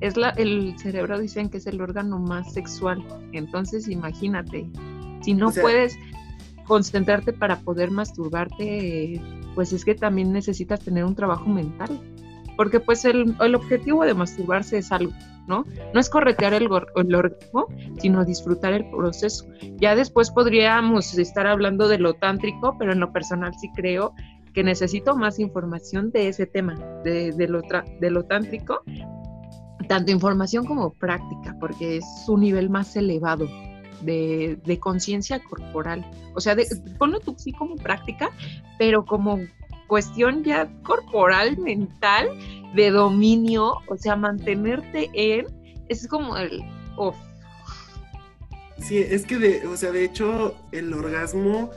Es 0.00 0.16
la, 0.16 0.30
el 0.30 0.78
cerebro 0.78 1.18
dicen 1.18 1.48
que 1.48 1.58
es 1.58 1.66
el 1.66 1.80
órgano 1.80 2.18
más 2.18 2.52
sexual. 2.52 3.04
Entonces, 3.32 3.88
imagínate, 3.88 4.68
si 5.22 5.34
no 5.34 5.50
puedes 5.52 5.98
concentrarte 6.66 7.32
para 7.32 7.60
poder 7.60 7.90
masturbarte, 7.90 9.20
pues 9.54 9.72
es 9.72 9.84
que 9.84 9.94
también 9.94 10.32
necesitas 10.32 10.80
tener 10.80 11.04
un 11.04 11.14
trabajo 11.14 11.48
mental. 11.48 12.00
Porque 12.56 12.80
pues 12.80 13.04
el, 13.04 13.36
el 13.40 13.54
objetivo 13.54 14.04
de 14.04 14.14
masturbarse 14.14 14.78
es 14.78 14.90
algo, 14.90 15.12
¿no? 15.46 15.64
No 15.94 16.00
es 16.00 16.10
corretear 16.10 16.54
el, 16.54 16.68
el 16.96 17.14
orgasmo, 17.14 17.66
sino 17.98 18.24
disfrutar 18.24 18.72
el 18.72 18.88
proceso. 18.90 19.46
Ya 19.76 19.94
después 19.94 20.30
podríamos 20.30 21.16
estar 21.18 21.46
hablando 21.46 21.88
de 21.88 21.98
lo 21.98 22.14
tántrico, 22.14 22.76
pero 22.78 22.92
en 22.92 23.00
lo 23.00 23.12
personal 23.12 23.52
sí 23.60 23.70
creo 23.74 24.14
que 24.56 24.64
necesito 24.64 25.14
más 25.14 25.38
información 25.38 26.10
de 26.10 26.28
ese 26.28 26.46
tema, 26.46 26.76
de, 27.04 27.46
lo, 27.46 28.24
tántrico, 28.24 28.82
tanto 29.86 30.10
información 30.10 30.64
como 30.64 30.94
práctica, 30.94 31.54
porque 31.60 31.98
es 31.98 32.06
un 32.26 32.40
nivel 32.40 32.70
más 32.70 32.96
elevado 32.96 33.46
de, 34.00 34.78
conciencia 34.80 35.40
corporal. 35.40 36.10
O 36.34 36.40
sea, 36.40 36.56
ponlo 36.98 37.20
tú 37.20 37.34
sí 37.36 37.52
como 37.52 37.76
práctica, 37.76 38.30
pero 38.78 39.04
como 39.04 39.40
cuestión 39.88 40.42
ya 40.42 40.72
corporal, 40.82 41.58
mental, 41.58 42.30
de 42.74 42.90
dominio, 42.90 43.74
o 43.88 43.96
sea, 43.96 44.16
mantenerte 44.16 45.10
en, 45.14 45.46
es 45.88 46.06
como 46.08 46.36
el 46.36 46.62
off. 46.96 47.16
Sí, 48.78 48.98
es 48.98 49.24
que 49.24 49.38
de, 49.38 49.66
o 49.66 49.76
sea, 49.76 49.90
de 49.90 50.04
hecho, 50.04 50.54
el 50.72 50.92
orgasmo 50.92 51.70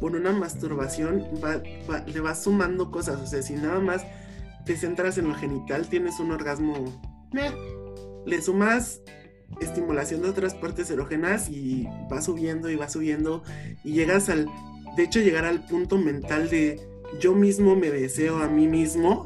por 0.00 0.14
una 0.14 0.32
masturbación 0.32 1.24
va, 1.44 1.56
le 2.06 2.20
va 2.20 2.34
sumando 2.34 2.90
cosas, 2.90 3.20
o 3.20 3.26
sea, 3.26 3.42
si 3.42 3.54
nada 3.54 3.80
más 3.80 4.04
te 4.64 4.76
centras 4.76 5.18
en 5.18 5.28
lo 5.28 5.34
genital, 5.34 5.88
tienes 5.88 6.20
un 6.20 6.30
orgasmo, 6.30 6.84
le 8.26 8.42
sumas 8.42 9.00
estimulación 9.60 10.22
de 10.22 10.28
otras 10.28 10.54
partes 10.54 10.90
erógenas 10.90 11.48
y 11.48 11.88
va 12.12 12.20
subiendo 12.20 12.70
y 12.70 12.76
va 12.76 12.88
subiendo 12.88 13.42
y 13.82 13.92
llegas 13.92 14.28
al, 14.28 14.46
de 14.96 15.02
hecho, 15.04 15.20
llegar 15.20 15.44
al 15.44 15.64
punto 15.66 15.98
mental 15.98 16.48
de 16.50 16.80
yo 17.20 17.34
mismo 17.34 17.74
me 17.74 17.90
deseo 17.90 18.42
a 18.42 18.48
mí 18.48 18.68
mismo, 18.68 19.24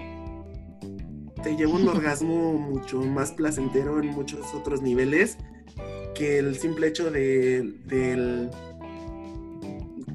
te 1.43 1.57
lleva 1.57 1.73
un 1.75 1.89
orgasmo 1.89 2.55
mucho 2.55 3.01
más 3.01 3.33
placentero 3.33 4.01
en 4.01 4.09
muchos 4.09 4.55
otros 4.55 4.83
niveles 4.83 5.39
que 6.15 6.39
el 6.39 6.57
simple 6.57 6.89
hecho 6.89 7.11
de, 7.11 7.75
del, 7.87 8.51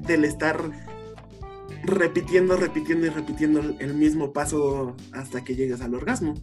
del 0.06 0.24
estar 0.24 0.58
repitiendo, 1.82 2.56
repitiendo 2.56 3.06
y 3.06 3.10
repitiendo 3.10 3.60
el 3.78 3.94
mismo 3.94 4.32
paso 4.32 4.96
hasta 5.12 5.42
que 5.44 5.54
llegues 5.54 5.80
al 5.80 5.94
orgasmo. 5.94 6.34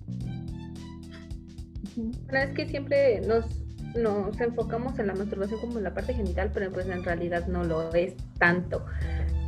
es 2.31 2.49
que 2.55 2.67
siempre 2.67 3.21
nos, 3.21 3.45
nos 3.95 4.39
enfocamos 4.39 4.99
en 4.99 5.07
la 5.07 5.15
masturbación 5.15 5.59
como 5.59 5.77
en 5.77 5.83
la 5.83 5.93
parte 5.93 6.13
genital, 6.13 6.51
pero 6.53 6.71
pues 6.71 6.87
en 6.87 7.03
realidad 7.03 7.47
no 7.47 7.63
lo 7.63 7.93
es 7.93 8.15
tanto 8.37 8.85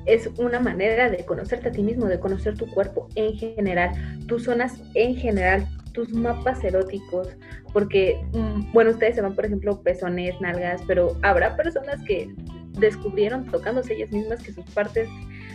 es 0.08 0.30
una 0.38 0.60
manera 0.60 1.10
de 1.10 1.26
conocerte 1.26 1.70
a 1.70 1.72
ti 1.72 1.84
mismo, 1.84 2.06
de 2.06 2.20
conocer 2.20 2.58
tu 2.58 2.66
cuerpo 2.68 3.10
en 3.16 3.38
general, 3.38 3.92
tus 4.28 4.46
zonas 4.46 4.82
en 4.94 5.16
general, 5.16 5.68
tus 5.92 6.14
mapas 6.14 6.64
eróticos, 6.64 7.28
porque, 7.74 8.20
mm, 8.34 8.72
bueno, 8.72 8.92
ustedes 8.92 9.16
se 9.16 9.22
van, 9.22 9.36
por 9.36 9.46
ejemplo, 9.46 9.82
pezones, 9.82 10.40
nalgas, 10.40 10.82
pero 10.88 11.18
habrá 11.24 11.56
personas 11.56 12.02
que 12.04 12.34
descubrieron 12.80 13.46
tocándose 13.46 13.96
ellas 13.96 14.12
mismas 14.12 14.42
que 14.42 14.54
sus 14.54 14.66
partes 14.72 15.10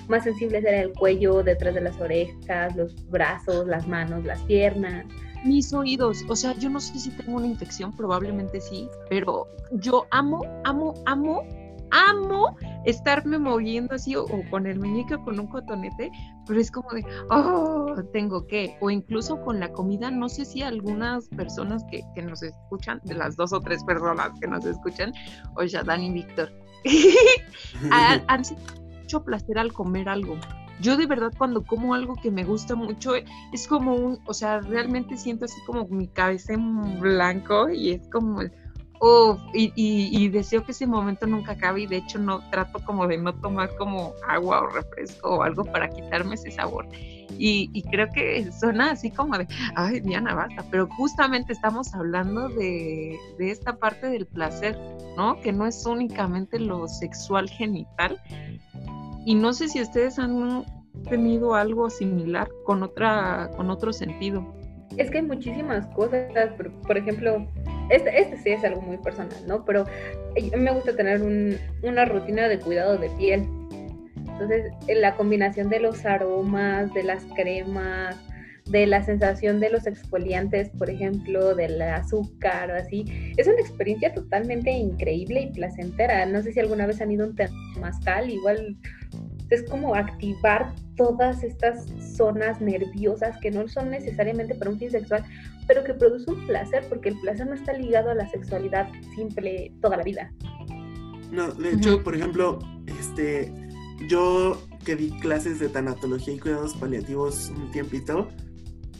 más 0.09 0.24
sensibles 0.24 0.64
eran 0.64 0.80
el 0.80 0.92
cuello, 0.92 1.42
detrás 1.42 1.74
de 1.74 1.80
las 1.80 1.98
orejas, 2.00 2.76
los 2.76 3.09
brazos, 3.09 3.66
las 3.66 3.86
manos, 3.86 4.24
las 4.24 4.40
piernas. 4.42 5.07
Mis 5.44 5.72
oídos, 5.72 6.24
o 6.28 6.36
sea, 6.36 6.55
yo 6.59 6.68
no 6.68 6.80
sé 6.80 6.98
si 6.98 7.11
tengo 7.11 7.38
una 7.38 7.46
infección, 7.46 7.96
probablemente 7.96 8.61
sí, 8.61 8.88
pero 9.09 9.48
yo 9.72 10.07
amo, 10.11 10.44
amo, 10.64 10.94
amo 11.07 11.44
amo 11.93 12.57
estarme 12.84 13.38
moviendo 13.38 13.95
así 13.95 14.16
o, 14.16 14.26
con 14.51 14.66
el 14.66 14.80
muñeco 14.80 15.22
con 15.24 15.38
un 15.38 15.47
cotonete, 15.47 16.11
pero 16.47 16.61
es 16.61 16.70
como 16.70 16.90
de, 16.90 17.05
oh, 17.30 17.95
tengo 18.12 18.47
que, 18.47 18.76
o 18.80 18.90
incluso 18.90 19.40
con 19.43 19.61
la 19.61 19.70
comida, 19.72 20.11
no 20.11 20.28
sé 20.28 20.45
si 20.45 20.62
algunas 20.62 21.28
personas 21.28 21.84
que, 21.90 22.03
nos 22.22 22.43
escuchan, 22.43 23.01
de 23.05 23.14
las 23.14 23.36
dos 23.36 23.53
o 23.53 23.61
tres 23.61 23.84
personas 23.84 24.30
que 24.40 24.49
nos 24.49 24.64
escuchan, 24.64 25.12
o 25.57 25.62
ya 25.62 25.82
Dani 25.82 26.07
y 26.07 26.12
Víctor, 26.12 26.51
han, 27.90 28.24
han 28.26 28.43
mucho 29.03 29.22
placer 29.24 29.59
al 29.59 29.72
comer 29.72 30.09
algo. 30.09 30.36
Yo 30.80 30.97
de 30.97 31.07
verdad 31.07 31.30
cuando 31.38 31.62
como 31.64 31.95
algo 31.95 32.16
que 32.16 32.30
me 32.30 32.43
gusta 32.43 32.74
mucho 32.74 33.12
es 33.14 33.68
como 33.68 33.95
un, 33.95 34.18
o 34.26 34.34
sea, 34.34 34.61
realmente 34.61 35.16
siento 35.16 35.45
así 35.45 35.61
como 35.64 35.86
mi 35.86 36.09
cabeza 36.09 36.55
en 36.55 36.99
blanco 36.99 37.70
y 37.70 37.93
es 37.93 38.09
como 38.09 38.40
el, 39.03 39.72
y, 39.74 40.28
deseo 40.28 40.64
que 40.64 40.72
ese 40.72 40.86
momento 40.86 41.26
nunca 41.26 41.53
acabe 41.53 41.82
y 41.82 41.86
de 41.86 41.96
hecho 41.96 42.18
no 42.18 42.48
trato 42.50 42.78
como 42.84 43.07
de 43.07 43.18
no 43.18 43.34
tomar 43.34 43.74
como 43.76 44.14
agua 44.28 44.61
o 44.61 44.66
refresco 44.68 45.36
o 45.36 45.42
algo 45.42 45.64
para 45.64 45.88
quitarme 45.88 46.36
ese 46.36 46.50
sabor. 46.53 46.86
Y, 47.38 47.82
creo 47.90 48.09
que 48.14 48.50
suena 48.53 48.92
así 48.92 49.11
como 49.11 49.36
de, 49.36 49.48
ay 49.74 50.00
Diana, 50.00 50.34
basta, 50.34 50.64
pero 50.70 50.86
justamente 50.86 51.53
estamos 51.53 51.92
hablando 51.94 52.48
de, 52.50 53.18
esta 53.40 53.76
parte 53.76 54.09
del 54.09 54.26
placer, 54.26 54.78
¿no? 55.16 55.40
Que 55.40 55.53
no 55.53 55.66
es 55.66 55.84
únicamente 55.84 56.61
lo 56.61 56.86
sexual 56.86 57.48
genital. 57.48 58.20
Y 59.26 59.34
no 59.34 59.53
sé 59.53 59.68
si 59.68 59.82
ustedes 59.82 60.18
han 60.18 60.64
tenido 61.09 61.55
algo 61.55 61.90
similar 61.90 62.48
con 62.64 62.82
otra 62.82 63.50
con 63.57 63.70
otro 63.70 63.92
sentido. 63.92 64.46
Es 64.96 65.11
que 65.11 65.18
hay 65.18 65.24
muchísimas 65.24 65.86
cosas, 65.88 66.30
por 66.86 66.96
ejemplo, 66.96 67.46
este, 67.90 68.20
este 68.20 68.36
sí 68.38 68.50
es 68.50 68.64
algo 68.64 68.80
muy 68.80 68.96
personal, 68.98 69.36
¿no? 69.46 69.64
Pero 69.64 69.84
mí 70.34 70.50
me 70.56 70.72
gusta 70.72 70.94
tener 70.94 71.22
una 71.82 72.04
rutina 72.04 72.48
de 72.48 72.58
cuidado 72.58 72.98
de 72.98 73.10
piel. 73.10 73.46
Entonces, 74.16 74.72
la 74.88 75.14
combinación 75.14 75.68
de 75.68 75.80
los 75.80 76.04
aromas, 76.04 76.92
de 76.94 77.02
las 77.02 77.24
cremas, 77.36 78.16
de 78.66 78.86
la 78.86 79.02
sensación 79.02 79.60
de 79.60 79.70
los 79.70 79.86
exfoliantes, 79.86 80.70
por 80.70 80.88
ejemplo, 80.88 81.54
del 81.54 81.80
azúcar 81.82 82.70
o 82.70 82.74
así, 82.76 83.32
es 83.36 83.46
una 83.46 83.60
experiencia 83.60 84.14
totalmente 84.14 84.70
increíble 84.70 85.42
y 85.42 85.52
placentera. 85.52 86.24
No 86.26 86.42
sé 86.42 86.52
si 86.52 86.60
alguna 86.60 86.86
vez 86.86 87.00
han 87.00 87.10
ido 87.10 87.24
a 87.24 87.28
un 87.28 87.36
temazcal, 87.36 88.30
igual 88.30 88.76
es 89.50 89.62
como 89.64 89.94
activar 89.94 90.72
todas 90.96 91.42
estas 91.42 91.86
zonas 92.16 92.60
nerviosas 92.60 93.36
que 93.38 93.50
no 93.50 93.68
son 93.68 93.90
necesariamente 93.90 94.54
para 94.54 94.70
un 94.70 94.78
fin 94.78 94.90
sexual, 94.90 95.24
pero 95.72 95.84
que 95.84 95.94
produce 95.94 96.30
un 96.30 96.46
placer, 96.46 96.84
porque 96.90 97.08
el 97.08 97.20
placer 97.20 97.46
no 97.46 97.54
está 97.54 97.72
ligado 97.72 98.10
a 98.10 98.14
la 98.14 98.28
sexualidad 98.28 98.90
simple 99.16 99.72
toda 99.80 99.96
la 99.96 100.02
vida. 100.02 100.30
No, 101.30 101.50
de 101.50 101.72
hecho, 101.72 102.02
por 102.02 102.14
ejemplo, 102.14 102.58
este, 103.00 103.50
yo 104.06 104.60
que 104.84 104.96
di 104.96 105.12
clases 105.20 105.60
de 105.60 105.70
tanatología 105.70 106.34
y 106.34 106.38
cuidados 106.38 106.74
paliativos 106.74 107.50
un 107.56 107.70
tiempito, 107.70 108.28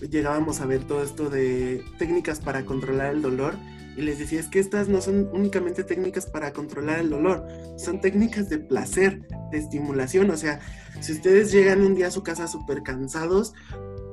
llegábamos 0.01 0.63
a 0.63 0.67
ver 0.67 0.85
todo 0.85 1.03
esto 1.03 1.29
de 1.29 1.85
técnicas 1.99 2.41
para 2.41 2.65
controlar 2.65 3.13
el 3.13 3.21
dolor 3.21 3.55
y 3.95 4.01
les 4.01 4.19
decía, 4.19 4.41
es 4.41 4.49
que 4.49 4.59
estas 4.59 4.89
no 4.89 5.03
son 5.03 5.29
únicamente 5.35 5.85
técnicas 5.85 6.25
para 6.25 6.55
controlar 6.55 7.01
el 7.01 7.11
dolor, 7.11 7.47
son 7.77 8.01
técnicas 8.01 8.49
de 8.49 8.61
placer, 8.61 9.29
de 9.51 9.59
estimulación. 9.59 10.31
O 10.31 10.39
sea, 10.39 10.61
si 11.01 11.13
ustedes 11.13 11.53
llegan 11.53 11.83
un 11.83 11.95
día 11.95 12.07
a 12.07 12.11
su 12.11 12.23
casa 12.23 12.49
súper 12.49 12.83
cansados, 12.83 13.53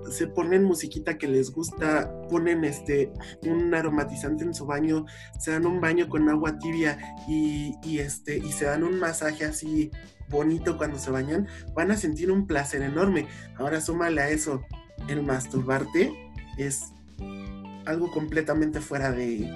se 0.10 0.28
ponen 0.28 0.64
musiquita 0.64 1.18
que 1.18 1.28
les 1.28 1.52
gusta, 1.52 2.12
ponen 2.30 2.64
este 2.64 3.12
un 3.44 3.74
aromatizante 3.74 4.44
en 4.44 4.54
su 4.54 4.66
baño, 4.66 5.06
se 5.40 5.52
dan 5.52 5.66
un 5.66 5.82
baño 5.82 6.10
con 6.10 6.30
agua 6.30 6.58
tibia 6.60 6.98
y, 7.28 7.76
y, 7.84 8.00
este, 8.00 8.38
y 8.38 8.52
se 8.52 8.66
dan 8.66 8.84
un 8.84 9.00
masaje 9.00 9.46
así 9.46 9.92
bonito 10.30 10.78
cuando 10.78 11.00
se 11.00 11.12
bañan, 11.12 11.48
van 11.74 11.92
a 11.92 11.98
sentir 11.98 12.32
un 12.32 12.48
placer 12.48 12.82
enorme. 12.82 13.28
Ahora 13.58 13.82
súmale 13.82 14.22
a 14.22 14.30
eso 14.30 14.64
el 15.08 15.24
masturbarte, 15.24 16.14
es 16.58 16.84
algo 17.86 18.12
completamente 18.12 18.82
fuera 18.82 19.12
de, 19.12 19.50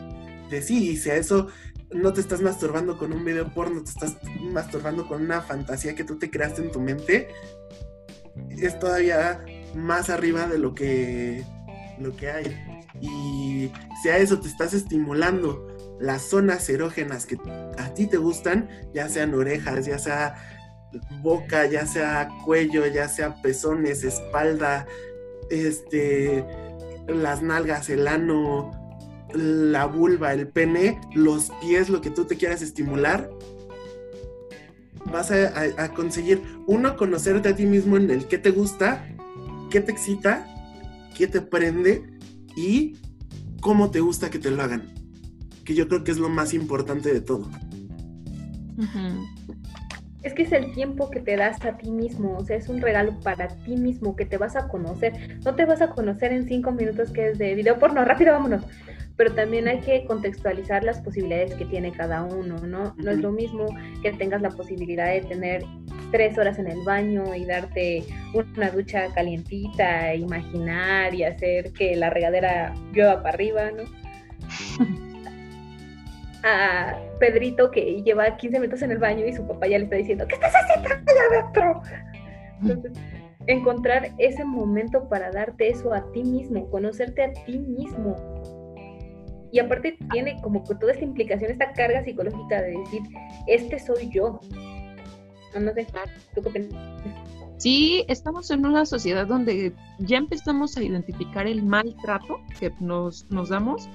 de 0.49 0.61
sí. 0.61 0.91
Y 0.91 0.97
si 0.97 1.09
a 1.09 1.15
eso 1.15 1.47
no 1.91 2.13
te 2.13 2.21
estás 2.21 2.41
masturbando 2.41 2.97
con 2.97 3.13
un 3.13 3.23
video 3.23 3.53
porno, 3.53 3.83
te 3.83 3.91
estás 3.91 4.17
masturbando 4.41 5.07
con 5.07 5.21
una 5.21 5.41
fantasía 5.41 5.95
que 5.95 6.03
tú 6.03 6.17
te 6.17 6.29
creaste 6.29 6.63
en 6.63 6.71
tu 6.71 6.79
mente, 6.79 7.27
es 8.49 8.79
todavía 8.79 9.43
más 9.75 10.09
arriba 10.09 10.47
de 10.47 10.59
lo 10.59 10.75
que, 10.75 11.43
lo 11.99 12.15
que 12.15 12.29
hay. 12.29 12.81
Y 13.01 13.71
si 14.01 14.09
a 14.09 14.17
eso 14.17 14.39
te 14.39 14.47
estás 14.47 14.73
estimulando 14.73 15.67
las 15.99 16.23
zonas 16.23 16.67
erógenas 16.69 17.25
que 17.25 17.37
a 17.77 17.93
ti 17.93 18.07
te 18.07 18.17
gustan, 18.17 18.69
ya 18.93 19.09
sean 19.09 19.33
orejas, 19.33 19.85
ya 19.85 19.97
sea 19.99 20.35
boca, 21.21 21.65
ya 21.65 21.85
sea 21.85 22.29
cuello, 22.45 22.85
ya 22.85 23.07
sea 23.07 23.41
pezones, 23.41 24.03
espalda, 24.03 24.85
este, 25.49 26.45
las 27.07 27.41
nalgas, 27.41 27.89
el 27.89 28.07
ano, 28.07 28.71
la 29.33 29.85
vulva, 29.85 30.33
el 30.33 30.47
pene, 30.47 30.99
los 31.13 31.51
pies, 31.61 31.89
lo 31.89 32.01
que 32.01 32.09
tú 32.09 32.25
te 32.25 32.37
quieras 32.37 32.61
estimular, 32.61 33.29
vas 35.11 35.31
a, 35.31 35.93
conseguir, 35.93 36.41
uno, 36.67 36.95
conocerte 36.95 37.49
a 37.49 37.55
ti 37.55 37.65
mismo 37.65 37.97
en 37.97 38.09
el 38.09 38.27
qué 38.27 38.37
te 38.37 38.51
gusta, 38.51 39.07
qué 39.73 39.81
te 39.81 39.91
excita, 39.91 40.45
qué 41.17 41.25
te 41.25 41.41
prende 41.41 42.03
y 42.55 42.95
cómo 43.59 43.89
te 43.89 44.01
gusta 44.01 44.29
que 44.29 44.37
te 44.37 44.51
lo 44.51 44.61
hagan. 44.61 44.93
Que 45.65 45.73
yo 45.73 45.87
creo 45.87 46.03
que 46.03 46.11
es 46.11 46.19
lo 46.19 46.29
más 46.29 46.53
importante 46.53 47.11
de 47.11 47.21
todo. 47.21 47.49
Es 50.21 50.35
que 50.35 50.43
es 50.43 50.51
el 50.51 50.71
tiempo 50.73 51.09
que 51.09 51.21
te 51.21 51.35
das 51.35 51.65
a 51.65 51.75
ti 51.75 51.89
mismo, 51.89 52.37
o 52.37 52.45
sea, 52.45 52.55
es 52.55 52.69
un 52.69 52.81
regalo 52.81 53.19
para 53.21 53.47
ti 53.47 53.75
mismo 53.75 54.15
que 54.15 54.27
te 54.27 54.37
vas 54.37 54.55
a 54.55 54.67
conocer. 54.67 55.39
No 55.43 55.55
te 55.55 55.65
vas 55.65 55.81
a 55.81 55.89
conocer 55.89 56.33
en 56.33 56.47
cinco 56.47 56.71
minutos 56.71 57.09
que 57.09 57.31
es 57.31 57.39
de 57.39 57.55
video 57.55 57.79
porno, 57.79 58.05
rápido 58.05 58.33
vámonos 58.33 58.63
pero 59.15 59.33
también 59.33 59.67
hay 59.67 59.79
que 59.79 60.05
contextualizar 60.05 60.83
las 60.83 60.99
posibilidades 61.01 61.53
que 61.53 61.65
tiene 61.65 61.91
cada 61.91 62.23
uno, 62.23 62.57
¿no? 62.57 62.95
No 62.97 63.11
es 63.11 63.17
lo 63.17 63.31
mismo 63.31 63.65
que 64.01 64.11
tengas 64.13 64.41
la 64.41 64.49
posibilidad 64.49 65.07
de 65.07 65.21
tener 65.21 65.63
tres 66.11 66.37
horas 66.37 66.57
en 66.59 66.67
el 66.67 66.83
baño 66.83 67.35
y 67.35 67.45
darte 67.45 68.03
una 68.33 68.71
ducha 68.71 69.13
calientita, 69.13 70.15
imaginar 70.15 71.13
y 71.13 71.23
hacer 71.23 71.73
que 71.73 71.95
la 71.95 72.09
regadera 72.09 72.73
llueva 72.91 73.21
para 73.21 73.35
arriba, 73.35 73.71
¿no? 73.71 73.83
a 76.43 76.99
Pedrito 77.19 77.71
que 77.71 78.01
lleva 78.03 78.35
15 78.35 78.59
minutos 78.59 78.81
en 78.81 78.91
el 78.91 78.97
baño 78.97 79.25
y 79.25 79.33
su 79.33 79.47
papá 79.47 79.67
ya 79.67 79.77
le 79.77 79.85
está 79.85 79.95
diciendo, 79.95 80.27
¿qué 80.27 80.35
estás 80.35 80.53
haciendo 80.53 80.89
allá 80.89 81.21
adentro? 81.31 81.81
Entonces, 82.61 82.91
encontrar 83.47 84.09
ese 84.17 84.43
momento 84.43 85.07
para 85.09 85.31
darte 85.31 85.69
eso 85.69 85.93
a 85.93 86.11
ti 86.11 86.23
mismo, 86.23 86.69
conocerte 86.69 87.23
a 87.23 87.33
ti 87.45 87.59
mismo, 87.59 88.15
y 89.53 89.59
aparte 89.59 89.95
tiene 90.11 90.41
como 90.41 90.63
que 90.63 90.73
toda 90.73 90.93
esta 90.93 91.05
implicación, 91.05 91.51
esta 91.51 91.71
carga 91.73 92.03
psicológica 92.03 92.59
de 92.59 92.71
decir, 92.71 93.01
este 93.45 93.77
soy 93.77 94.09
yo. 94.09 94.39
No, 95.53 95.71
sé, 95.75 95.85
¿tú 96.33 96.41
Sí, 97.57 98.03
estamos 98.07 98.49
en 98.49 98.65
una 98.65 98.83
sociedad 98.87 99.27
donde 99.27 99.71
ya 99.99 100.17
empezamos 100.17 100.75
a 100.75 100.83
identificar 100.83 101.45
el 101.45 101.61
maltrato 101.61 102.39
que 102.59 102.73
nos, 102.79 103.29
nos 103.29 103.49
damos, 103.49 103.87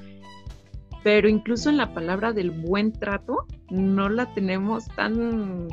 pero 1.02 1.28
incluso 1.28 1.70
en 1.70 1.76
la 1.76 1.92
palabra 1.92 2.32
del 2.32 2.52
buen 2.52 2.92
trato 2.92 3.44
no 3.68 4.08
la 4.08 4.32
tenemos 4.34 4.86
tan 4.94 5.66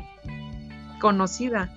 conocida. 1.00 1.72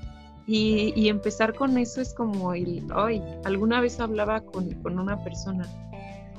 Y, 0.48 0.94
y 0.96 1.10
empezar 1.10 1.54
con 1.54 1.78
eso 1.78 2.02
es 2.02 2.16
como 2.16 2.56
el, 2.56 2.92
hoy, 2.92 3.22
alguna 3.46 3.82
vez 3.82 4.00
hablaba 4.00 4.42
con, 4.42 4.72
con 4.82 4.98
una 4.98 5.24
persona 5.24 5.68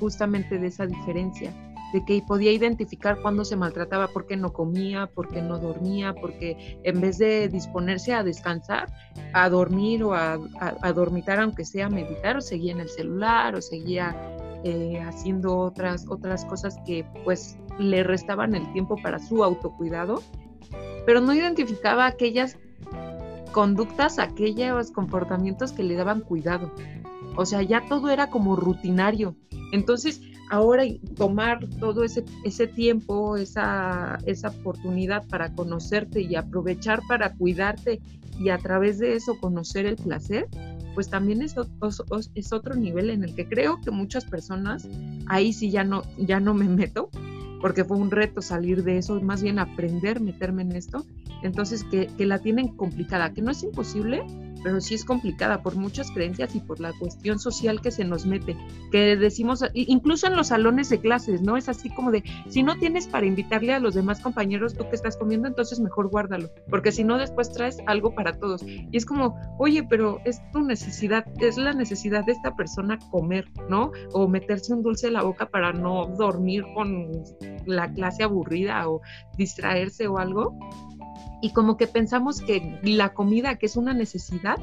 justamente 0.01 0.59
de 0.59 0.67
esa 0.67 0.87
diferencia, 0.87 1.53
de 1.93 2.05
que 2.05 2.23
podía 2.27 2.53
identificar 2.53 3.21
cuándo 3.21 3.45
se 3.45 3.57
maltrataba, 3.57 4.09
por 4.09 4.27
qué 4.27 4.37
no 4.37 4.53
comía, 4.53 5.07
por 5.07 5.29
qué 5.29 5.43
no 5.43 5.59
dormía, 5.59 6.15
porque 6.15 6.81
en 6.83 7.01
vez 7.01 7.19
de 7.19 7.49
disponerse 7.49 8.15
a 8.15 8.23
descansar, 8.23 8.93
a 9.33 9.49
dormir 9.49 10.03
o 10.05 10.15
a, 10.15 10.39
dormitar, 10.95 11.41
aunque 11.41 11.65
sea 11.65 11.89
meditar, 11.89 12.37
o 12.37 12.41
seguía 12.41 12.73
en 12.73 12.81
el 12.81 12.89
celular, 12.89 13.55
o 13.55 13.63
seguía 13.63 14.17
eh, 14.65 15.01
haciendo 15.01 15.57
otras, 15.59 16.07
otras 16.09 16.45
cosas 16.45 16.77
que 16.87 17.05
pues 17.25 17.59
le 17.79 18.03
restaban 18.03 18.55
el 18.55 18.73
tiempo 18.73 18.97
para 19.03 19.19
su 19.19 19.43
autocuidado, 19.43 20.23
pero 21.07 21.21
no 21.21 21.35
identificaba 21.35 22.07
aquellas 22.07 22.57
conductas, 23.53 24.19
aquellos 24.19 24.93
comportamientos 24.93 25.73
que 25.73 25.83
le 25.83 25.97
daban 25.97 26.21
cuidado. 26.21 26.73
O 27.37 27.47
sea, 27.47 27.63
ya 27.63 27.87
todo 27.89 28.11
era 28.11 28.31
como 28.31 28.57
rutinario. 28.57 29.35
Entonces, 29.73 30.21
ahora 30.51 30.85
tomar 31.17 31.67
todo 31.79 32.05
ese, 32.05 32.25
ese 32.45 32.67
tiempo, 32.67 33.37
esa, 33.37 34.19
esa 34.27 34.49
oportunidad 34.49 35.27
para 35.29 35.55
conocerte 35.55 36.21
y 36.21 36.35
aprovechar 36.35 37.01
para 37.09 37.35
cuidarte 37.35 38.01
y 38.39 38.49
a 38.49 38.59
través 38.59 38.99
de 38.99 39.15
eso 39.15 39.39
conocer 39.39 39.87
el 39.87 39.97
placer, 39.97 40.49
pues 40.95 41.09
también 41.09 41.43
es, 41.43 41.55
es, 42.35 42.53
otro 42.53 42.75
nivel 42.75 43.11
en 43.11 43.23
el 43.23 43.35
que 43.35 43.49
creo 43.49 43.81
que 43.81 43.91
muchas 43.91 44.25
personas, 44.25 44.89
ahí 45.27 45.53
sí 45.53 45.71
ya 45.71 45.85
no, 45.85 46.03
ya 46.19 46.41
no 46.41 46.53
me 46.53 46.69
meto, 46.69 47.11
porque 47.61 47.85
fue 47.85 47.99
un 47.99 48.11
reto 48.11 48.43
salir 48.43 48.83
de 48.83 48.99
eso, 48.99 49.21
más 49.21 49.43
bien 49.43 49.59
aprender, 49.59 50.21
meterme 50.21 50.63
en 50.63 50.73
esto, 50.73 51.05
entonces 51.43 51.85
que, 51.85 52.09
que 52.09 52.27
la 52.27 52.39
tienen 52.39 52.69
complicada, 52.69 53.33
que 53.33 53.43
no 53.43 53.51
es 53.51 53.63
imposible, 53.63 54.25
pero 54.63 54.81
sí 54.81 54.95
es 54.95 55.05
complicada 55.05 55.63
por 55.63 55.77
muchas 55.77 56.11
creencias 56.11 56.55
y 56.55 56.61
por 56.61 56.81
la 56.81 56.93
cuestión 56.99 57.39
social 57.39 57.81
que 57.81 57.91
se 57.91 58.05
nos 58.05 58.27
mete, 58.27 58.57
que 58.91 59.17
decimos, 59.17 59.65
incluso 59.75 60.27
en 60.27 60.37
los 60.37 60.49
salones 60.49 60.89
de 60.91 61.01
clases, 61.01 61.43
¿no? 61.43 61.57
Es 61.57 61.69
así 61.69 61.91
como 61.91 62.11
de, 62.11 62.23
si 62.49 62.63
no 62.63 62.77
tienes 62.79 63.07
para 63.07 63.27
invitarle 63.27 63.75
a 63.75 63.81
los 63.81 63.95
demás 63.95 64.21
compañeros 64.21 64.75
tú 64.75 64.89
que 64.89 64.97
estás 64.97 65.17
comiendo, 65.17 65.49
entonces 65.49 65.81
mejor 65.81 66.09
guárdalo, 66.09 66.51
porque 66.69 66.93
si 66.93 67.05
no 67.05 67.19
después 67.19 67.53
traes 67.53 67.79
algo 67.87 68.15
para 68.15 68.39
todos. 68.39 68.63
Y 68.63 68.97
es 68.97 69.07
como, 69.07 69.37
oye, 69.59 69.83
pero 69.89 70.19
es 70.25 70.41
tu 70.53 70.61
necesidad, 70.61 71.25
es 71.41 71.57
la 71.57 71.73
necesidad 71.73 72.25
de 72.25 72.33
esta 72.33 72.55
persona 72.55 72.99
comer, 73.11 73.47
¿no? 73.69 73.93
O 74.13 74.29
meterse 74.29 74.75
un 74.75 74.83
dulce 74.83 75.09
en 75.09 75.15
la 75.15 75.23
boca 75.23 75.47
para 75.47 75.73
no 75.73 76.07
dormir 76.19 76.65
con 76.75 77.11
la 77.67 77.93
clase 77.93 78.23
aburrida 78.23 78.89
o 78.89 79.01
distraerse 79.37 80.09
o 80.09 80.19
algo 80.19 80.59
y 81.43 81.53
como 81.53 81.77
que 81.77 81.87
pensamos 81.87 82.41
que 82.41 82.79
la 82.83 83.15
comida, 83.15 83.57
que 83.57 83.67
es 83.67 83.77
una 83.77 83.95
necesidad, 83.95 84.57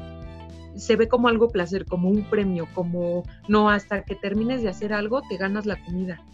se 0.76 0.96
ve 0.96 1.08
como 1.08 1.28
algo 1.28 1.48
placer, 1.48 1.84
como 1.86 2.08
un 2.08 2.28
premio, 2.30 2.68
como 2.74 3.24
no, 3.48 3.70
hasta 3.70 4.04
que 4.04 4.14
termines 4.14 4.62
de 4.62 4.68
hacer 4.68 4.92
algo 4.92 5.22
te 5.28 5.36
ganas 5.36 5.66
la 5.66 5.82
comida. 5.84 6.24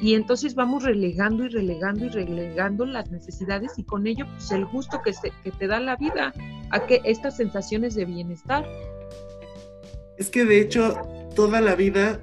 Y 0.00 0.14
entonces 0.14 0.54
vamos 0.54 0.84
relegando 0.84 1.44
y 1.44 1.48
relegando 1.48 2.04
y 2.04 2.08
relegando 2.08 2.84
las 2.84 3.10
necesidades 3.10 3.78
y 3.78 3.84
con 3.84 4.06
ello 4.06 4.26
pues 4.32 4.50
el 4.52 4.64
gusto 4.66 5.00
que, 5.02 5.12
se, 5.12 5.32
que 5.42 5.50
te 5.50 5.66
da 5.66 5.80
la 5.80 5.96
vida, 5.96 6.32
a 6.70 6.86
que 6.86 7.00
estas 7.04 7.36
sensaciones 7.36 7.94
de 7.94 8.04
bienestar. 8.04 8.66
Es 10.16 10.30
que 10.30 10.44
de 10.44 10.60
hecho 10.60 11.00
toda 11.34 11.60
la 11.60 11.74
vida 11.74 12.20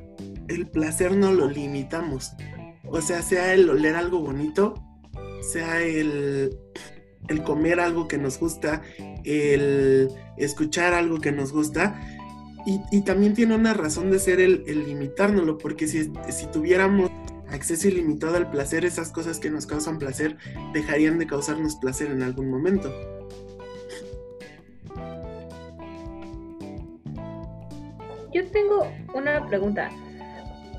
el 0.47 0.67
placer 0.67 1.15
no 1.15 1.31
lo 1.31 1.49
limitamos. 1.49 2.31
O 2.87 3.01
sea, 3.01 3.21
sea 3.21 3.53
el 3.53 3.69
oler 3.69 3.95
algo 3.95 4.19
bonito, 4.19 4.75
sea 5.41 5.81
el 5.81 6.57
el 7.27 7.43
comer 7.43 7.79
algo 7.79 8.07
que 8.07 8.17
nos 8.17 8.39
gusta, 8.39 8.81
el 9.23 10.09
escuchar 10.37 10.93
algo 10.93 11.19
que 11.19 11.31
nos 11.31 11.51
gusta. 11.51 11.99
Y, 12.65 13.01
también 13.01 13.35
tiene 13.35 13.53
una 13.53 13.75
razón 13.75 14.09
de 14.09 14.17
ser 14.17 14.39
el, 14.39 14.63
limitárnoslo, 14.65 15.59
porque 15.59 15.87
si, 15.87 16.11
si 16.29 16.47
tuviéramos 16.51 17.11
acceso 17.47 17.87
ilimitado 17.87 18.37
al 18.37 18.49
placer, 18.49 18.85
esas 18.85 19.11
cosas 19.11 19.39
que 19.39 19.51
nos 19.51 19.67
causan 19.67 19.99
placer 19.99 20.37
dejarían 20.73 21.19
de 21.19 21.27
causarnos 21.27 21.75
placer 21.75 22.09
en 22.09 22.23
algún 22.23 22.49
momento. 22.49 22.91
Yo 28.33 28.45
tengo 28.47 28.91
una 29.13 29.47
pregunta 29.47 29.89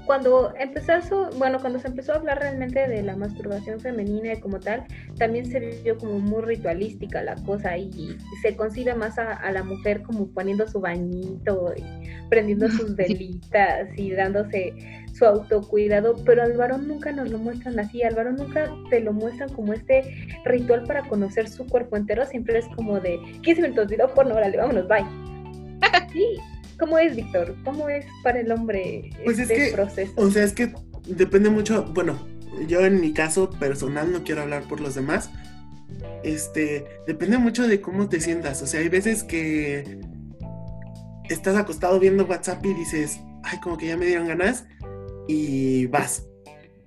cuando 0.07 0.55
empezó, 0.59 1.31
bueno, 1.37 1.61
cuando 1.61 1.79
se 1.81 1.89
empezó 1.89 2.13
a 2.13 2.17
hablar 2.17 2.39
realmente 2.39 2.87
de 2.89 3.03
la 3.03 3.17
masturbación 3.17 3.81
femenina 3.81 4.33
y 4.33 4.41
como 4.41 4.61
tal, 4.61 4.85
también 5.19 5.47
se 5.47 5.59
vio 5.83 5.99
como 5.99 6.19
muy 6.19 6.43
ritualística 6.43 7.23
la 7.23 7.35
cosa 7.45 7.77
y 7.77 8.17
se 8.41 8.57
concibe 8.57 8.95
más 8.95 9.19
a, 9.19 9.51
la 9.51 9.63
mujer 9.63 10.03
como 10.03 10.29
poniendo 10.29 10.67
su 10.69 10.81
bañito 10.81 11.75
y 11.77 11.83
prendiendo 12.29 12.69
sus 12.69 12.95
velitas 12.97 13.89
y 13.97 14.13
dándose 14.13 14.75
su 15.13 15.25
autocuidado, 15.25 16.15
pero 16.25 16.43
al 16.43 16.57
varón 16.57 16.87
nunca 16.87 17.11
nos 17.11 17.31
lo 17.31 17.39
muestran 17.39 17.79
así, 17.81 18.03
al 18.03 18.15
varón 18.15 18.37
nunca 18.37 18.71
te 18.91 19.01
lo 19.01 19.13
muestran 19.13 19.49
como 19.55 19.73
este 19.73 20.03
ritual 20.45 20.85
para 20.85 21.03
conocer 21.09 21.49
su 21.49 21.67
cuerpo 21.67 21.97
entero, 21.97 22.25
siempre 22.27 22.59
es 22.59 22.69
como 22.77 23.01
de 23.01 23.19
15 23.43 23.63
minutos, 23.63 23.89
video 23.89 24.13
porno, 24.13 24.35
órale, 24.35 24.57
vámonos, 24.57 24.87
bye. 24.87 25.05
Sí, 26.13 26.39
¿Cómo 26.79 26.99
es, 26.99 27.17
Víctor? 27.17 27.57
¿Cómo 27.65 27.89
es 27.89 28.05
para 28.23 28.41
el 28.41 28.53
hombre 28.53 29.11
pues 29.25 29.39
este 29.39 29.73
proceso? 29.73 30.13
O 30.17 30.31
sea, 30.31 30.45
es 30.45 30.53
que 30.53 30.73
depende 31.07 31.49
mucho, 31.49 31.85
bueno, 31.95 32.19
yo 32.67 32.85
en 32.85 33.01
mi 33.01 33.13
caso 33.13 33.51
personal 33.51 34.13
no 34.13 34.25
quiero 34.25 34.43
hablar 34.43 34.65
por 34.65 34.81
los 34.81 34.95
demás. 34.95 35.31
Este, 36.23 36.85
depende 37.07 37.39
mucho 37.39 37.67
de 37.67 37.81
cómo 37.81 38.09
te 38.09 38.21
sientas. 38.21 38.63
O 38.63 38.67
sea, 38.67 38.81
hay 38.81 38.89
veces 38.89 39.25
que 39.25 40.01
estás 41.29 41.57
acostado 41.57 41.99
viendo 41.99 42.25
WhatsApp 42.25 42.65
y 42.65 42.75
dices, 42.75 43.21
ay, 43.43 43.59
como 43.61 43.79
que 43.79 43.87
ya 43.87 43.97
me 43.97 44.07
dieron 44.07 44.29
ganas 44.29 44.67
y 45.29 45.87
vas, 45.87 46.27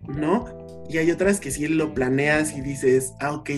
¿no? 0.07 0.45
Y 0.89 0.97
hay 0.97 1.11
otras 1.11 1.39
que 1.39 1.51
sí 1.51 1.67
lo 1.67 1.93
planeas 1.93 2.55
y 2.55 2.61
dices, 2.61 3.13
ah, 3.19 3.33
ok, 3.33 3.49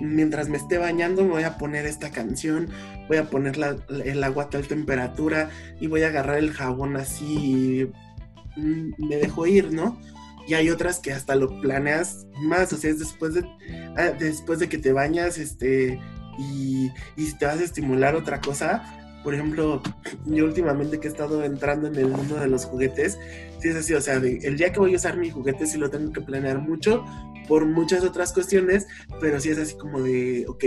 mientras 0.00 0.48
me 0.48 0.56
esté 0.56 0.78
bañando 0.78 1.22
me 1.22 1.30
voy 1.30 1.42
a 1.42 1.58
poner 1.58 1.86
esta 1.86 2.10
canción, 2.10 2.68
voy 3.08 3.18
a 3.18 3.24
poner 3.24 3.58
el 4.04 4.24
agua 4.24 4.44
a 4.44 4.50
tal 4.50 4.66
temperatura 4.66 5.50
y 5.80 5.86
voy 5.86 6.02
a 6.02 6.08
agarrar 6.08 6.38
el 6.38 6.52
jabón 6.52 6.96
así 6.96 7.92
y 8.56 8.60
mm, 8.60 9.08
me 9.08 9.16
dejo 9.16 9.46
ir, 9.46 9.72
¿no? 9.72 10.00
Y 10.46 10.54
hay 10.54 10.70
otras 10.70 10.98
que 10.98 11.12
hasta 11.12 11.36
lo 11.36 11.60
planeas 11.60 12.26
más, 12.40 12.72
o 12.72 12.76
sea, 12.76 12.90
es 12.90 12.98
después 12.98 13.34
de, 13.34 13.44
ah, 13.96 14.10
después 14.18 14.58
de 14.58 14.68
que 14.68 14.78
te 14.78 14.92
bañas, 14.92 15.38
este, 15.38 16.00
y, 16.38 16.90
y 17.16 17.32
te 17.38 17.46
vas 17.46 17.60
a 17.60 17.64
estimular 17.64 18.16
otra 18.16 18.40
cosa, 18.40 18.82
por 19.22 19.34
ejemplo, 19.34 19.80
yo 20.26 20.44
últimamente 20.44 20.98
que 20.98 21.08
he 21.08 21.10
estado 21.10 21.44
entrando 21.44 21.86
en 21.86 21.96
el 21.96 22.08
mundo 22.08 22.36
de 22.36 22.48
los 22.48 22.64
juguetes, 22.64 23.18
sí 23.60 23.68
es 23.68 23.76
así, 23.76 23.94
o 23.94 24.00
sea, 24.00 24.14
el 24.14 24.56
día 24.56 24.72
que 24.72 24.80
voy 24.80 24.94
a 24.94 24.96
usar 24.96 25.16
mi 25.16 25.30
juguete 25.30 25.66
sí 25.66 25.78
lo 25.78 25.90
tengo 25.90 26.12
que 26.12 26.20
planear 26.20 26.58
mucho 26.58 27.04
por 27.48 27.66
muchas 27.66 28.04
otras 28.04 28.32
cuestiones, 28.32 28.86
pero 29.20 29.40
sí 29.40 29.50
es 29.50 29.58
así 29.58 29.76
como 29.76 30.02
de, 30.02 30.46
ok, 30.48 30.64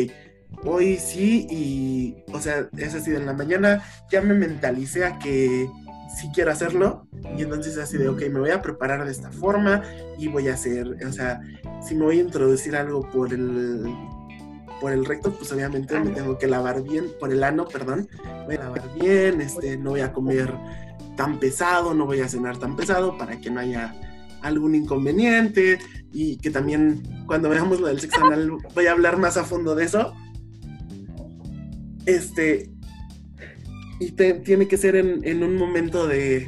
hoy 0.63 0.97
sí 0.97 1.47
y, 1.49 2.23
o 2.33 2.39
sea, 2.39 2.69
es 2.77 2.95
así 2.95 3.11
de 3.11 3.17
en 3.17 3.25
la 3.25 3.33
mañana 3.33 3.83
ya 4.11 4.21
me 4.21 4.33
mentalicé 4.33 5.05
a 5.05 5.19
que 5.19 5.69
sí 6.15 6.29
quiero 6.33 6.51
hacerlo 6.51 7.07
y 7.37 7.41
entonces 7.41 7.77
así 7.77 7.97
de, 7.97 8.07
ok, 8.07 8.21
me 8.31 8.39
voy 8.39 8.51
a 8.51 8.61
preparar 8.61 9.05
de 9.05 9.11
esta 9.11 9.31
forma 9.31 9.83
y 10.17 10.27
voy 10.27 10.47
a 10.47 10.53
hacer, 10.53 10.97
o 11.05 11.11
sea, 11.11 11.41
si 11.85 11.95
me 11.95 12.05
voy 12.05 12.19
a 12.19 12.23
introducir 12.23 12.75
algo 12.75 13.09
por 13.09 13.33
el 13.33 13.85
por 14.81 14.91
el 14.91 15.05
recto, 15.05 15.31
pues 15.31 15.51
obviamente 15.53 15.97
me 15.99 16.11
tengo 16.11 16.37
que 16.37 16.47
lavar 16.47 16.83
bien, 16.83 17.05
por 17.19 17.31
el 17.31 17.43
ano, 17.43 17.65
perdón, 17.65 18.09
voy 18.45 18.55
a 18.55 18.59
lavar 18.59 18.93
bien, 18.99 19.39
este, 19.39 19.77
no 19.77 19.91
voy 19.91 20.01
a 20.01 20.11
comer 20.11 20.53
tan 21.15 21.39
pesado, 21.39 21.93
no 21.93 22.05
voy 22.05 22.19
a 22.19 22.27
cenar 22.27 22.57
tan 22.57 22.75
pesado 22.75 23.17
para 23.17 23.37
que 23.39 23.49
no 23.49 23.61
haya 23.61 23.95
algún 24.47 24.75
inconveniente 24.75 25.79
y 26.11 26.37
que 26.37 26.51
también 26.51 27.03
cuando 27.25 27.49
veamos 27.49 27.79
lo 27.79 27.87
del 27.87 27.99
sexo 27.99 28.23
anal 28.23 28.51
voy 28.73 28.85
a 28.85 28.91
hablar 28.91 29.17
más 29.17 29.37
a 29.37 29.43
fondo 29.43 29.75
de 29.75 29.85
eso. 29.85 30.13
Este, 32.05 32.69
y 33.99 34.11
tiene 34.11 34.67
que 34.67 34.77
ser 34.77 34.95
en, 34.95 35.25
en, 35.25 35.43
un 35.43 35.55
momento 35.55 36.07
de, 36.07 36.47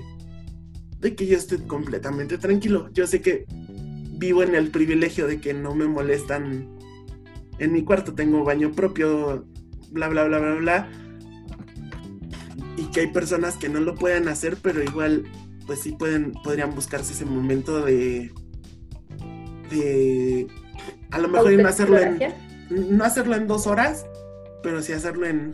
de 0.99 1.15
que 1.15 1.25
yo 1.25 1.37
esté 1.37 1.57
completamente 1.63 2.37
tranquilo. 2.37 2.89
Yo 2.93 3.07
sé 3.07 3.21
que 3.21 3.45
vivo 4.17 4.43
en 4.43 4.55
el 4.55 4.69
privilegio 4.69 5.27
de 5.27 5.39
que 5.39 5.53
no 5.53 5.73
me 5.73 5.87
molestan 5.87 6.77
en 7.59 7.71
mi 7.71 7.83
cuarto, 7.83 8.13
tengo 8.13 8.43
baño 8.43 8.71
propio, 8.71 9.45
bla, 9.91 10.07
bla, 10.09 10.25
bla, 10.25 10.39
bla, 10.39 10.55
bla. 10.55 10.89
Y 12.77 12.83
que 12.91 13.01
hay 13.01 13.07
personas 13.07 13.57
que 13.57 13.69
no 13.69 13.79
lo 13.79 13.95
pueden 13.95 14.27
hacer, 14.27 14.57
pero 14.61 14.83
igual, 14.83 15.23
pues 15.67 15.81
sí 15.81 15.91
pueden, 15.91 16.31
podrían 16.43 16.73
buscarse 16.73 17.13
ese 17.13 17.25
momento 17.25 17.85
de, 17.85 18.31
de, 19.69 20.47
a 21.11 21.19
lo 21.19 21.27
mejor 21.27 21.51
no 21.53 21.67
hacerlo 21.67 21.99
en, 21.99 22.19
no 22.69 23.03
hacerlo 23.03 23.35
en 23.35 23.47
dos 23.47 23.67
horas, 23.67 24.05
pero 24.63 24.81
sí 24.81 24.93
hacerlo 24.93 25.27
en 25.27 25.53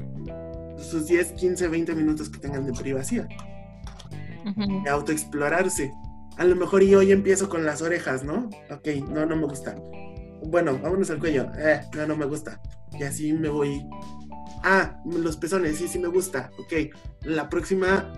sus 0.78 1.08
10, 1.08 1.34
15, 1.34 1.68
20 1.68 1.96
minutos 1.96 2.30
que 2.30 2.40
tengan 2.40 2.66
de 2.66 2.74
privacidad. 2.74 3.28
De 4.84 4.90
autoexplorarse. 4.90 5.94
A 6.38 6.46
lo 6.46 6.56
mejor 6.56 6.84
y 6.84 6.96
hoy 6.96 7.12
empiezo 7.12 7.50
con 7.50 7.66
las 7.66 7.82
orejas, 7.82 8.24
¿no? 8.24 8.50
Ok, 8.70 8.88
no, 9.10 9.26
no 9.26 9.36
me 9.36 9.46
gusta 9.46 9.76
bueno, 10.46 10.78
vámonos 10.82 11.10
al 11.10 11.20
cuello, 11.20 11.48
eh, 11.58 11.82
no, 11.96 12.08
no 12.08 12.16
me 12.16 12.26
gusta. 12.26 12.60
Y 12.92 13.04
así 13.04 13.34
me 13.34 13.50
voy. 13.50 13.88
Ah, 14.64 15.02
los 15.06 15.38
pezones, 15.38 15.78
sí, 15.78 15.88
sí 15.88 16.00
me 16.00 16.08
gusta. 16.08 16.52
Ok, 16.60 16.94
la 17.22 17.50
próxima 17.50 18.14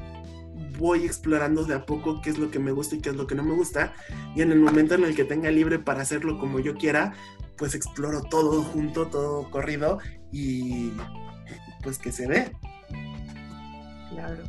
voy 0.78 1.06
explorando 1.06 1.64
de 1.64 1.76
a 1.76 1.86
poco 1.86 2.22
qué 2.22 2.30
es 2.30 2.38
lo 2.38 2.52
que 2.52 2.60
me 2.60 2.72
gusta 2.72 2.96
y 2.96 3.02
qué 3.02 3.10
es 3.10 3.16
lo 3.16 3.28
que 3.28 3.36
no 3.36 3.44
me 3.44 3.54
gusta. 3.54 3.94
Y 4.36 4.42
en 4.42 4.52
el 4.52 4.60
momento 4.60 4.96
en 4.96 5.04
el 5.04 5.16
que 5.16 5.26
tenga 5.26 5.52
libre 5.52 5.80
para 5.80 6.02
hacerlo 6.02 6.40
como 6.40 6.60
yo 6.60 6.76
quiera, 6.76 7.14
pues 7.58 7.76
exploro 7.76 8.22
todo 8.24 8.64
junto, 8.64 9.08
todo 9.08 9.50
corrido 9.50 10.00
y 10.32 10.92
pues 11.84 11.98
que 11.98 12.12
se 12.12 12.28
ve. 12.28 12.52
Claro. 14.10 14.44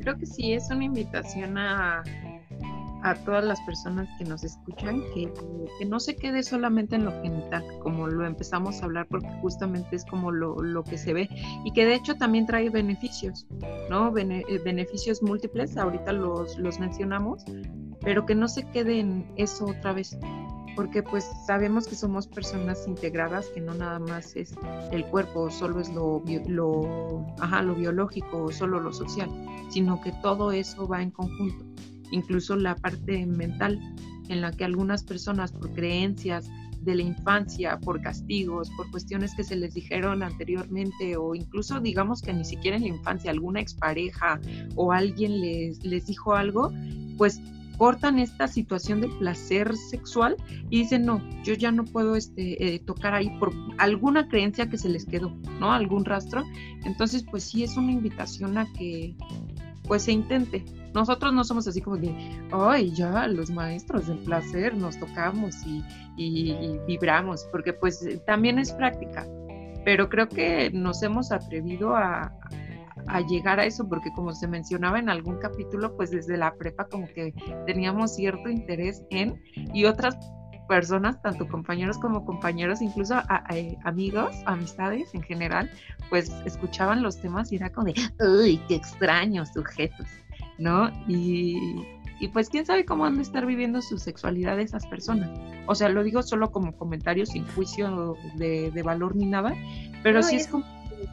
Creo 0.00 0.18
que 0.18 0.26
sí, 0.26 0.52
es 0.52 0.68
una 0.70 0.84
invitación 0.84 1.56
a 1.56 2.02
a 3.04 3.14
todas 3.14 3.44
las 3.44 3.60
personas 3.60 4.08
que 4.18 4.24
nos 4.24 4.42
escuchan 4.44 5.02
que, 5.12 5.30
no 5.86 6.00
se 6.00 6.16
quede 6.16 6.42
solamente 6.42 6.96
en 6.96 7.04
lo 7.04 7.12
genital, 7.22 7.62
como 7.82 8.06
lo 8.06 8.26
empezamos 8.26 8.80
a 8.80 8.86
hablar, 8.86 9.06
porque 9.08 9.28
justamente 9.42 9.94
es 9.94 10.06
como 10.06 10.32
lo, 10.32 10.82
que 10.82 10.96
se 10.96 11.12
ve 11.12 11.28
y 11.64 11.72
que 11.72 11.84
de 11.84 11.94
hecho 11.94 12.16
también 12.16 12.46
trae 12.46 12.70
beneficios, 12.70 13.46
¿no? 13.90 14.16
Eh, 14.16 14.60
beneficios 14.64 15.22
múltiples, 15.22 15.76
ahorita 15.76 16.12
los, 16.12 16.58
los 16.58 16.80
mencionamos, 16.80 17.44
pero 18.00 18.24
que 18.24 18.34
no 18.34 18.48
se 18.48 18.64
quede 18.70 19.00
en 19.00 19.30
eso 19.36 19.66
otra 19.66 19.92
vez, 19.92 20.18
porque 20.74 21.02
pues 21.02 21.30
sabemos 21.46 21.86
que 21.86 21.96
somos 21.96 22.26
personas 22.26 22.88
integradas, 22.88 23.46
que 23.48 23.60
no 23.60 23.74
nada 23.74 23.98
más 23.98 24.34
es 24.34 24.54
el 24.92 25.04
cuerpo, 25.04 25.50
solo 25.50 25.80
es 25.80 25.90
lo, 25.90 26.22
lo, 26.48 27.26
ajá, 27.38 27.60
lo 27.60 27.74
biológico, 27.74 28.50
solo 28.50 28.80
lo 28.80 28.94
social, 28.94 29.28
sino 29.68 30.00
que 30.00 30.12
todo 30.22 30.52
eso 30.52 30.88
va 30.88 31.02
en 31.02 31.10
conjunto 31.10 31.73
incluso 32.10 32.56
la 32.56 32.74
parte 32.76 33.26
mental 33.26 33.80
en 34.28 34.40
la 34.40 34.52
que 34.52 34.64
algunas 34.64 35.04
personas 35.04 35.52
por 35.52 35.72
creencias 35.72 36.48
de 36.80 36.94
la 36.94 37.02
infancia, 37.02 37.78
por 37.80 38.00
castigos, 38.02 38.70
por 38.76 38.90
cuestiones 38.90 39.34
que 39.34 39.42
se 39.42 39.56
les 39.56 39.74
dijeron 39.74 40.22
anteriormente 40.22 41.16
o 41.16 41.34
incluso 41.34 41.80
digamos 41.80 42.20
que 42.20 42.32
ni 42.32 42.44
siquiera 42.44 42.76
en 42.76 42.82
la 42.82 42.88
infancia 42.88 43.30
alguna 43.30 43.60
expareja 43.60 44.40
o 44.76 44.92
alguien 44.92 45.40
les, 45.40 45.82
les 45.82 46.06
dijo 46.06 46.34
algo, 46.34 46.72
pues 47.16 47.40
cortan 47.76 48.18
esta 48.18 48.48
situación 48.48 49.00
de 49.00 49.08
placer 49.08 49.76
sexual 49.76 50.36
y 50.70 50.80
dicen, 50.80 51.04
no, 51.04 51.22
yo 51.42 51.54
ya 51.54 51.72
no 51.72 51.84
puedo 51.84 52.16
este, 52.16 52.74
eh, 52.74 52.78
tocar 52.80 53.14
ahí 53.14 53.30
por 53.38 53.52
alguna 53.78 54.28
creencia 54.28 54.68
que 54.68 54.78
se 54.78 54.88
les 54.88 55.04
quedó, 55.06 55.34
¿no? 55.58 55.72
Algún 55.72 56.04
rastro. 56.04 56.44
Entonces, 56.84 57.24
pues 57.28 57.44
sí 57.44 57.64
es 57.64 57.76
una 57.76 57.92
invitación 57.92 58.58
a 58.58 58.72
que 58.74 59.16
pues 59.86 60.04
se 60.04 60.12
intente, 60.12 60.64
nosotros 60.94 61.32
no 61.32 61.44
somos 61.44 61.66
así 61.66 61.80
como 61.80 61.96
de, 61.96 62.14
ay, 62.52 62.92
ya, 62.94 63.26
los 63.26 63.50
maestros 63.50 64.06
del 64.06 64.18
placer 64.18 64.76
nos 64.76 64.98
tocamos 64.98 65.56
y, 65.66 65.82
vibramos, 66.86 67.46
porque 67.50 67.72
pues 67.72 68.06
también 68.26 68.58
es 68.58 68.72
práctica, 68.72 69.26
pero 69.84 70.08
creo 70.08 70.28
que 70.28 70.70
nos 70.70 71.02
hemos 71.02 71.32
atrevido 71.32 71.96
a, 71.96 72.32
a 73.08 73.20
llegar 73.22 73.58
a 73.58 73.64
eso, 73.64 73.88
porque 73.88 74.12
como 74.14 74.32
se 74.32 74.46
mencionaba 74.46 74.98
en 74.98 75.08
algún 75.08 75.38
capítulo, 75.38 75.96
pues 75.96 76.12
desde 76.12 76.36
la 76.36 76.54
prepa 76.54 76.86
como 76.86 77.06
que 77.08 77.34
teníamos 77.66 78.14
cierto 78.14 78.48
interés 78.48 79.02
en, 79.10 79.42
y 79.54 79.84
otras 79.84 80.16
personas, 80.68 81.20
tanto 81.22 81.46
compañeros 81.48 81.98
como 81.98 82.24
compañeros, 82.24 82.80
incluso 82.80 83.16
amigos, 83.84 84.34
amistades 84.46 85.14
en 85.14 85.22
general, 85.22 85.70
pues 86.14 86.30
escuchaban 86.44 87.02
los 87.02 87.20
temas 87.20 87.50
y 87.50 87.56
era 87.56 87.72
como 87.72 87.88
de, 87.88 88.60
qué 88.68 88.74
extraños 88.76 89.48
sujetos. 89.52 90.06
¿no? 90.58 90.88
Y, 91.08 91.82
pues 92.32 92.48
quién 92.48 92.64
sabe 92.64 92.84
cómo 92.84 93.04
han 93.04 93.16
de 93.16 93.22
estar 93.22 93.44
viviendo 93.44 93.82
su 93.82 93.98
sexualidad 93.98 94.60
esas 94.60 94.86
personas. 94.86 95.28
O 95.66 95.74
sea, 95.74 95.88
lo 95.88 96.04
digo 96.04 96.22
solo 96.22 96.52
como 96.52 96.70
comentario 96.76 97.26
sin 97.26 97.44
juicio 97.48 98.16
de, 98.36 98.82
valor 98.84 99.16
ni 99.16 99.26
nada, 99.26 99.52
pero 100.04 100.22
sí 100.22 100.36
es 100.36 100.46
como 100.46 100.64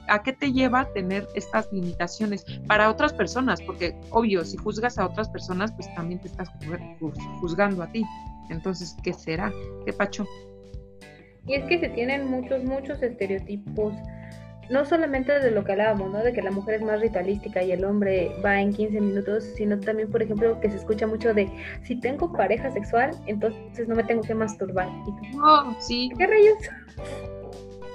¿a 0.07 0.21
qué 0.21 0.33
te 0.33 0.53
lleva 0.53 0.85
tener 0.93 1.27
estas 1.33 1.67
limitaciones 1.73 2.45
para 2.67 2.91
otras 2.91 3.11
personas? 3.11 3.59
Porque, 3.63 3.99
obvio, 4.11 4.45
si 4.45 4.55
juzgas 4.55 4.99
a 4.99 5.07
otras 5.07 5.29
personas, 5.29 5.71
pues 5.71 5.91
también 5.95 6.21
te 6.21 6.27
estás 6.27 6.47
juzgando 7.39 7.81
a 7.81 7.91
ti. 7.91 8.05
Entonces, 8.51 8.95
¿qué 9.01 9.13
será? 9.13 9.51
¿Qué 9.83 9.93
pacho? 9.93 10.27
Y 11.47 11.55
es 11.55 11.65
que 11.65 11.79
se 11.79 11.89
tienen 11.89 12.27
muchos, 12.29 12.63
muchos 12.63 13.01
estereotipos 13.01 13.95
no 14.71 14.85
solamente 14.85 15.37
de 15.39 15.51
lo 15.51 15.65
que 15.65 15.73
hablábamos, 15.73 16.11
¿no? 16.11 16.19
De 16.19 16.31
que 16.31 16.41
la 16.41 16.49
mujer 16.49 16.75
es 16.75 16.81
más 16.81 17.01
ritualística 17.01 17.61
y 17.61 17.73
el 17.73 17.83
hombre 17.83 18.31
va 18.43 18.59
en 18.61 18.73
15 18.73 19.01
minutos, 19.01 19.43
sino 19.55 19.77
también, 19.77 20.09
por 20.09 20.23
ejemplo, 20.23 20.59
que 20.61 20.69
se 20.69 20.77
escucha 20.77 21.05
mucho 21.05 21.33
de 21.33 21.51
si 21.83 21.97
tengo 21.97 22.31
pareja 22.31 22.71
sexual, 22.71 23.11
entonces 23.27 23.87
no 23.89 23.95
me 23.95 24.03
tengo 24.05 24.21
que 24.21 24.33
masturbar. 24.33 24.87
No, 25.35 25.75
sí. 25.81 26.09
¿Qué 26.17 26.25
rayos? 26.25 26.57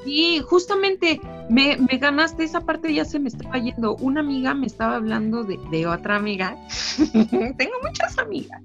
Sí, 0.05 0.41
justamente 0.47 1.19
me, 1.49 1.79
me, 1.79 1.97
ganaste 1.97 2.45
esa 2.45 2.61
parte, 2.61 2.93
ya 2.93 3.07
se 3.07 3.19
me 3.19 3.29
estaba 3.29 3.59
yendo. 3.59 3.97
Una 3.97 4.21
amiga 4.21 4.53
me 4.55 4.67
estaba 4.67 4.97
hablando 4.97 5.45
de, 5.45 5.59
de 5.71 5.87
otra 5.87 6.17
amiga. 6.17 6.57
Tengo 7.13 7.75
muchas 7.83 8.19
amigas 8.19 8.61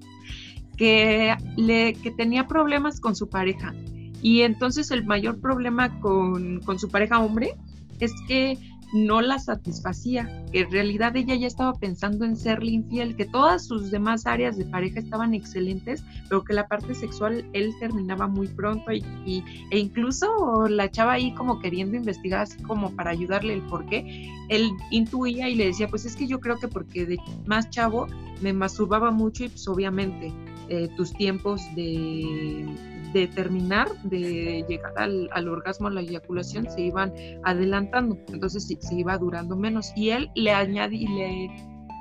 que, 0.76 1.34
le, 1.56 1.94
que 1.94 2.10
tenía 2.10 2.46
problemas 2.46 3.00
con 3.00 3.16
su 3.16 3.28
pareja. 3.30 3.74
Y 4.20 4.42
entonces 4.42 4.90
el 4.90 5.04
mayor 5.04 5.40
problema 5.40 5.98
con, 6.00 6.60
con 6.60 6.78
su 6.78 6.90
pareja 6.90 7.18
hombre 7.18 7.56
es 8.04 8.14
que 8.26 8.58
no 8.92 9.22
la 9.22 9.38
satisfacía, 9.38 10.44
que 10.52 10.60
en 10.60 10.70
realidad 10.70 11.16
ella 11.16 11.34
ya 11.34 11.46
estaba 11.46 11.72
pensando 11.72 12.26
en 12.26 12.36
serle 12.36 12.72
infiel, 12.72 13.16
que 13.16 13.24
todas 13.24 13.66
sus 13.66 13.90
demás 13.90 14.26
áreas 14.26 14.58
de 14.58 14.66
pareja 14.66 15.00
estaban 15.00 15.32
excelentes, 15.32 16.04
pero 16.28 16.44
que 16.44 16.52
la 16.52 16.68
parte 16.68 16.94
sexual 16.94 17.44
él 17.54 17.72
terminaba 17.80 18.26
muy 18.26 18.48
pronto 18.48 18.92
y, 18.92 19.42
e 19.70 19.78
incluso 19.78 20.68
la 20.68 20.84
echaba 20.84 21.12
ahí 21.12 21.32
como 21.34 21.58
queriendo 21.58 21.96
investigar 21.96 22.42
así 22.42 22.62
como 22.62 22.94
para 22.94 23.10
ayudarle 23.10 23.54
el 23.54 23.62
por 23.62 23.86
qué. 23.86 24.30
Él 24.50 24.70
intuía 24.90 25.48
y 25.48 25.54
le 25.54 25.66
decía, 25.66 25.88
pues 25.88 26.04
es 26.04 26.14
que 26.14 26.26
yo 26.26 26.38
creo 26.40 26.58
que 26.58 26.68
porque 26.68 27.06
de 27.06 27.18
más 27.46 27.70
chavo 27.70 28.08
me 28.42 28.52
masturbaba 28.52 29.10
mucho 29.10 29.44
y 29.44 29.48
pues 29.48 29.66
obviamente 29.68 30.32
eh, 30.68 30.88
tus 30.96 31.12
tiempos 31.14 31.62
de 31.74 32.66
de 33.12 33.28
terminar, 33.28 33.88
de 34.04 34.64
llegar 34.68 34.92
al, 34.96 35.28
al, 35.32 35.48
orgasmo, 35.48 35.88
a 35.88 35.90
la 35.90 36.00
eyaculación, 36.00 36.70
se 36.70 36.82
iban 36.82 37.12
adelantando, 37.44 38.18
entonces 38.28 38.66
se, 38.66 38.94
iba 38.94 39.16
durando 39.18 39.56
menos. 39.56 39.92
Y 39.96 40.10
él 40.10 40.30
le 40.34 40.52
añadí, 40.52 41.06
le, 41.06 41.50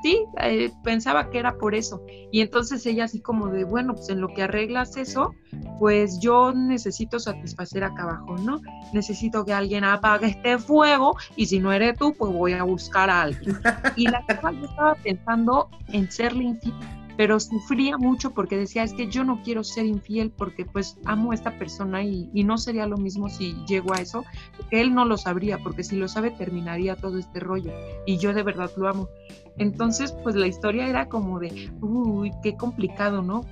sí, 0.03 0.26
eh, 0.41 0.72
pensaba 0.84 1.30
que 1.30 1.39
era 1.39 1.57
por 1.57 1.76
eso. 1.76 2.03
Y 2.32 2.41
entonces 2.41 2.86
ella 2.86 3.05
así 3.05 3.22
como 3.22 3.47
de, 3.47 3.64
bueno, 3.64 3.93
pues 3.93 4.09
en 4.09 4.22
lo 4.22 4.30
que 4.30 4.43
arreglas 4.43 4.97
eso, 4.97 5.34
pues 5.80 6.20
yo 6.20 6.53
necesito 6.53 7.20
satisfacer 7.20 7.84
acá 7.84 8.03
abajo, 8.03 8.38
¿no? 8.38 8.62
Necesito 8.93 9.45
que 9.45 9.53
alguien 9.53 9.84
apague 9.84 10.28
este 10.28 10.57
fuego 10.57 11.18
y 11.36 11.45
si 11.45 11.59
no 11.59 11.72
eres 11.72 11.97
tú, 11.97 12.14
pues 12.18 12.32
voy 12.32 12.53
a 12.53 12.64
buscar 12.64 13.09
a 13.09 13.24
alguien. 13.24 13.57
Y 13.95 14.07
la 14.07 14.24
yo 14.28 14.66
estaba 14.66 14.95
pensando 14.95 15.70
en 15.88 16.09
serle 16.12 16.43
infiel 16.43 17.01
pero 17.18 17.39
sufría 17.39 17.97
mucho 17.97 18.32
porque 18.32 18.57
decía, 18.57 18.84
es 18.84 18.93
que 18.93 19.07
yo 19.07 19.24
no 19.24 19.41
quiero 19.43 19.64
ser 19.64 19.86
infiel 19.86 20.32
porque 20.32 20.66
pues 20.66 20.97
amo 21.05 21.32
a 21.32 21.36
esta 21.36 21.57
persona 21.57 22.03
y, 22.03 22.30
y 22.34 22.43
no 22.43 22.57
sería 22.57 22.88
lo 22.88 22.97
mismo 22.97 23.30
si 23.30 23.53
llego 23.68 23.93
a 23.93 24.01
eso, 24.01 24.24
él 24.72 24.93
no 24.93 25.05
lo 25.05 25.18
sabría, 25.18 25.57
porque 25.59 25.84
si 25.84 25.97
lo 25.97 26.07
sabe 26.07 26.32
terminaría 26.32 26.95
todo 26.95 27.18
este 27.18 27.39
rollo 27.39 27.72
y 28.05 28.18
yo 28.18 28.34
de 28.34 28.43
verdad 28.43 28.72
lo 28.78 28.88
amo. 28.88 29.09
Entonces, 29.57 30.14
pues 30.24 30.36
la 30.36 30.47
historia 30.47 30.88
era 30.88 31.07
como 31.07 31.39
de, 31.39 31.72
uy, 31.82 32.32
qué 32.41 32.55
complicado, 32.55 33.22
¿no? 33.22 33.45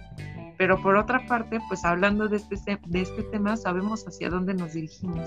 Pero 0.58 0.82
por 0.82 0.98
otra 0.98 1.26
parte, 1.26 1.60
pues 1.68 1.86
hablando 1.86 2.28
de 2.28 2.38
este, 2.38 2.80
de 2.86 3.02
este 3.02 3.24
tema, 3.24 3.56
sabemos 3.56 4.06
hacia 4.06 4.30
dónde 4.30 4.54
nos 4.54 4.74
dirigimos. 4.74 5.26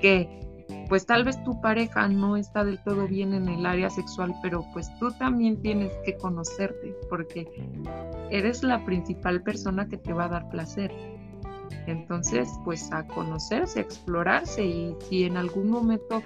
Que 0.00 0.49
pues 0.88 1.06
tal 1.06 1.24
vez 1.24 1.42
tu 1.44 1.60
pareja 1.60 2.08
no 2.08 2.36
está 2.36 2.64
del 2.64 2.78
todo 2.82 3.06
bien 3.06 3.34
en 3.34 3.48
el 3.48 3.66
área 3.66 3.90
sexual, 3.90 4.34
pero 4.42 4.64
pues 4.72 4.90
tú 4.98 5.10
también 5.12 5.60
tienes 5.60 5.92
que 6.04 6.16
conocerte 6.16 6.96
porque 7.08 7.46
eres 8.30 8.62
la 8.62 8.84
principal 8.84 9.42
persona 9.42 9.88
que 9.88 9.96
te 9.96 10.12
va 10.12 10.24
a 10.24 10.28
dar 10.28 10.48
placer. 10.50 10.92
Entonces, 11.86 12.48
pues 12.64 12.92
a 12.92 13.06
conocerse, 13.06 13.78
a 13.78 13.82
explorarse 13.82 14.64
y 14.64 14.96
si 15.08 15.24
en 15.24 15.36
algún 15.36 15.70
momento 15.70 16.22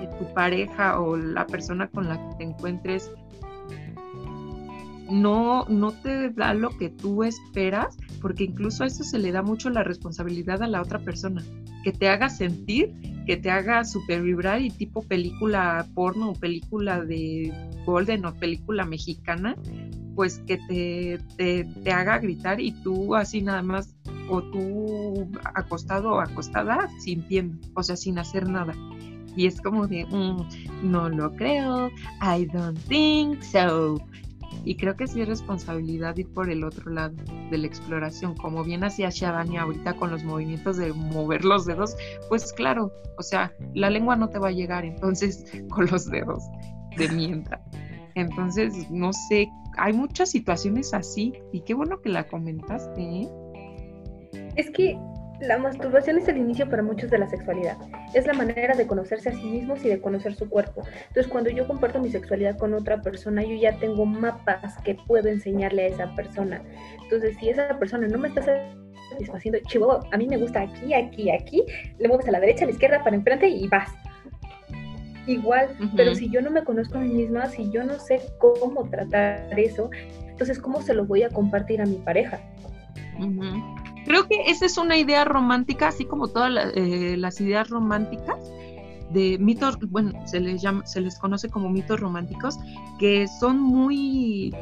eh, 0.00 0.08
tu 0.18 0.32
pareja 0.34 1.00
o 1.00 1.16
la 1.16 1.46
persona 1.46 1.88
con 1.88 2.08
la 2.08 2.16
que 2.16 2.36
te 2.36 2.44
encuentres 2.44 3.10
no, 5.10 5.64
no 5.68 5.92
te 5.92 6.30
da 6.30 6.54
lo 6.54 6.70
que 6.76 6.90
tú 6.90 7.24
esperas, 7.24 7.96
porque 8.20 8.44
incluso 8.44 8.84
a 8.84 8.86
eso 8.86 9.04
se 9.04 9.18
le 9.18 9.32
da 9.32 9.42
mucho 9.42 9.70
la 9.70 9.84
responsabilidad 9.84 10.62
a 10.62 10.68
la 10.68 10.82
otra 10.82 10.98
persona, 10.98 11.42
que 11.84 11.92
te 11.92 12.08
haga 12.08 12.28
sentir, 12.28 12.94
que 13.26 13.36
te 13.36 13.50
haga 13.50 13.84
super 13.84 14.22
vibrar 14.22 14.60
y 14.60 14.70
tipo 14.70 15.02
película 15.02 15.86
porno 15.94 16.30
o 16.30 16.34
película 16.34 17.00
de 17.02 17.52
Golden 17.84 18.24
o 18.24 18.34
película 18.34 18.84
mexicana, 18.84 19.56
pues 20.14 20.40
que 20.46 20.58
te, 20.68 21.18
te, 21.36 21.64
te 21.84 21.92
haga 21.92 22.18
gritar 22.18 22.60
y 22.60 22.72
tú 22.82 23.14
así 23.14 23.40
nada 23.40 23.62
más, 23.62 23.94
o 24.28 24.42
tú 24.42 25.30
acostado 25.54 26.14
o 26.14 26.20
acostada 26.20 26.88
sintiendo, 27.00 27.56
o 27.74 27.82
sea, 27.82 27.96
sin 27.96 28.18
hacer 28.18 28.48
nada. 28.48 28.74
Y 29.36 29.46
es 29.46 29.60
como 29.60 29.86
de, 29.86 30.04
mm, 30.04 30.90
no 30.90 31.08
lo 31.08 31.32
creo, 31.36 31.90
I 32.20 32.46
don't 32.46 32.78
think 32.88 33.40
so. 33.42 34.02
Y 34.68 34.76
creo 34.76 34.94
que 34.98 35.06
sí 35.06 35.22
es 35.22 35.28
responsabilidad 35.28 36.14
ir 36.18 36.30
por 36.34 36.50
el 36.50 36.62
otro 36.62 36.92
lado 36.92 37.16
de 37.50 37.56
la 37.56 37.66
exploración, 37.66 38.36
como 38.36 38.62
bien 38.62 38.84
hacía 38.84 39.08
Shabani 39.08 39.56
ahorita 39.56 39.94
con 39.94 40.10
los 40.10 40.24
movimientos 40.24 40.76
de 40.76 40.92
mover 40.92 41.42
los 41.42 41.64
dedos, 41.64 41.96
pues 42.28 42.52
claro, 42.52 42.92
o 43.16 43.22
sea, 43.22 43.50
la 43.72 43.88
lengua 43.88 44.14
no 44.14 44.28
te 44.28 44.38
va 44.38 44.48
a 44.48 44.52
llegar 44.52 44.84
entonces 44.84 45.42
con 45.70 45.86
los 45.86 46.10
dedos 46.10 46.44
de 46.98 47.08
mientras. 47.08 47.62
Entonces, 48.14 48.90
no 48.90 49.10
sé, 49.14 49.48
hay 49.78 49.94
muchas 49.94 50.32
situaciones 50.32 50.92
así 50.92 51.32
y 51.50 51.62
qué 51.62 51.72
bueno 51.72 52.02
que 52.02 52.10
la 52.10 52.26
comentaste. 52.28 53.00
¿eh? 53.00 53.28
Es 54.56 54.68
que 54.72 54.98
la 55.40 55.58
masturbación 55.58 56.18
es 56.18 56.28
el 56.28 56.38
inicio 56.38 56.68
para 56.68 56.82
muchos 56.82 57.10
de 57.10 57.18
la 57.18 57.28
sexualidad. 57.28 57.76
Es 58.14 58.26
la 58.26 58.32
manera 58.32 58.74
de 58.74 58.86
conocerse 58.86 59.28
a 59.28 59.32
sí 59.32 59.44
mismos 59.44 59.84
y 59.84 59.88
de 59.88 60.00
conocer 60.00 60.34
su 60.34 60.48
cuerpo. 60.48 60.82
Entonces, 61.08 61.28
cuando 61.28 61.50
yo 61.50 61.66
comparto 61.66 62.00
mi 62.00 62.10
sexualidad 62.10 62.56
con 62.58 62.74
otra 62.74 63.02
persona, 63.02 63.42
yo 63.42 63.54
ya 63.54 63.78
tengo 63.78 64.04
mapas 64.04 64.76
que 64.84 64.96
puedo 65.06 65.28
enseñarle 65.28 65.84
a 65.84 65.86
esa 65.88 66.14
persona. 66.14 66.62
Entonces, 67.02 67.36
si 67.38 67.48
esa 67.50 67.78
persona 67.78 68.08
no 68.08 68.18
me 68.18 68.28
está 68.28 68.42
satisfaciendo, 69.10 69.60
chihuahua, 69.66 70.08
a 70.10 70.16
mí 70.16 70.26
me 70.26 70.36
gusta 70.36 70.62
aquí, 70.62 70.92
aquí, 70.92 71.30
aquí, 71.30 71.64
le 71.98 72.08
mueves 72.08 72.26
a 72.28 72.32
la 72.32 72.40
derecha, 72.40 72.64
a 72.64 72.66
la 72.66 72.72
izquierda, 72.72 73.04
para 73.04 73.16
enfrente 73.16 73.48
y 73.48 73.68
vas. 73.68 73.90
Igual, 75.26 75.68
pero 75.94 76.14
si 76.14 76.30
yo 76.30 76.40
no 76.40 76.50
me 76.50 76.64
conozco 76.64 76.96
a 76.96 77.02
mí 77.02 77.12
misma, 77.12 77.46
si 77.48 77.70
yo 77.70 77.84
no 77.84 77.98
sé 77.98 78.18
cómo 78.38 78.88
tratar 78.88 79.58
eso, 79.58 79.90
entonces, 80.26 80.58
¿cómo 80.58 80.80
se 80.80 80.94
lo 80.94 81.04
voy 81.04 81.22
a 81.22 81.28
compartir 81.28 81.82
a 81.82 81.84
mi 81.84 81.96
pareja? 81.96 82.40
Creo 84.08 84.26
que 84.26 84.50
esa 84.50 84.64
es 84.64 84.78
una 84.78 84.96
idea 84.96 85.26
romántica, 85.26 85.88
así 85.88 86.06
como 86.06 86.28
todas 86.28 86.50
eh, 86.74 87.14
las 87.18 87.42
ideas 87.42 87.68
románticas 87.68 88.38
de 89.10 89.36
mitos, 89.38 89.78
bueno, 89.90 90.26
se 90.26 90.40
les 90.40 90.62
llama, 90.62 90.86
se 90.86 91.02
les 91.02 91.18
conoce 91.18 91.50
como 91.50 91.68
mitos 91.68 92.00
románticos, 92.00 92.58
que 92.98 93.28
son 93.28 93.60
muy 93.60 94.54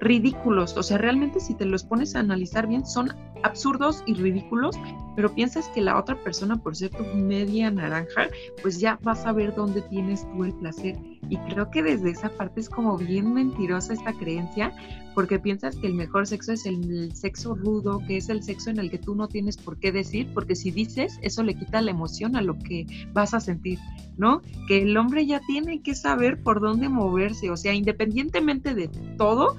ridículos. 0.00 0.76
O 0.76 0.82
sea, 0.82 0.98
realmente 0.98 1.40
si 1.40 1.54
te 1.54 1.64
los 1.64 1.84
pones 1.84 2.14
a 2.14 2.20
analizar 2.20 2.66
bien, 2.66 2.86
son 2.86 3.12
absurdos 3.42 4.02
y 4.06 4.14
ridículos, 4.14 4.76
pero 5.16 5.34
piensas 5.34 5.68
que 5.68 5.80
la 5.80 5.98
otra 5.98 6.16
persona, 6.16 6.56
por 6.56 6.76
ser 6.76 6.90
tu 6.90 7.04
media 7.14 7.70
naranja, 7.70 8.28
pues 8.62 8.80
ya 8.80 8.98
vas 9.02 9.26
a 9.26 9.32
ver 9.32 9.54
dónde 9.54 9.82
tienes 9.82 10.26
tú 10.32 10.44
el 10.44 10.54
placer. 10.54 10.96
Y 11.28 11.36
creo 11.50 11.70
que 11.70 11.82
desde 11.82 12.10
esa 12.10 12.30
parte 12.30 12.60
es 12.60 12.68
como 12.68 12.96
bien 12.96 13.32
mentirosa 13.34 13.92
esta 13.92 14.12
creencia, 14.12 14.72
porque 15.14 15.40
piensas 15.40 15.74
que 15.74 15.88
el 15.88 15.94
mejor 15.94 16.28
sexo 16.28 16.52
es 16.52 16.64
el 16.64 17.12
sexo 17.14 17.54
rudo, 17.56 18.00
que 18.06 18.18
es 18.18 18.28
el 18.28 18.42
sexo 18.42 18.70
en 18.70 18.78
el 18.78 18.88
que 18.88 18.98
tú 18.98 19.16
no 19.16 19.26
tienes 19.26 19.56
por 19.56 19.78
qué 19.78 19.90
decir, 19.90 20.30
porque 20.32 20.54
si 20.54 20.70
dices, 20.70 21.18
eso 21.22 21.42
le 21.42 21.54
quita 21.54 21.80
la 21.80 21.90
emoción 21.90 22.36
a 22.36 22.40
lo 22.40 22.56
que 22.56 22.86
vas 23.12 23.34
a 23.34 23.40
sentir, 23.40 23.80
¿no? 24.16 24.42
Que 24.68 24.82
el 24.82 24.96
hombre 24.96 25.26
ya 25.26 25.40
tiene 25.40 25.82
que 25.82 25.96
saber 25.96 26.40
por 26.40 26.60
dónde 26.60 26.88
moverse, 26.88 27.50
o 27.50 27.56
sea, 27.56 27.74
independientemente 27.74 28.74
de 28.74 28.88
todo, 29.16 29.56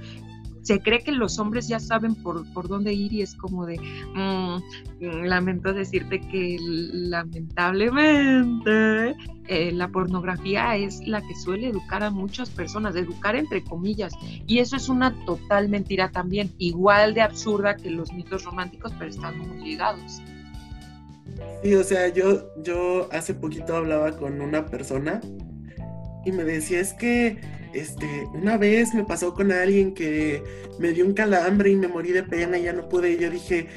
se 0.70 0.80
cree 0.82 1.00
que 1.00 1.12
los 1.12 1.40
hombres 1.40 1.68
ya 1.68 1.80
saben 1.80 2.14
por, 2.14 2.46
por 2.54 2.68
dónde 2.68 2.94
ir 2.94 3.12
y 3.12 3.24
es 3.24 3.34
como 3.34 3.66
de, 3.66 3.80
mm, 3.80 4.62
lamento 5.24 5.74
decirte 5.74 6.22
que 6.22 6.58
lamentablemente 6.62 9.16
eh, 9.48 9.72
la 9.72 9.88
pornografía 9.88 10.76
es 10.76 11.00
la 11.08 11.22
que 11.22 11.34
suele 11.34 11.70
educar 11.70 12.04
a 12.04 12.12
muchas 12.12 12.52
personas, 12.52 12.96
educar 12.96 13.36
entre 13.36 13.64
comillas, 13.64 14.14
y 14.46 14.60
eso 14.60 14.76
es 14.76 14.90
una 14.90 15.16
total 15.26 15.70
mentira 15.70 16.12
también, 16.12 16.54
igual 16.60 17.16
de 17.16 17.22
absurda 17.22 17.76
que 17.76 17.90
los 17.90 18.14
mitos 18.14 18.44
románticos, 18.44 18.94
pero 19.00 19.10
están 19.10 19.40
muy 19.40 19.70
ligados. 19.70 20.22
Sí, 21.64 21.74
o 21.74 21.84
sea, 21.84 22.10
yo, 22.10 22.44
yo 22.62 23.10
hace 23.12 23.34
poquito 23.34 23.76
hablaba 23.76 24.12
con 24.12 24.40
una 24.40 24.68
persona 24.68 25.20
y 26.26 26.32
me 26.32 26.44
decía, 26.44 26.80
es 26.80 26.94
que 26.94 27.59
este, 27.74 28.28
una 28.34 28.58
vez 28.58 28.94
me 28.94 29.04
pasó 29.04 29.34
con 29.34 29.52
alguien 29.52 29.94
que 29.94 30.44
me 30.80 30.92
dio 30.92 31.06
un 31.06 31.14
calambre 31.14 31.72
y 31.72 31.76
me 31.76 31.88
morí 31.88 32.12
de 32.12 32.24
pena 32.24 32.58
y 32.58 32.64
ya 32.64 32.74
no 32.74 32.90
pude. 32.90 33.12
Y 33.12 33.18
yo 33.18 33.30
dije, 33.30 33.68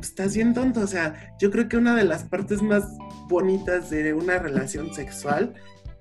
estás 0.00 0.34
bien 0.34 0.54
tonto. 0.54 0.80
O 0.80 0.86
sea, 0.86 1.36
yo 1.40 1.50
creo 1.50 1.68
que 1.68 1.76
una 1.76 1.94
de 1.94 2.04
las 2.04 2.24
partes 2.24 2.62
más 2.62 2.84
bonitas 3.28 3.90
de 3.90 4.14
una 4.14 4.38
relación 4.38 4.92
sexual 4.94 5.54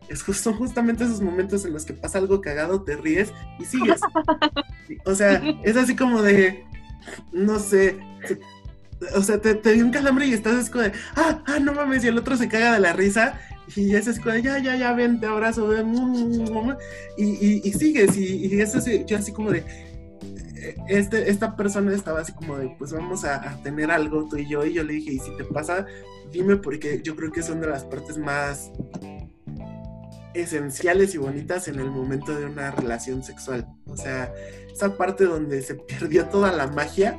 es 0.09 0.23
justo, 0.23 0.53
justamente 0.53 1.03
esos 1.03 1.21
momentos 1.21 1.65
en 1.65 1.73
los 1.73 1.85
que 1.85 1.93
pasa 1.93 2.19
algo 2.19 2.41
cagado, 2.41 2.83
te 2.83 2.95
ríes 2.95 3.31
y 3.59 3.65
sigues. 3.65 4.01
O 5.05 5.15
sea, 5.15 5.41
es 5.63 5.75
así 5.77 5.95
como 5.95 6.21
de, 6.21 6.63
no 7.31 7.57
sé, 7.57 7.97
o 9.15 9.21
sea, 9.23 9.41
te, 9.41 9.55
te 9.55 9.73
dio 9.73 9.83
un 9.83 9.91
calambre 9.91 10.27
y 10.27 10.33
estás 10.33 10.69
como 10.69 10.83
de, 10.83 10.91
ah, 11.15 11.41
ah, 11.47 11.59
no 11.59 11.73
mames, 11.73 12.03
y 12.03 12.07
el 12.07 12.17
otro 12.19 12.37
se 12.37 12.47
caga 12.47 12.73
de 12.73 12.79
la 12.79 12.93
risa 12.93 13.39
y 13.75 13.95
esa 13.95 14.11
es 14.11 14.19
ya, 14.23 14.59
ya, 14.59 14.75
ya, 14.75 14.93
ven, 14.93 15.19
te 15.19 15.27
abrazo, 15.27 15.67
ven, 15.67 15.93
y, 17.17 17.67
y, 17.67 17.73
sigues, 17.73 18.15
y, 18.17 18.59
eso 18.61 18.77
es 18.79 19.05
yo 19.05 19.17
así 19.17 19.31
como 19.31 19.51
de, 19.51 19.63
eh, 20.55 20.75
este, 20.87 21.29
esta 21.29 21.55
persona 21.55 21.93
estaba 21.93 22.21
así 22.21 22.33
como 22.33 22.57
de, 22.57 22.75
pues 22.77 22.91
vamos 22.91 23.23
a, 23.25 23.59
tener 23.63 23.91
algo 23.91 24.27
tú 24.27 24.37
y 24.37 24.49
yo, 24.49 24.65
y 24.65 24.73
yo 24.73 24.83
le 24.83 24.93
dije, 24.93 25.13
y 25.13 25.19
si 25.19 25.35
te 25.37 25.43
pasa, 25.43 25.85
dime 26.31 26.57
porque 26.57 27.01
yo 27.03 27.15
creo 27.15 27.31
que 27.31 27.43
son 27.43 27.61
de 27.61 27.67
las 27.67 27.83
partes 27.83 28.17
más 28.17 28.71
esenciales 30.33 31.15
y 31.15 31.17
bonitas 31.17 31.67
en 31.67 31.79
el 31.79 31.89
momento 31.89 32.37
de 32.37 32.45
una 32.45 32.71
relación 32.71 33.23
sexual. 33.23 33.67
O 33.87 33.95
sea, 33.95 34.33
esa 34.71 34.97
parte 34.97 35.23
donde 35.23 35.61
se 35.61 35.75
perdió 35.99 36.25
toda 36.27 36.51
la 36.51 36.67
magia, 36.67 37.17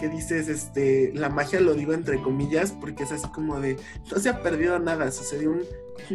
que 0.00 0.08
dices, 0.08 0.48
este, 0.48 1.12
la 1.14 1.28
magia 1.28 1.60
lo 1.60 1.74
digo 1.74 1.92
entre 1.92 2.20
comillas, 2.22 2.72
porque 2.72 3.02
es 3.02 3.12
así 3.12 3.28
como 3.28 3.60
de, 3.60 3.76
no 4.10 4.18
se 4.18 4.30
ha 4.30 4.42
perdido 4.42 4.78
nada, 4.78 5.12
sucedió 5.12 5.50
un, 5.50 5.62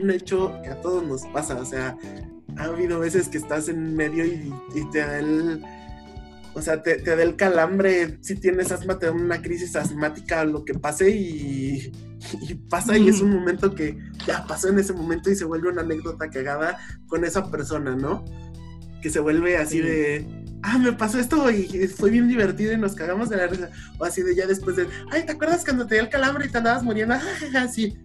un 0.02 0.10
hecho 0.10 0.60
que 0.64 0.70
a 0.70 0.82
todos 0.82 1.06
nos 1.06 1.22
pasa, 1.28 1.56
o 1.56 1.66
sea, 1.66 1.96
ha 2.58 2.64
habido 2.64 3.00
veces 3.00 3.30
que 3.30 3.38
estás 3.38 3.70
en 3.70 3.96
medio 3.96 4.26
y, 4.26 4.52
te 4.92 5.00
da 5.00 5.20
el, 5.20 5.64
o 6.56 6.62
sea, 6.62 6.82
te, 6.82 6.98
da 6.98 7.22
el 7.22 7.36
calambre, 7.36 8.18
si 8.22 8.36
tienes 8.36 8.72
asma, 8.72 8.98
te 8.98 9.06
da 9.06 9.12
una 9.12 9.42
crisis 9.42 9.76
asmática, 9.76 10.44
lo 10.46 10.66
que 10.66 10.74
pase 10.74 11.12
y, 11.12 11.92
y 12.42 12.56
pasa 12.56 12.98
y 12.98 13.08
es 13.08 13.22
un 13.22 13.30
momento 13.30 13.76
que 13.76 14.00
ya 14.26 14.48
pasó 14.48 14.70
en 14.70 14.80
ese 14.80 14.94
momento 14.94 15.30
y 15.30 15.36
se 15.36 15.46
vuelve 15.46 15.70
una 15.70 15.82
anécdota 15.82 16.32
cagada 16.32 16.80
con 17.06 17.24
esa 17.24 17.52
persona, 17.52 17.96
¿no? 17.96 18.26
Que 19.04 19.12
se 19.12 19.20
vuelve 19.20 19.58
así 19.58 19.80
de 19.80 20.45
ah, 20.66 20.78
me 20.80 20.94
pasó 20.94 21.20
esto 21.20 21.50
y 21.52 21.88
fue 21.88 22.10
bien 22.10 22.28
divertido 22.28 22.74
y 22.74 22.78
nos 22.78 22.96
cagamos 22.96 23.30
de 23.30 23.38
la 23.38 23.48
risa. 23.48 23.70
O 24.00 24.06
así 24.06 24.22
de 24.24 24.36
ya 24.36 24.48
después 24.48 24.76
de, 24.76 24.88
ay, 25.12 25.26
¿te 25.26 25.34
acuerdas 25.34 25.64
cuando 25.64 25.86
te 25.86 25.96
dio 25.96 26.04
el 26.04 26.10
calambre 26.10 26.48
y 26.48 26.50
te 26.50 26.58
andabas 26.58 26.84
muriendo? 26.84 27.16
sí. 27.72 27.98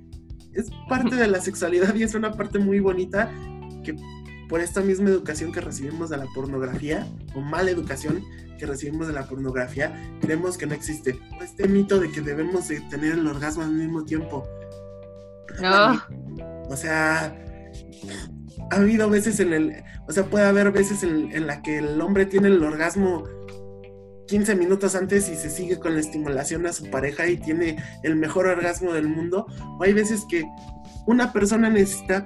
Es 0.52 0.66
parte 0.88 1.16
de 1.16 1.28
la 1.28 1.40
sexualidad 1.40 1.94
y 1.94 2.02
es 2.02 2.14
una 2.14 2.32
parte 2.32 2.58
muy 2.58 2.80
bonita 2.80 3.30
que 3.84 3.96
por 4.48 4.60
esta 4.60 4.80
misma 4.80 5.08
educación 5.08 5.52
que 5.52 5.60
recibimos 5.60 6.10
de 6.10 6.16
la 6.16 6.26
pornografía, 6.34 7.06
o 7.34 7.40
mala 7.40 7.70
educación 7.70 8.24
que 8.58 8.66
recibimos 8.66 9.06
de 9.06 9.12
la 9.12 9.26
pornografía, 9.26 9.94
creemos 10.20 10.58
que 10.58 10.66
no 10.66 10.74
existe. 10.74 11.18
Este 11.40 11.68
mito 11.68 12.00
de 12.00 12.10
que 12.10 12.20
debemos 12.20 12.66
de 12.66 12.80
tener 12.90 13.12
el 13.12 13.26
orgasmo 13.28 13.62
al 13.62 13.70
mismo 13.70 14.04
tiempo. 14.04 14.44
No. 15.62 16.02
O 16.68 16.76
sea, 16.76 17.32
ha 18.70 18.76
habido 18.76 19.10
veces 19.10 19.40
en 19.40 19.52
el, 19.52 19.82
o 20.06 20.12
sea, 20.12 20.24
puede 20.24 20.46
haber 20.46 20.70
veces 20.70 21.02
en, 21.02 21.32
en 21.32 21.46
la 21.46 21.62
que 21.62 21.78
el 21.78 22.00
hombre 22.00 22.26
tiene 22.26 22.48
el 22.48 22.62
orgasmo 22.62 23.24
15 24.30 24.54
minutos 24.54 24.94
antes 24.94 25.28
y 25.28 25.34
se 25.34 25.50
sigue 25.50 25.80
con 25.80 25.94
la 25.94 26.00
estimulación 26.00 26.64
a 26.66 26.72
su 26.72 26.88
pareja 26.88 27.26
y 27.26 27.36
tiene 27.36 27.82
el 28.04 28.14
mejor 28.14 28.46
orgasmo 28.46 28.92
del 28.92 29.08
mundo. 29.08 29.46
O 29.78 29.82
hay 29.82 29.92
veces 29.92 30.24
que 30.28 30.44
una 31.06 31.32
persona 31.32 31.68
necesita 31.68 32.24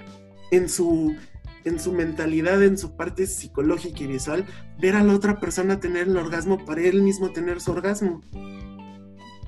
en 0.50 0.68
su 0.68 1.16
en 1.64 1.80
su 1.80 1.92
mentalidad, 1.92 2.62
en 2.62 2.76
su 2.76 2.94
parte 2.94 3.26
psicológica 3.26 4.04
y 4.04 4.06
visual, 4.06 4.44
ver 4.78 4.96
a 4.96 5.02
la 5.02 5.14
otra 5.14 5.40
persona 5.40 5.80
tener 5.80 6.08
el 6.08 6.16
orgasmo 6.18 6.62
para 6.62 6.82
él 6.82 7.00
mismo 7.00 7.30
tener 7.30 7.58
su 7.62 7.72
orgasmo. 7.72 8.20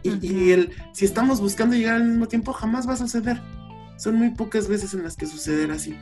Y, 0.03 0.27
y 0.27 0.53
el, 0.53 0.73
si 0.95 1.05
estamos 1.05 1.43
buscando 1.43 1.77
llegar 1.77 1.97
al 1.97 2.05
mismo 2.05 2.27
tiempo, 2.27 2.55
jamás 2.55 2.89
va 2.89 2.95
a 2.95 2.97
suceder. 2.97 3.39
Son 3.99 4.15
muy 4.15 4.31
pocas 4.31 4.67
veces 4.67 4.95
en 4.95 5.03
las 5.03 5.15
que 5.15 5.27
suceder 5.27 5.71
así. 5.71 5.95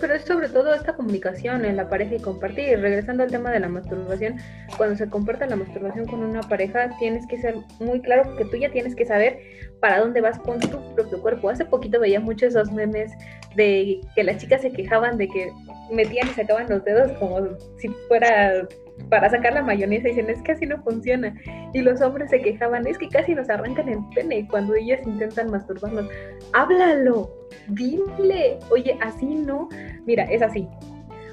Pero 0.00 0.14
es 0.14 0.24
sobre 0.24 0.48
todo 0.48 0.74
esta 0.74 0.94
comunicación 0.94 1.64
en 1.64 1.76
la 1.76 1.88
pareja 1.88 2.14
y 2.14 2.20
compartir. 2.20 2.80
Regresando 2.80 3.22
al 3.22 3.30
tema 3.30 3.50
de 3.50 3.60
la 3.60 3.68
masturbación, 3.68 4.38
cuando 4.76 4.96
se 4.96 5.08
comparte 5.08 5.46
la 5.46 5.56
masturbación 5.56 6.06
con 6.06 6.22
una 6.22 6.40
pareja, 6.42 6.90
tienes 6.98 7.26
que 7.26 7.38
ser 7.38 7.56
muy 7.80 8.00
claro 8.00 8.36
que 8.36 8.44
tú 8.46 8.56
ya 8.56 8.70
tienes 8.70 8.94
que 8.94 9.04
saber 9.04 9.38
para 9.80 10.00
dónde 10.00 10.20
vas 10.20 10.38
con 10.38 10.60
tu 10.60 10.94
propio 10.94 11.20
cuerpo. 11.20 11.50
Hace 11.50 11.64
poquito 11.64 12.00
veía 12.00 12.20
muchos 12.20 12.50
esos 12.50 12.72
memes 12.72 13.12
de 13.56 14.00
que 14.14 14.24
las 14.24 14.38
chicas 14.38 14.62
se 14.62 14.72
quejaban 14.72 15.18
de 15.18 15.28
que 15.28 15.52
metían 15.90 16.28
y 16.28 16.32
sacaban 16.32 16.68
los 16.68 16.84
dedos 16.84 17.12
como 17.18 17.40
si 17.78 17.88
fuera 18.08 18.66
para 19.08 19.28
sacar 19.28 19.54
la 19.54 19.62
mayonesa 19.62 20.08
y 20.08 20.12
dicen, 20.12 20.30
es 20.30 20.40
que 20.42 20.52
así 20.52 20.66
no 20.66 20.82
funciona. 20.82 21.34
Y 21.72 21.80
los 21.82 22.00
hombres 22.00 22.30
se 22.30 22.40
quejaban, 22.40 22.86
es 22.86 22.98
que 22.98 23.08
casi 23.08 23.34
nos 23.34 23.50
arrancan 23.50 23.88
el 23.88 23.98
pene 24.14 24.46
cuando 24.48 24.74
ellas 24.74 25.00
intentan 25.06 25.50
masturbarnos. 25.50 26.08
Háblalo, 26.52 27.30
dile, 27.68 28.58
oye, 28.70 28.96
así 29.02 29.26
no, 29.26 29.68
mira, 30.06 30.24
es 30.24 30.42
así. 30.42 30.68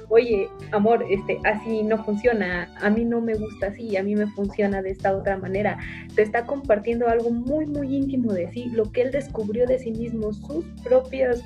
Oye, 0.08 0.46
amor, 0.72 1.02
este, 1.08 1.38
así 1.44 1.82
no 1.84 2.04
funciona, 2.04 2.68
a 2.82 2.90
mí 2.90 3.02
no 3.02 3.22
me 3.22 3.34
gusta 3.34 3.68
así, 3.68 3.96
a 3.96 4.02
mí 4.02 4.14
me 4.14 4.26
funciona 4.26 4.82
de 4.82 4.90
esta 4.90 5.16
otra 5.16 5.38
manera. 5.38 5.78
Te 6.14 6.20
está 6.20 6.44
compartiendo 6.44 7.08
algo 7.08 7.30
muy, 7.30 7.64
muy 7.64 7.96
íntimo 7.96 8.32
de 8.32 8.50
sí, 8.52 8.68
lo 8.74 8.92
que 8.92 9.02
él 9.02 9.10
descubrió 9.10 9.66
de 9.66 9.78
sí 9.78 9.90
mismo, 9.90 10.34
sus 10.34 10.66
propias 10.84 11.42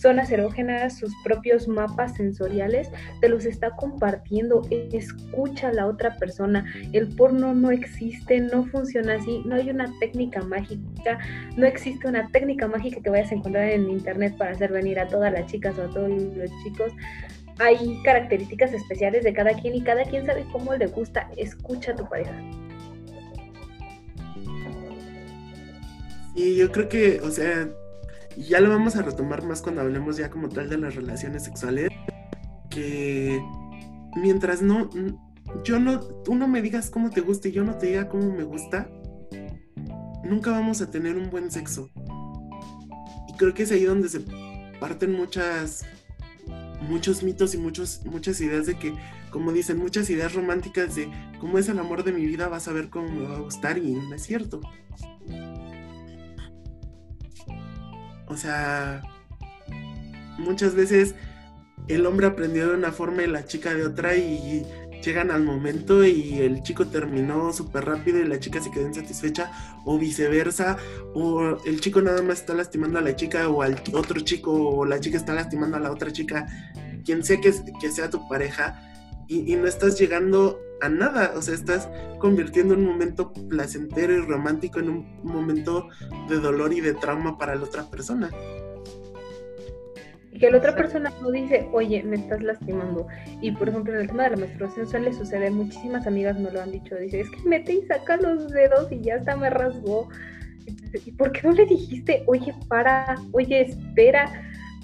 zonas 0.00 0.30
erógenas, 0.30 0.98
sus 0.98 1.12
propios 1.22 1.68
mapas 1.68 2.16
sensoriales, 2.16 2.90
te 3.20 3.28
los 3.28 3.44
está 3.44 3.70
compartiendo, 3.76 4.62
escucha 4.92 5.68
a 5.68 5.72
la 5.72 5.86
otra 5.86 6.16
persona. 6.16 6.64
El 6.92 7.08
porno 7.08 7.54
no 7.54 7.70
existe, 7.70 8.40
no 8.40 8.64
funciona 8.66 9.14
así, 9.14 9.42
no 9.44 9.56
hay 9.56 9.70
una 9.70 9.92
técnica 10.00 10.42
mágica, 10.42 11.18
no 11.56 11.66
existe 11.66 12.08
una 12.08 12.28
técnica 12.28 12.66
mágica 12.66 13.00
que 13.02 13.10
vayas 13.10 13.30
a 13.30 13.34
encontrar 13.34 13.68
en 13.68 13.90
internet 13.90 14.36
para 14.36 14.52
hacer 14.52 14.72
venir 14.72 14.98
a 14.98 15.08
todas 15.08 15.32
las 15.32 15.46
chicas 15.50 15.78
o 15.78 15.82
a 15.82 15.88
todos 15.88 16.10
los 16.10 16.50
chicos. 16.64 16.92
Hay 17.58 18.00
características 18.04 18.72
especiales 18.72 19.22
de 19.22 19.34
cada 19.34 19.52
quien 19.52 19.74
y 19.74 19.82
cada 19.82 20.04
quien 20.04 20.24
sabe 20.24 20.46
cómo 20.50 20.74
le 20.74 20.86
gusta. 20.86 21.28
Escucha 21.36 21.92
a 21.92 21.96
tu 21.96 22.08
pareja. 22.08 22.32
Sí, 26.34 26.56
yo 26.56 26.72
creo 26.72 26.88
que, 26.88 27.20
o 27.20 27.30
sea, 27.30 27.68
y 28.36 28.44
ya 28.44 28.60
lo 28.60 28.70
vamos 28.70 28.96
a 28.96 29.02
retomar 29.02 29.44
más 29.44 29.62
cuando 29.62 29.80
hablemos 29.80 30.16
ya 30.16 30.30
como 30.30 30.48
tal 30.48 30.68
de 30.68 30.78
las 30.78 30.94
relaciones 30.94 31.44
sexuales. 31.44 31.90
Que 32.70 33.42
mientras 34.16 34.62
no, 34.62 34.88
yo 35.64 35.78
no, 35.78 36.00
tú 36.00 36.34
no 36.34 36.48
me 36.48 36.62
digas 36.62 36.90
cómo 36.90 37.10
te 37.10 37.20
gusta 37.20 37.48
y 37.48 37.52
yo 37.52 37.64
no 37.64 37.76
te 37.76 37.86
diga 37.86 38.08
cómo 38.08 38.32
me 38.32 38.44
gusta, 38.44 38.88
nunca 40.24 40.50
vamos 40.50 40.80
a 40.80 40.90
tener 40.90 41.16
un 41.16 41.30
buen 41.30 41.50
sexo. 41.50 41.90
Y 43.28 43.32
creo 43.36 43.54
que 43.54 43.64
es 43.64 43.72
ahí 43.72 43.84
donde 43.84 44.08
se 44.08 44.20
parten 44.78 45.12
muchas, 45.12 45.84
muchos 46.88 47.22
mitos 47.22 47.54
y 47.54 47.58
muchos, 47.58 48.04
muchas 48.06 48.40
ideas 48.40 48.66
de 48.66 48.78
que, 48.78 48.94
como 49.30 49.52
dicen, 49.52 49.78
muchas 49.78 50.08
ideas 50.10 50.34
románticas 50.34 50.94
de 50.94 51.10
cómo 51.40 51.58
es 51.58 51.68
el 51.68 51.78
amor 51.78 52.04
de 52.04 52.12
mi 52.12 52.24
vida, 52.26 52.48
vas 52.48 52.68
a 52.68 52.72
ver 52.72 52.88
cómo 52.88 53.08
me 53.08 53.26
va 53.26 53.36
a 53.36 53.40
gustar 53.40 53.78
y 53.78 53.92
no 53.92 54.14
es 54.14 54.22
cierto. 54.22 54.60
O 58.30 58.36
sea, 58.36 59.02
muchas 60.38 60.74
veces 60.74 61.14
el 61.88 62.06
hombre 62.06 62.28
aprendió 62.28 62.68
de 62.68 62.76
una 62.76 62.92
forma 62.92 63.22
y 63.22 63.26
la 63.26 63.44
chica 63.44 63.74
de 63.74 63.84
otra 63.84 64.16
y 64.16 64.64
llegan 65.02 65.30
al 65.30 65.42
momento 65.42 66.04
y 66.04 66.38
el 66.38 66.62
chico 66.62 66.86
terminó 66.86 67.52
súper 67.52 67.86
rápido 67.86 68.20
y 68.20 68.28
la 68.28 68.38
chica 68.38 68.60
se 68.60 68.70
quedó 68.70 68.86
insatisfecha 68.86 69.50
o 69.84 69.98
viceversa 69.98 70.76
o 71.14 71.58
el 71.64 71.80
chico 71.80 72.02
nada 72.02 72.22
más 72.22 72.40
está 72.40 72.54
lastimando 72.54 72.98
a 72.98 73.02
la 73.02 73.16
chica 73.16 73.48
o 73.48 73.62
al 73.62 73.82
otro 73.94 74.20
chico 74.20 74.52
o 74.52 74.84
la 74.84 75.00
chica 75.00 75.16
está 75.16 75.34
lastimando 75.34 75.78
a 75.78 75.80
la 75.80 75.90
otra 75.90 76.12
chica, 76.12 76.46
quien 77.04 77.24
sea 77.24 77.40
que, 77.40 77.52
que 77.80 77.90
sea 77.90 78.10
tu 78.10 78.28
pareja 78.28 78.80
y, 79.26 79.52
y 79.52 79.56
no 79.56 79.66
estás 79.66 79.98
llegando 79.98 80.60
a 80.80 80.88
nada, 80.88 81.32
o 81.36 81.42
sea, 81.42 81.54
estás 81.54 81.88
convirtiendo 82.18 82.74
un 82.74 82.84
momento 82.84 83.32
placentero 83.48 84.12
y 84.12 84.20
romántico 84.20 84.80
en 84.80 84.90
un 84.90 85.20
momento 85.22 85.88
de 86.28 86.36
dolor 86.36 86.72
y 86.72 86.80
de 86.80 86.94
trauma 86.94 87.38
para 87.38 87.54
la 87.54 87.64
otra 87.64 87.88
persona. 87.90 88.30
Y 90.32 90.38
que 90.38 90.50
la 90.50 90.58
otra 90.58 90.76
persona 90.76 91.12
no 91.22 91.30
dice, 91.30 91.68
oye, 91.72 92.02
me 92.02 92.16
estás 92.16 92.42
lastimando. 92.42 93.06
Y 93.40 93.52
por 93.52 93.68
ejemplo, 93.68 93.92
en 93.94 94.00
el 94.00 94.06
tema 94.06 94.24
de 94.24 94.30
la 94.30 94.36
menstruación 94.36 94.88
suele 94.88 95.12
suceder, 95.12 95.50
muchísimas 95.50 96.06
amigas 96.06 96.38
me 96.38 96.50
lo 96.50 96.62
han 96.62 96.70
dicho, 96.70 96.96
dice, 96.96 97.20
es 97.20 97.30
que 97.30 97.48
mete 97.48 97.74
y 97.74 97.86
saca 97.86 98.16
los 98.16 98.50
dedos 98.50 98.90
y 98.92 99.00
ya 99.00 99.16
hasta 99.16 99.36
me 99.36 99.50
rasgó. 99.50 100.08
¿Y 101.04 101.12
por 101.12 101.32
qué 101.32 101.40
no 101.46 101.52
le 101.52 101.66
dijiste, 101.66 102.22
oye, 102.26 102.54
para, 102.68 103.16
oye, 103.32 103.62
espera, 103.62 104.30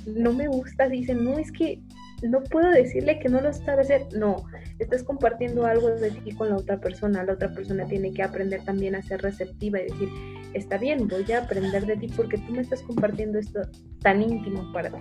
no 0.07 0.33
me 0.33 0.49
gusta? 0.49 0.89
Dicen, 0.89 1.25
no, 1.25 1.39
es 1.39 1.53
que 1.53 1.81
no 2.23 2.43
puedo 2.43 2.71
decirle 2.71 3.19
que 3.19 3.29
no 3.29 3.41
lo 3.41 3.53
sabe 3.53 3.83
hacer. 3.83 4.07
No, 4.17 4.45
estás 4.79 5.03
compartiendo 5.03 5.67
algo 5.67 5.91
de 5.91 6.11
ti 6.11 6.33
con 6.33 6.49
la 6.49 6.57
otra 6.57 6.81
persona. 6.81 7.25
La 7.25 7.35
otra 7.35 7.53
persona 7.53 7.87
tiene 7.87 8.13
que 8.13 8.23
aprender 8.23 8.65
también 8.65 8.95
a 8.95 9.03
ser 9.03 9.23
receptiva 9.23 9.81
y 9.81 9.85
decir, 9.91 10.09
está 10.55 10.79
bien, 10.79 11.09
voy 11.09 11.31
a 11.33 11.41
aprender 11.43 11.87
de 11.87 11.97
ti 11.97 12.09
porque 12.17 12.39
tú 12.39 12.53
me 12.53 12.63
estás 12.63 12.83
compartiendo 12.83 13.39
esto 13.39 13.61
tan 14.01 14.23
íntimo 14.23 14.73
para 14.73 14.91
ti. 14.91 14.99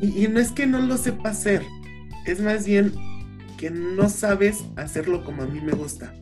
Y, 0.00 0.28
no 0.28 0.40
es 0.40 0.50
que 0.50 0.66
no 0.66 0.80
lo 0.80 0.96
sepa 0.96 1.28
hacer, 1.28 1.62
es 2.24 2.40
más 2.40 2.64
bien 2.64 2.92
que 3.58 3.70
no 3.70 4.08
sabes 4.08 4.64
hacerlo 4.76 5.22
como 5.24 5.42
a 5.42 5.46
mí 5.46 5.60
me 5.60 5.72
gusta. 5.72 6.14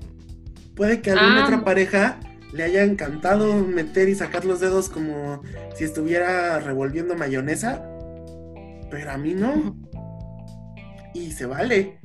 Puede 0.75 1.01
que 1.01 1.11
a 1.11 1.13
alguna 1.15 1.43
ah. 1.43 1.45
otra 1.45 1.65
pareja 1.65 2.19
le 2.53 2.65
haya 2.65 2.83
encantado 2.83 3.55
meter 3.55 4.09
y 4.09 4.17
sacar 4.17 4.45
los 4.45 4.59
dedos 4.59 4.89
como 4.89 5.43
si 5.77 5.85
estuviera 5.85 6.59
revolviendo 6.59 7.15
mayonesa, 7.15 7.89
pero 8.91 9.13
a 9.13 9.19
mí 9.19 9.35
no 9.35 9.77
y 11.15 11.31
se 11.31 11.47
vale. 11.47 11.99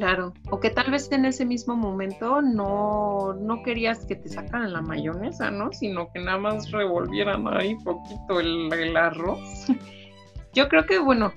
Claro, 0.00 0.32
o 0.50 0.58
que 0.60 0.70
tal 0.70 0.90
vez 0.90 1.12
en 1.12 1.26
ese 1.26 1.44
mismo 1.44 1.76
momento 1.76 2.40
no, 2.40 3.34
no 3.34 3.62
querías 3.62 4.06
que 4.06 4.16
te 4.16 4.30
sacaran 4.30 4.72
la 4.72 4.80
mayonesa, 4.80 5.50
¿no? 5.50 5.70
Sino 5.74 6.10
que 6.10 6.20
nada 6.20 6.38
más 6.38 6.70
revolvieran 6.70 7.46
ahí 7.48 7.76
poquito 7.84 8.40
el, 8.40 8.96
arroz. 8.96 9.66
Yo 10.54 10.70
creo 10.70 10.86
que, 10.86 10.98
bueno, 10.98 11.34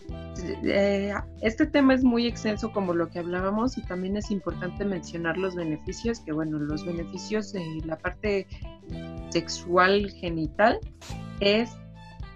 eh, 0.64 1.14
este 1.42 1.66
tema 1.66 1.94
es 1.94 2.06
muy 2.06 2.26
extenso 2.26 2.72
como 2.72 2.94
lo 2.94 3.10
que 3.10 3.20
hablábamos 3.20 3.78
y 3.78 3.82
también 3.82 4.16
es 4.16 4.32
importante 4.32 4.86
mencionar 4.86 5.38
los 5.38 5.56
beneficios, 5.56 6.22
que 6.22 6.32
bueno, 6.32 6.58
los 6.58 6.86
beneficios 6.86 7.52
de 7.52 7.66
la 7.84 7.98
parte 7.98 8.48
sexual 9.28 10.10
genital 10.22 10.80
es 11.42 11.70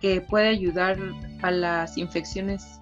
que 0.01 0.19
puede 0.19 0.49
ayudar 0.49 0.97
a 1.41 1.51
las 1.51 1.97
infecciones 1.97 2.81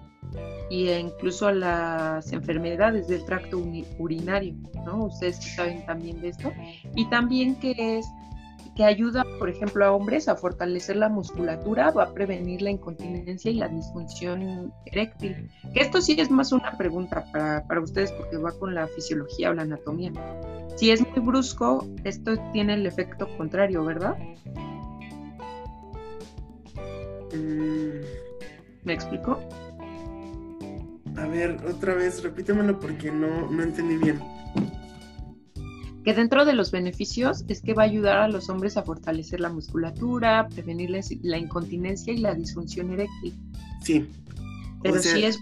e 0.70 0.98
incluso 0.98 1.48
a 1.48 1.52
las 1.52 2.32
enfermedades 2.32 3.08
del 3.08 3.24
tracto 3.24 3.62
urinario, 3.98 4.54
¿no? 4.84 5.04
Ustedes 5.04 5.36
saben 5.36 5.84
también 5.86 6.20
de 6.20 6.28
esto. 6.28 6.52
Y 6.94 7.08
también 7.08 7.54
que 7.56 7.98
es 7.98 8.06
que 8.76 8.84
ayuda, 8.84 9.24
por 9.38 9.48
ejemplo, 9.48 9.84
a 9.84 9.92
hombres 9.92 10.28
a 10.28 10.36
fortalecer 10.36 10.96
la 10.96 11.08
musculatura, 11.08 11.90
va 11.90 12.04
a 12.04 12.12
prevenir 12.12 12.60
la 12.60 12.70
incontinencia 12.70 13.50
y 13.50 13.54
la 13.54 13.68
disfunción 13.68 14.72
eréctil. 14.84 15.50
Que 15.72 15.80
esto 15.80 16.02
sí 16.02 16.14
es 16.20 16.30
más 16.30 16.52
una 16.52 16.76
pregunta 16.76 17.24
para, 17.32 17.66
para 17.66 17.80
ustedes 17.80 18.12
porque 18.12 18.36
va 18.36 18.52
con 18.52 18.74
la 18.74 18.86
fisiología 18.88 19.50
o 19.50 19.54
la 19.54 19.62
anatomía. 19.62 20.12
Si 20.76 20.90
es 20.90 21.00
muy 21.00 21.20
brusco, 21.20 21.86
esto 22.04 22.36
tiene 22.52 22.74
el 22.74 22.84
efecto 22.84 23.26
contrario, 23.38 23.82
¿verdad? 23.82 24.14
Mm. 27.32 28.04
¿Me 28.84 28.92
explico? 28.92 29.40
A 31.26 31.28
ver, 31.28 31.58
otra 31.66 31.92
vez, 31.94 32.22
repítemelo 32.22 32.78
porque 32.78 33.10
no, 33.10 33.50
no 33.50 33.62
entendí 33.64 33.96
bien. 33.96 34.20
Que 36.04 36.14
dentro 36.14 36.44
de 36.44 36.52
los 36.52 36.70
beneficios 36.70 37.44
es 37.48 37.62
que 37.62 37.74
va 37.74 37.82
a 37.82 37.86
ayudar 37.86 38.18
a 38.18 38.28
los 38.28 38.48
hombres 38.48 38.76
a 38.76 38.84
fortalecer 38.84 39.40
la 39.40 39.48
musculatura, 39.48 40.46
prevenir 40.48 40.90
la 41.22 41.36
incontinencia 41.36 42.12
y 42.12 42.18
la 42.18 42.32
disfunción 42.32 42.92
eréctil. 42.92 43.34
Sí. 43.82 44.08
Pero 44.84 45.02
sí 45.02 45.24
es... 45.24 45.40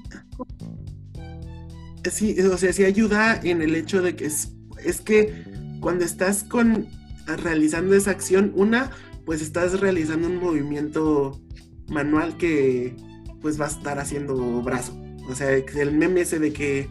Sí, 2.10 2.40
o 2.40 2.56
sea, 2.56 2.72
sí 2.72 2.84
ayuda 2.84 3.38
en 3.42 3.60
el 3.60 3.74
hecho 3.74 4.00
de 4.00 4.16
que 4.16 4.24
es, 4.24 4.54
es 4.82 5.02
que 5.02 5.44
cuando 5.80 6.06
estás 6.06 6.44
con 6.44 6.86
realizando 7.26 7.94
esa 7.94 8.10
acción, 8.10 8.52
una, 8.54 8.90
pues 9.26 9.42
estás 9.42 9.80
realizando 9.80 10.28
un 10.28 10.36
movimiento 10.36 11.42
manual 11.88 12.38
que 12.38 12.96
pues 13.42 13.60
va 13.60 13.66
a 13.66 13.68
estar 13.68 13.98
haciendo 13.98 14.62
brazo. 14.62 15.03
O 15.28 15.34
sea, 15.34 15.50
el 15.52 15.92
meme 15.92 16.22
ese 16.22 16.38
de 16.38 16.52
que 16.52 16.88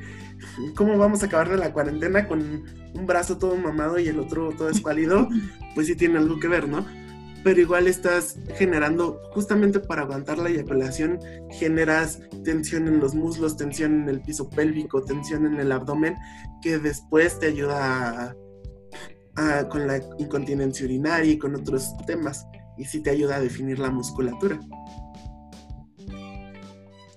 ¿cómo 0.75 0.97
vamos 0.97 1.23
a 1.23 1.27
acabar 1.27 1.49
de 1.49 1.57
la 1.57 1.73
cuarentena 1.73 2.27
con 2.27 2.63
un 2.93 3.05
brazo 3.05 3.37
todo 3.37 3.55
mamado 3.55 3.99
y 3.99 4.07
el 4.07 4.19
otro 4.19 4.51
todo 4.57 4.69
escuálido? 4.69 5.27
Pues 5.75 5.87
sí 5.87 5.95
tiene 5.95 6.19
algo 6.19 6.39
que 6.39 6.47
ver, 6.47 6.69
¿no? 6.69 6.85
Pero 7.43 7.59
igual 7.59 7.87
estás 7.87 8.37
generando, 8.57 9.19
justamente 9.31 9.79
para 9.79 10.03
aguantar 10.03 10.37
la 10.37 10.49
eyaculación, 10.49 11.17
generas 11.49 12.19
tensión 12.43 12.87
en 12.87 12.99
los 12.99 13.15
muslos, 13.15 13.57
tensión 13.57 14.03
en 14.03 14.09
el 14.09 14.21
piso 14.21 14.47
pélvico, 14.51 15.01
tensión 15.01 15.47
en 15.47 15.59
el 15.59 15.71
abdomen, 15.71 16.15
que 16.61 16.77
después 16.77 17.39
te 17.39 17.47
ayuda 17.47 18.35
con 19.71 19.87
la 19.87 19.99
incontinencia 20.19 20.85
urinaria 20.85 21.31
y 21.31 21.39
con 21.39 21.55
otros 21.55 21.91
temas. 22.05 22.45
Y 22.77 22.85
sí 22.85 23.01
te 23.01 23.09
ayuda 23.09 23.37
a 23.37 23.41
definir 23.41 23.79
la 23.79 23.89
musculatura. 23.89 24.59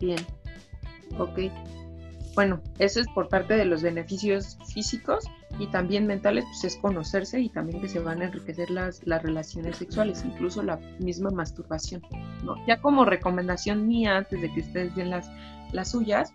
Bien. 0.01 0.36
Ok. 1.19 1.39
Bueno, 2.35 2.61
eso 2.79 3.01
es 3.01 3.09
por 3.15 3.29
parte 3.29 3.57
de 3.57 3.65
los 3.65 3.83
beneficios 3.83 4.59
físicos 4.73 5.25
y 5.59 5.69
también 5.69 6.07
mentales, 6.07 6.45
pues 6.45 6.65
es 6.65 6.77
conocerse 6.77 7.41
y 7.41 7.49
también 7.49 7.81
que 7.81 7.89
se 7.89 7.99
van 7.99 8.21
a 8.21 8.27
enriquecer 8.27 8.71
las, 8.71 9.01
las 9.07 9.23
relaciones 9.23 9.79
sexuales, 9.79 10.23
incluso 10.23 10.63
la 10.63 10.77
misma 10.99 11.31
masturbación. 11.31 12.03
¿no? 12.45 12.55
Ya 12.67 12.79
como 12.83 13.07
recomendación 13.07 13.87
mía, 13.87 14.19
antes 14.19 14.43
de 14.43 14.53
que 14.53 14.61
ustedes 14.61 14.95
den 14.95 15.09
las, 15.09 15.31
las 15.73 15.93
suyas, 15.93 16.35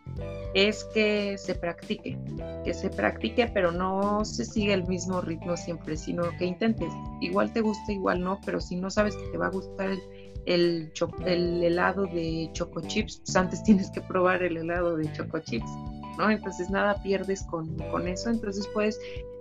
es 0.55 0.85
que 0.93 1.37
se 1.37 1.53
practique, 1.53 2.17
que 2.65 2.73
se 2.73 2.89
practique, 2.89 3.51
pero 3.53 3.71
no 3.71 4.25
se 4.25 4.45
sigue 4.45 4.73
el 4.73 4.87
mismo 4.87 5.21
ritmo 5.21 5.55
siempre, 5.55 5.97
sino 5.97 6.23
que 6.39 6.45
intentes. 6.45 6.91
Igual 7.21 7.53
te 7.53 7.61
gusta, 7.61 7.91
igual 7.91 8.21
no, 8.21 8.39
pero 8.43 8.59
si 8.59 8.75
no 8.75 8.89
sabes 8.89 9.15
que 9.15 9.27
te 9.31 9.37
va 9.37 9.47
a 9.47 9.51
gustar 9.51 9.91
el, 9.91 9.99
el, 10.45 10.91
el 11.25 11.63
helado 11.63 12.05
de 12.05 12.49
choco 12.53 12.81
chips, 12.81 13.21
pues 13.23 13.35
antes 13.35 13.63
tienes 13.63 13.89
que 13.91 14.01
probar 14.01 14.43
el 14.43 14.57
helado 14.57 14.97
de 14.97 15.11
choco 15.13 15.39
chips, 15.39 15.69
¿no? 16.17 16.29
Entonces 16.29 16.69
nada 16.69 17.01
pierdes 17.03 17.43
con, 17.43 17.75
con 17.91 18.07
eso, 18.07 18.29
entonces 18.29 18.67
puedes, 18.73 18.99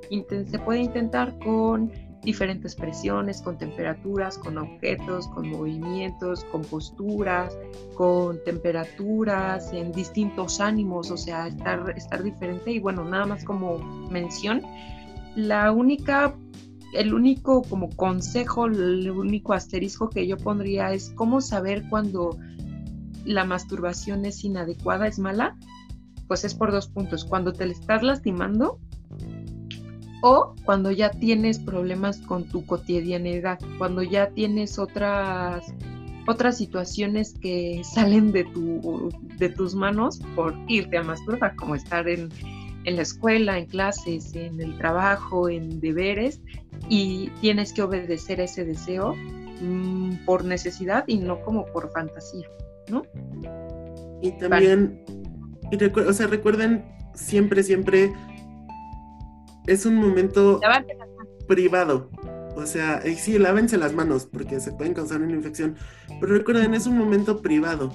se 0.09 0.59
puede 0.59 0.80
intentar 0.80 1.36
con 1.38 1.90
diferentes 2.22 2.74
presiones, 2.74 3.40
con 3.40 3.57
temperaturas, 3.57 4.36
con 4.36 4.59
objetos, 4.59 5.26
con 5.28 5.48
movimientos, 5.48 6.44
con 6.44 6.62
posturas, 6.62 7.57
con 7.94 8.42
temperaturas, 8.44 9.72
en 9.72 9.92
distintos 9.92 10.61
ánimos, 10.61 11.11
o 11.11 11.16
sea, 11.16 11.48
estar, 11.48 11.94
estar 11.96 12.22
diferente. 12.22 12.72
Y 12.72 12.78
bueno, 12.78 13.05
nada 13.05 13.26
más 13.26 13.44
como 13.44 13.78
mención, 14.11 14.62
la 15.34 15.72
única 15.72 16.34
el 16.93 17.14
único 17.14 17.62
como 17.62 17.91
consejo, 17.91 18.66
el 18.66 19.11
único 19.11 19.53
asterisco 19.53 20.11
que 20.11 20.26
yo 20.26 20.36
pondría 20.36 20.93
es 20.93 21.12
cómo 21.14 21.41
saber 21.41 21.84
cuando 21.88 22.36
la 23.24 23.45
masturbación 23.45 24.24
es 24.24 24.45
inadecuada, 24.45 25.07
es 25.07 25.18
mala, 25.18 25.57
pues 26.26 26.45
es 26.45 26.55
por 26.55 26.72
dos 26.72 26.88
puntos. 26.88 27.24
Cuando 27.24 27.53
te 27.53 27.66
le 27.66 27.72
estás 27.72 28.03
lastimando 28.03 28.78
o 30.22 30.55
cuando 30.64 30.91
ya 30.91 31.11
tienes 31.11 31.59
problemas 31.59 32.18
con 32.18 32.45
tu 32.45 32.64
cotidianidad, 32.66 33.59
cuando 33.78 34.03
ya 34.03 34.30
tienes 34.30 34.78
otras 34.78 35.74
otras 36.26 36.59
situaciones 36.59 37.34
que 37.41 37.82
salen 37.95 38.32
de 38.32 38.45
tu 38.45 39.11
de 39.38 39.49
tus 39.49 39.74
manos 39.74 40.20
por 40.34 40.55
irte 40.68 40.99
a 40.99 41.03
masturbar, 41.03 41.57
como 41.57 41.74
estar 41.74 42.09
en 42.09 42.28
en 42.85 42.97
la 42.97 43.03
escuela, 43.03 43.59
en 43.59 43.66
clases, 43.66 44.35
en 44.35 44.61
el 44.61 44.76
trabajo, 44.78 45.49
en 45.49 45.81
deberes, 45.81 46.41
y 46.89 47.31
tienes 47.41 47.72
que 47.72 47.83
obedecer 47.83 48.41
a 48.41 48.45
ese 48.45 48.64
deseo 48.64 49.14
mm, 49.61 50.24
por 50.24 50.45
necesidad 50.45 51.05
y 51.07 51.18
no 51.18 51.41
como 51.43 51.66
por 51.66 51.91
fantasía, 51.93 52.49
¿no? 52.89 53.03
Y 54.22 54.33
también, 54.33 55.05
o 56.07 56.12
sea, 56.12 56.26
recuerden 56.26 56.85
siempre, 57.14 57.62
siempre, 57.62 58.12
es 59.66 59.87
un 59.87 59.97
momento 59.97 60.61
privado. 61.47 62.11
O 62.57 62.66
sea, 62.66 63.01
sí, 63.16 63.39
lávense 63.39 63.78
las 63.78 63.95
manos 63.95 64.26
porque 64.26 64.61
se 64.61 64.72
pueden 64.72 64.93
causar 64.93 65.22
una 65.22 65.33
infección, 65.33 65.76
pero 66.20 66.35
recuerden, 66.35 66.74
es 66.74 66.87
un 66.87 66.99
momento 66.99 67.41
privado 67.41 67.93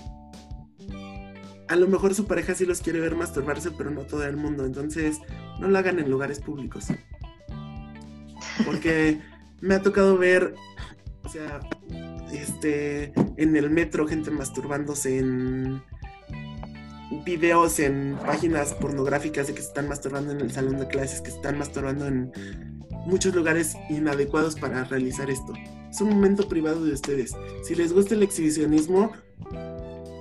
a 1.68 1.76
lo 1.76 1.88
mejor 1.88 2.14
su 2.14 2.26
pareja 2.26 2.54
sí 2.54 2.66
los 2.66 2.82
quiere 2.82 3.00
ver 3.00 3.16
masturbarse, 3.16 3.72
pero 3.72 3.90
no 3.90 4.02
todo 4.02 4.26
el 4.26 4.38
mundo. 4.38 4.66
Entonces, 4.66 5.20
no 5.60 5.68
lo 5.68 5.78
hagan 5.78 6.00
en 6.00 6.10
lugares 6.10 6.40
públicos. 6.40 6.86
Porque 8.66 9.20
me 9.62 9.76
ha 9.76 9.82
tocado 9.82 10.18
ver, 10.18 10.54
o 11.24 11.30
sea, 11.30 11.62
este, 12.32 13.14
en 13.38 13.56
el 13.56 13.70
metro, 13.70 14.08
gente 14.08 14.32
masturbándose 14.32 15.20
en 15.20 15.82
videos, 17.26 17.80
en 17.80 18.18
páginas 18.26 18.74
pornográficas 18.74 19.48
de 19.48 19.54
que 19.54 19.62
se 19.62 19.68
están 19.68 19.88
masturbando 19.88 20.32
en 20.32 20.42
el 20.42 20.52
salón 20.52 20.78
de 20.78 20.88
clases, 20.88 21.22
que 21.22 21.32
se 21.32 21.38
están 21.38 21.58
masturbando 21.58 22.08
en 22.08 22.32
muchos 23.06 23.34
lugares 23.34 23.76
inadecuados 23.90 24.56
para 24.56 24.84
realizar 24.84 25.30
esto. 25.30 25.54
Es 25.90 26.02
un 26.02 26.10
momento 26.10 26.48
privado 26.48 26.84
de 26.84 26.94
ustedes. 26.94 27.34
Si 27.64 27.76
les 27.76 27.94
gusta 27.94 28.16
el 28.16 28.24
exhibicionismo, 28.24 29.12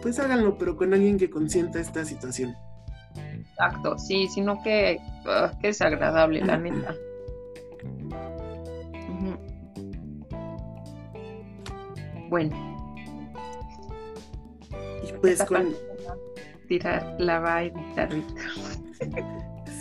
pues 0.05 0.21
háganlo, 0.21 0.59
pero 0.59 0.77
con 0.77 0.93
alguien 0.93 1.17
que 1.17 1.31
consienta 1.31 1.81
esta 1.81 2.05
situación. 2.05 2.55
Exacto, 3.41 3.99
sí, 3.99 4.29
sino 4.29 4.63
que, 4.63 4.99
ah, 5.25 5.51
es 5.63 5.81
agradable, 5.81 6.45
la 6.45 6.59
neta. 6.59 6.95
Bueno. 12.29 12.55
Y 15.03 15.13
pues 15.23 15.43
con... 15.45 15.75
Tirar 16.69 17.17
la 17.19 17.41
vaina. 17.41 18.09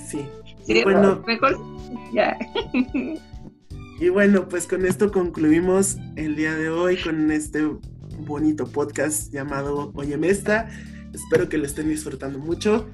sí. 0.07 0.25
sí. 0.63 0.83
bueno, 0.85 1.21
mejor 1.27 1.59
ya. 2.13 2.37
y 3.99 4.07
bueno, 4.07 4.47
pues 4.47 4.67
con 4.67 4.85
esto 4.85 5.11
concluimos 5.11 5.97
el 6.15 6.37
día 6.37 6.55
de 6.55 6.69
hoy 6.69 6.95
con 6.95 7.29
este 7.29 7.67
bonito 8.19 8.67
podcast 8.67 9.31
llamado 9.31 9.91
Oye 9.95 10.17
Mesta. 10.17 10.69
Espero 11.13 11.49
que 11.49 11.57
lo 11.57 11.65
estén 11.65 11.89
disfrutando 11.89 12.39
mucho 12.39 12.89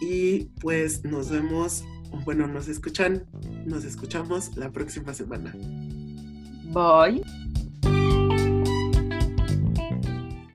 y 0.00 0.50
pues 0.60 1.04
nos 1.04 1.30
vemos, 1.30 1.84
bueno, 2.24 2.46
nos 2.46 2.68
escuchan, 2.68 3.24
nos 3.64 3.84
escuchamos 3.84 4.56
la 4.56 4.70
próxima 4.70 5.14
semana. 5.14 5.54
Bye. 6.72 7.43